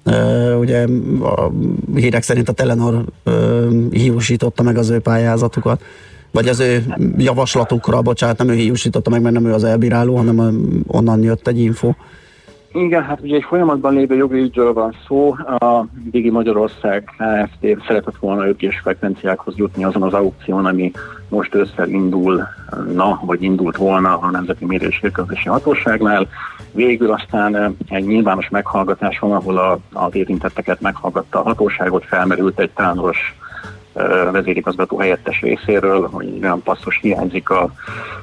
Uh, 0.05 0.59
ugye 0.59 0.85
a 1.21 1.51
hírek 1.95 2.23
szerint 2.23 2.49
a 2.49 2.51
Telenor 2.51 3.03
uh, 3.25 3.91
hiúsította 3.91 4.63
meg 4.63 4.77
az 4.77 4.89
ő 4.89 4.99
pályázatukat, 4.99 5.81
vagy 6.31 6.47
az 6.47 6.59
ő 6.59 6.85
javaslatukra, 7.17 8.01
bocsánat, 8.01 8.37
nem 8.37 8.49
ő 8.49 8.53
hiúsította 8.53 9.09
meg, 9.09 9.21
mert 9.21 9.33
nem 9.33 9.45
ő 9.45 9.53
az 9.53 9.63
elbíráló, 9.63 10.15
hanem 10.15 10.61
onnan 10.87 11.23
jött 11.23 11.47
egy 11.47 11.59
info. 11.59 11.93
Igen, 12.73 13.03
hát 13.03 13.21
ugye 13.21 13.35
egy 13.35 13.43
folyamatban 13.43 13.93
lévő 13.93 14.15
jogi 14.15 14.39
ügyről 14.39 14.73
van 14.73 14.95
szó. 15.07 15.35
A 15.57 15.85
Digi 16.11 16.29
Magyarország 16.29 17.03
Kft. 17.03 17.85
szeretett 17.87 18.17
volna 18.19 18.47
5 18.47 18.57
g 18.57 18.73
frekvenciákhoz 18.81 19.55
jutni 19.57 19.83
azon 19.83 20.01
az 20.01 20.13
aukción, 20.13 20.65
ami 20.65 20.91
most 21.29 21.55
ősszel 21.55 21.89
indul, 21.89 22.47
na, 22.93 23.21
vagy 23.25 23.43
indult 23.43 23.77
volna 23.77 24.17
a 24.17 24.29
Nemzeti 24.29 24.65
Mérés 24.65 25.01
Közösségi 25.13 25.49
Hatóságnál. 25.49 26.27
Végül 26.71 27.11
aztán 27.11 27.75
egy 27.89 28.05
nyilvános 28.05 28.49
meghallgatáson, 28.49 29.31
ahol 29.31 29.57
a, 29.57 29.79
az 29.93 30.15
érintetteket 30.15 30.81
meghallgatta 30.81 31.39
a 31.39 31.43
hatóságot, 31.43 32.05
felmerült 32.05 32.59
egy 32.59 32.71
tánoros 32.71 33.35
vezérigazgató 34.31 34.97
helyettes 34.97 35.41
részéről, 35.41 36.07
hogy 36.11 36.39
olyan 36.41 36.63
passzos 36.63 36.99
hiányzik 37.01 37.49
a 37.49 37.71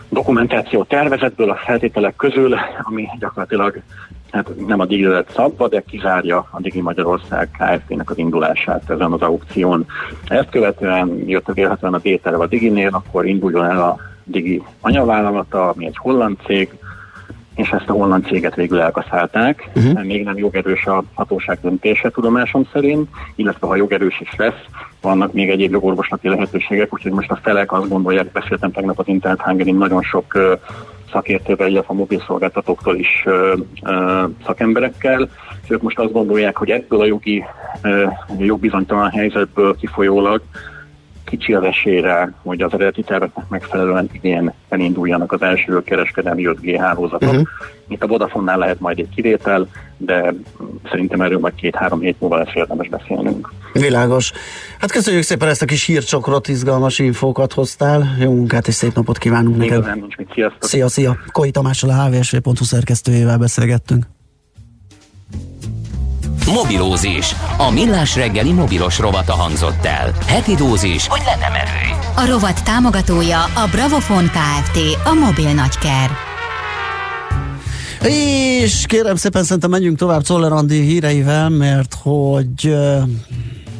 dokumentáció 0.08 0.84
tervezetből, 0.84 1.50
a 1.50 1.60
feltételek 1.64 2.16
közül, 2.16 2.54
ami 2.82 3.08
gyakorlatilag 3.18 3.82
hát 4.30 4.66
nem 4.66 4.80
a 4.80 4.86
lett 4.88 5.30
szabva, 5.34 5.68
de 5.68 5.82
kizárja 5.86 6.48
a 6.50 6.60
Digi 6.60 6.80
Magyarország 6.80 7.50
Kft-nek 7.58 8.10
az 8.10 8.18
indulását 8.18 8.90
ezen 8.90 9.12
az 9.12 9.22
aukción. 9.22 9.86
Ezt 10.26 10.50
követően 10.50 11.22
jött 11.26 11.48
a 11.48 11.52
vélhetően 11.52 11.94
a 11.94 11.98
Déter 11.98 12.34
a 12.34 12.46
Diginél, 12.46 12.90
akkor 12.92 13.26
induljon 13.26 13.64
el 13.64 13.82
a 13.82 13.96
Digi 14.24 14.62
anyavállalata, 14.80 15.68
ami 15.68 15.86
egy 15.86 15.96
holland 15.96 16.36
cég, 16.44 16.78
és 17.54 17.70
ezt 17.70 17.88
a 17.88 17.92
holland 17.92 18.26
céget 18.26 18.54
végül 18.54 18.80
elkaszálták. 18.80 19.70
Uh-huh. 19.74 20.04
Még 20.04 20.24
nem 20.24 20.38
jogerős 20.38 20.86
a 20.86 21.02
hatóság 21.14 21.58
döntése 21.62 22.10
tudomásom 22.10 22.68
szerint, 22.72 23.08
illetve 23.34 23.66
ha 23.66 23.76
jogerős 23.76 24.20
is 24.20 24.34
lesz, 24.36 24.64
vannak 25.00 25.32
még 25.32 25.50
egyéb 25.50 25.72
jogorvoslati 25.72 26.28
lehetőségek, 26.28 26.92
úgyhogy 26.92 27.12
most 27.12 27.30
a 27.30 27.38
felek 27.42 27.72
azt 27.72 27.88
gondolják, 27.88 28.32
beszéltem 28.32 28.72
tegnap 28.72 28.98
az 28.98 29.08
Internet 29.08 29.40
Hungary 29.40 29.72
nagyon 29.72 30.02
sok 30.02 30.38
szakértővel, 31.12 31.68
illetve 31.68 31.92
a 31.92 31.96
mobilszolgáltatóktól 31.96 32.96
is 32.96 33.22
ö, 33.24 33.54
ö, 33.82 34.24
szakemberekkel, 34.46 35.28
és 35.62 35.70
ők 35.70 35.82
most 35.82 35.98
azt 35.98 36.12
gondolják, 36.12 36.56
hogy 36.56 36.70
ebből 36.70 37.00
a 37.00 37.06
jogi 37.06 37.44
ö, 37.82 38.06
jogbizonytalan 38.38 39.10
helyzetből 39.10 39.76
kifolyólag 39.76 40.42
kicsi 41.30 41.54
az 41.54 41.62
esélyre, 41.62 42.32
hogy 42.42 42.62
az 42.62 42.72
eredeti 42.72 43.02
terveknek 43.02 43.48
megfelelően 43.48 44.08
idén 44.12 44.52
elinduljanak 44.68 45.32
az 45.32 45.42
első 45.42 45.82
kereskedelmi 45.82 46.42
5G 46.46 46.76
hálózatok. 46.78 47.28
Uh-huh. 47.28 47.46
Itt 47.88 48.02
a 48.02 48.06
Vodafone-nál 48.06 48.58
lehet 48.58 48.80
majd 48.80 48.98
egy 48.98 49.08
kivétel, 49.14 49.68
de 49.96 50.34
szerintem 50.90 51.20
erről 51.20 51.38
majd 51.38 51.54
két-három 51.54 52.00
hét 52.00 52.20
múlva 52.20 52.36
lesz 52.36 52.54
érdemes 52.54 52.88
beszélnünk. 52.88 53.52
Világos. 53.72 54.32
Hát 54.78 54.92
köszönjük 54.92 55.22
szépen 55.22 55.48
ezt 55.48 55.62
a 55.62 55.66
kis 55.66 55.86
hírcsokrot, 55.86 56.48
izgalmas 56.48 56.98
infókat 56.98 57.52
hoztál. 57.52 58.16
Jó 58.20 58.32
munkát 58.32 58.68
és 58.68 58.74
szép 58.74 58.94
napot 58.94 59.18
kívánunk 59.18 59.56
Még 59.56 59.70
neked. 59.70 60.00
nincs 60.00 60.16
mit. 60.16 60.28
Sziasztok. 60.32 60.62
Szia, 60.62 60.88
szia. 60.88 61.16
Koi 61.32 61.50
Tamással 61.50 61.90
a 61.90 62.04
hvsv.hu 62.04 62.64
szerkesztőjével 62.64 63.38
beszélgettünk. 63.38 64.04
Mobilózis. 66.46 67.34
A 67.56 67.70
millás 67.70 68.14
reggeli 68.16 68.52
mobilos 68.52 68.98
rovata 68.98 69.34
hangzott 69.34 69.84
el. 69.84 70.12
Heti 70.26 70.54
dózis, 70.54 71.06
hogy 71.06 71.20
lenne 71.24 71.48
merő. 71.48 71.98
A 72.16 72.26
rovat 72.32 72.64
támogatója 72.64 73.42
a 73.44 73.68
Bravofon 73.70 74.24
Kft. 74.24 74.78
A 75.04 75.12
mobil 75.14 75.52
nagyker. 75.54 76.10
És 78.02 78.84
kérem 78.86 79.16
szépen, 79.16 79.44
szerintem 79.44 79.70
menjünk 79.70 79.98
tovább 79.98 80.22
Czoller 80.22 80.52
Andi 80.52 80.80
híreivel, 80.80 81.48
mert 81.48 81.96
hogy 82.02 82.74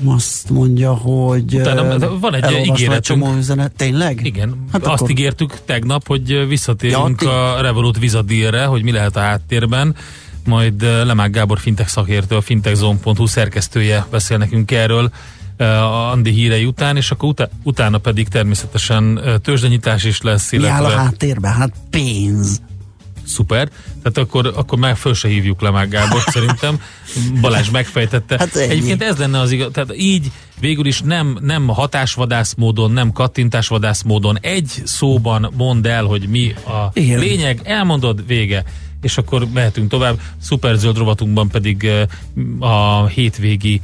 azt 0.05 0.51
mondja, 0.51 0.95
hogy 0.95 1.55
Utána 1.55 1.99
van 2.21 2.35
egy 2.35 2.67
ígéretünk. 2.67 3.03
csomó 3.21 3.35
üzenet. 3.37 3.73
Tényleg? 3.77 4.21
Igen, 4.27 4.65
Hát 4.73 4.87
azt 4.87 4.95
akkor- 4.95 5.11
ígértük 5.11 5.55
tegnap, 5.65 6.07
hogy 6.07 6.49
visszatérünk 6.49 7.23
Ja, 7.23 7.55
a 7.55 7.61
Revolut 7.61 7.99
Vizadírre, 7.99 8.65
hogy 8.65 8.83
mi 8.83 8.91
lehet 8.93 9.17
a 9.17 9.21
háttérben. 9.21 9.95
Majd 10.45 10.83
Lemák 10.83 11.31
Gábor 11.31 11.59
fintech 11.59 11.89
szakértő, 11.89 12.37
a 12.37 12.41
fintechzone.hu 12.41 13.27
szerkesztője 13.27 14.07
beszél 14.11 14.39
nekünk 14.39 14.71
erről 14.71 15.11
a 15.57 16.11
Andi 16.11 16.31
hírei 16.31 16.65
után, 16.65 16.97
és 16.97 17.11
akkor 17.11 17.29
utá- 17.29 17.51
utána 17.63 17.99
pedig 17.99 18.29
természetesen 18.29 19.21
tőzsdenyítás 19.43 20.05
is 20.05 20.21
lesz, 20.23 20.51
Mi 20.53 20.67
áll 20.67 20.85
a 20.85 20.87
illetve 20.87 21.03
háttérben? 21.03 21.53
Hát 21.53 21.73
pénz. 21.91 22.61
szuper. 23.27 23.69
Tehát 24.03 24.19
akkor, 24.19 24.53
akkor 24.57 24.79
már 24.79 24.97
föl 24.97 25.15
se 25.15 25.29
hívjuk 25.29 25.61
Lemák 25.61 25.89
Gábor 25.89 26.23
szerintem. 26.35 26.81
Balázs 27.41 27.71
megfejtette. 27.71 28.37
Hát 28.39 28.57
ennyi. 28.57 28.71
Egyébként 28.73 29.03
ez 29.03 29.17
lenne 29.17 29.39
az 29.41 29.51
igaz. 29.51 29.69
Tehát 29.73 29.97
így 29.97 30.31
végül 30.61 30.87
is 30.87 31.01
nem, 31.01 31.39
nem 31.41 31.67
hatásvadász 31.69 32.55
módon, 32.55 32.91
nem 32.93 33.13
kattintásvadász 33.13 34.03
módon 34.03 34.39
egy 34.41 34.83
szóban 34.85 35.53
mondd 35.57 35.87
el, 35.87 36.05
hogy 36.05 36.29
mi 36.29 36.53
a 36.53 36.91
Igen. 36.93 37.19
lényeg, 37.19 37.61
elmondod, 37.65 38.27
vége. 38.27 38.65
És 39.03 39.19
akkor 39.19 39.47
mehetünk 39.55 39.91
tovább. 39.91 40.21
Szuper 40.41 40.77
zöld 40.77 40.97
rovatunkban 40.97 41.49
pedig 41.49 41.91
a 42.59 43.07
hétvégi 43.07 43.81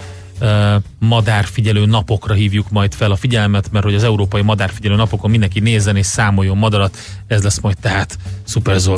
madárfigyelő 0.99 1.87
napokra 1.87 2.35
hívjuk 2.35 2.71
majd 2.71 2.95
fel 2.95 3.11
a 3.11 3.17
figyelmet, 3.17 3.73
mert 3.73 3.85
hogy 3.85 3.95
az 3.95 4.05
európai 4.05 4.43
madárfigyelő 4.43 4.97
napokon 4.97 5.31
mindenki 5.31 5.61
nézzen 5.61 5.97
és 5.97 6.07
számoljon 6.07 6.57
madarat, 6.57 6.97
ez 7.27 7.43
lesz 7.43 7.61
majd 7.61 7.77
tehát 7.81 8.19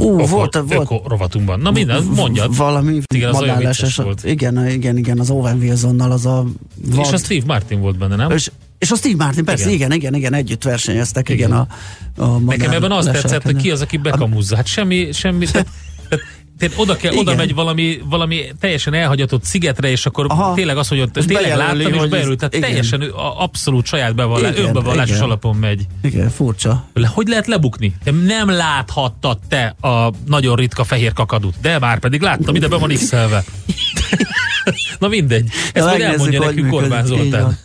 Ú, 0.01 0.15
öko- 0.15 0.29
volt- 0.29 0.55
volt- 0.67 1.07
rovatunkban. 1.07 1.61
Na 1.61 1.71
minden, 1.71 2.05
mondjad. 2.05 2.57
Valami 2.57 3.01
Igen, 3.15 3.29
az 3.29 3.41
olyan 3.41 3.73
volt. 3.97 4.25
Igen, 4.25 4.69
igen, 4.69 4.97
igen, 4.97 5.19
az 5.19 5.31
Owen 5.31 5.59
Wilsonnal 5.59 6.13
az 6.13 6.27
a 6.27 6.45
vad. 6.85 7.07
És 7.07 7.13
a 7.13 7.17
Steve 7.17 7.45
Martin 7.47 7.81
volt 7.81 7.99
benne, 7.99 8.17
nem? 8.17 8.31
és, 8.31 8.51
és 8.79 8.91
a 8.91 8.97
Steve 8.97 9.25
Martin, 9.25 9.45
persze, 9.45 9.71
igen, 9.71 9.75
igen, 9.75 9.93
igen, 9.93 10.15
igen 10.15 10.35
együtt 10.35 10.63
versenyeztek, 10.63 11.29
igen, 11.29 11.49
Igen. 11.49 11.69
a, 12.17 12.23
a 12.25 12.39
Nekem 12.39 12.71
ebben 12.71 12.93
az 12.93 13.05
tetszett, 13.05 13.43
hogy 13.43 13.57
ki 13.57 13.71
az, 13.71 13.81
aki 13.81 13.97
A- 13.97 14.01
bekamuzza. 14.01 14.57
Hát 14.57 14.67
semmi, 14.67 15.09
semmi, 15.13 15.47
tehát, 15.47 15.67
tehát, 16.09 16.25
tehát 16.59 16.75
oda, 16.79 16.97
kell, 16.97 17.15
oda 17.15 17.35
megy 17.35 17.55
valami, 17.55 17.99
valami 18.05 18.45
teljesen 18.61 18.95
elhagyatott 18.95 19.45
szigetre, 19.45 19.91
és 19.91 20.07
akkor 20.07 20.27
Aha. 20.29 20.55
Tényleg 20.55 20.77
az, 20.77 20.89
hogy 20.89 21.01
ott 21.01 21.17
És 21.17 21.25
tényleg 21.25 21.43
bejelöli, 21.45 21.83
láttam, 21.83 22.03
és 22.05 22.09
bejelölt. 22.11 22.39
Tehát 22.39 22.55
igen. 22.55 22.69
teljesen 22.69 23.01
a- 23.01 23.43
abszolút 23.43 23.87
saját 23.87 24.15
bevallás, 24.15 24.51
Igen, 24.53 24.65
önbevallásos 24.65 25.11
igen. 25.11 25.23
alapon 25.23 25.57
megy. 25.57 25.87
Igen, 26.03 26.31
furcsa. 26.31 26.85
Hogy 27.15 27.29
lehet 27.29 27.47
lebukni? 27.47 27.95
Te 28.05 28.11
nem 28.11 28.51
láthattad 28.51 29.39
te 29.49 29.75
a 29.81 30.13
nagyon 30.27 30.57
ritka 30.57 30.85
fehér 30.85 31.13
kakadut, 31.13 31.55
de 31.61 31.79
már 31.79 31.99
pedig 31.99 32.21
láttam, 32.21 32.55
ide 32.55 32.69
be 32.69 32.77
van 32.77 32.89
x 32.95 33.13
Na 34.99 35.09
mindegy. 35.09 35.49
Ezt 35.49 35.75
Ja, 35.75 35.85
majd 35.85 36.01
elmondja 36.01 36.41
nekünk. 36.45 36.73
Orbán 36.73 37.01
Így 37.01 37.07
Zoltán. 37.07 37.43
van. 37.43 37.59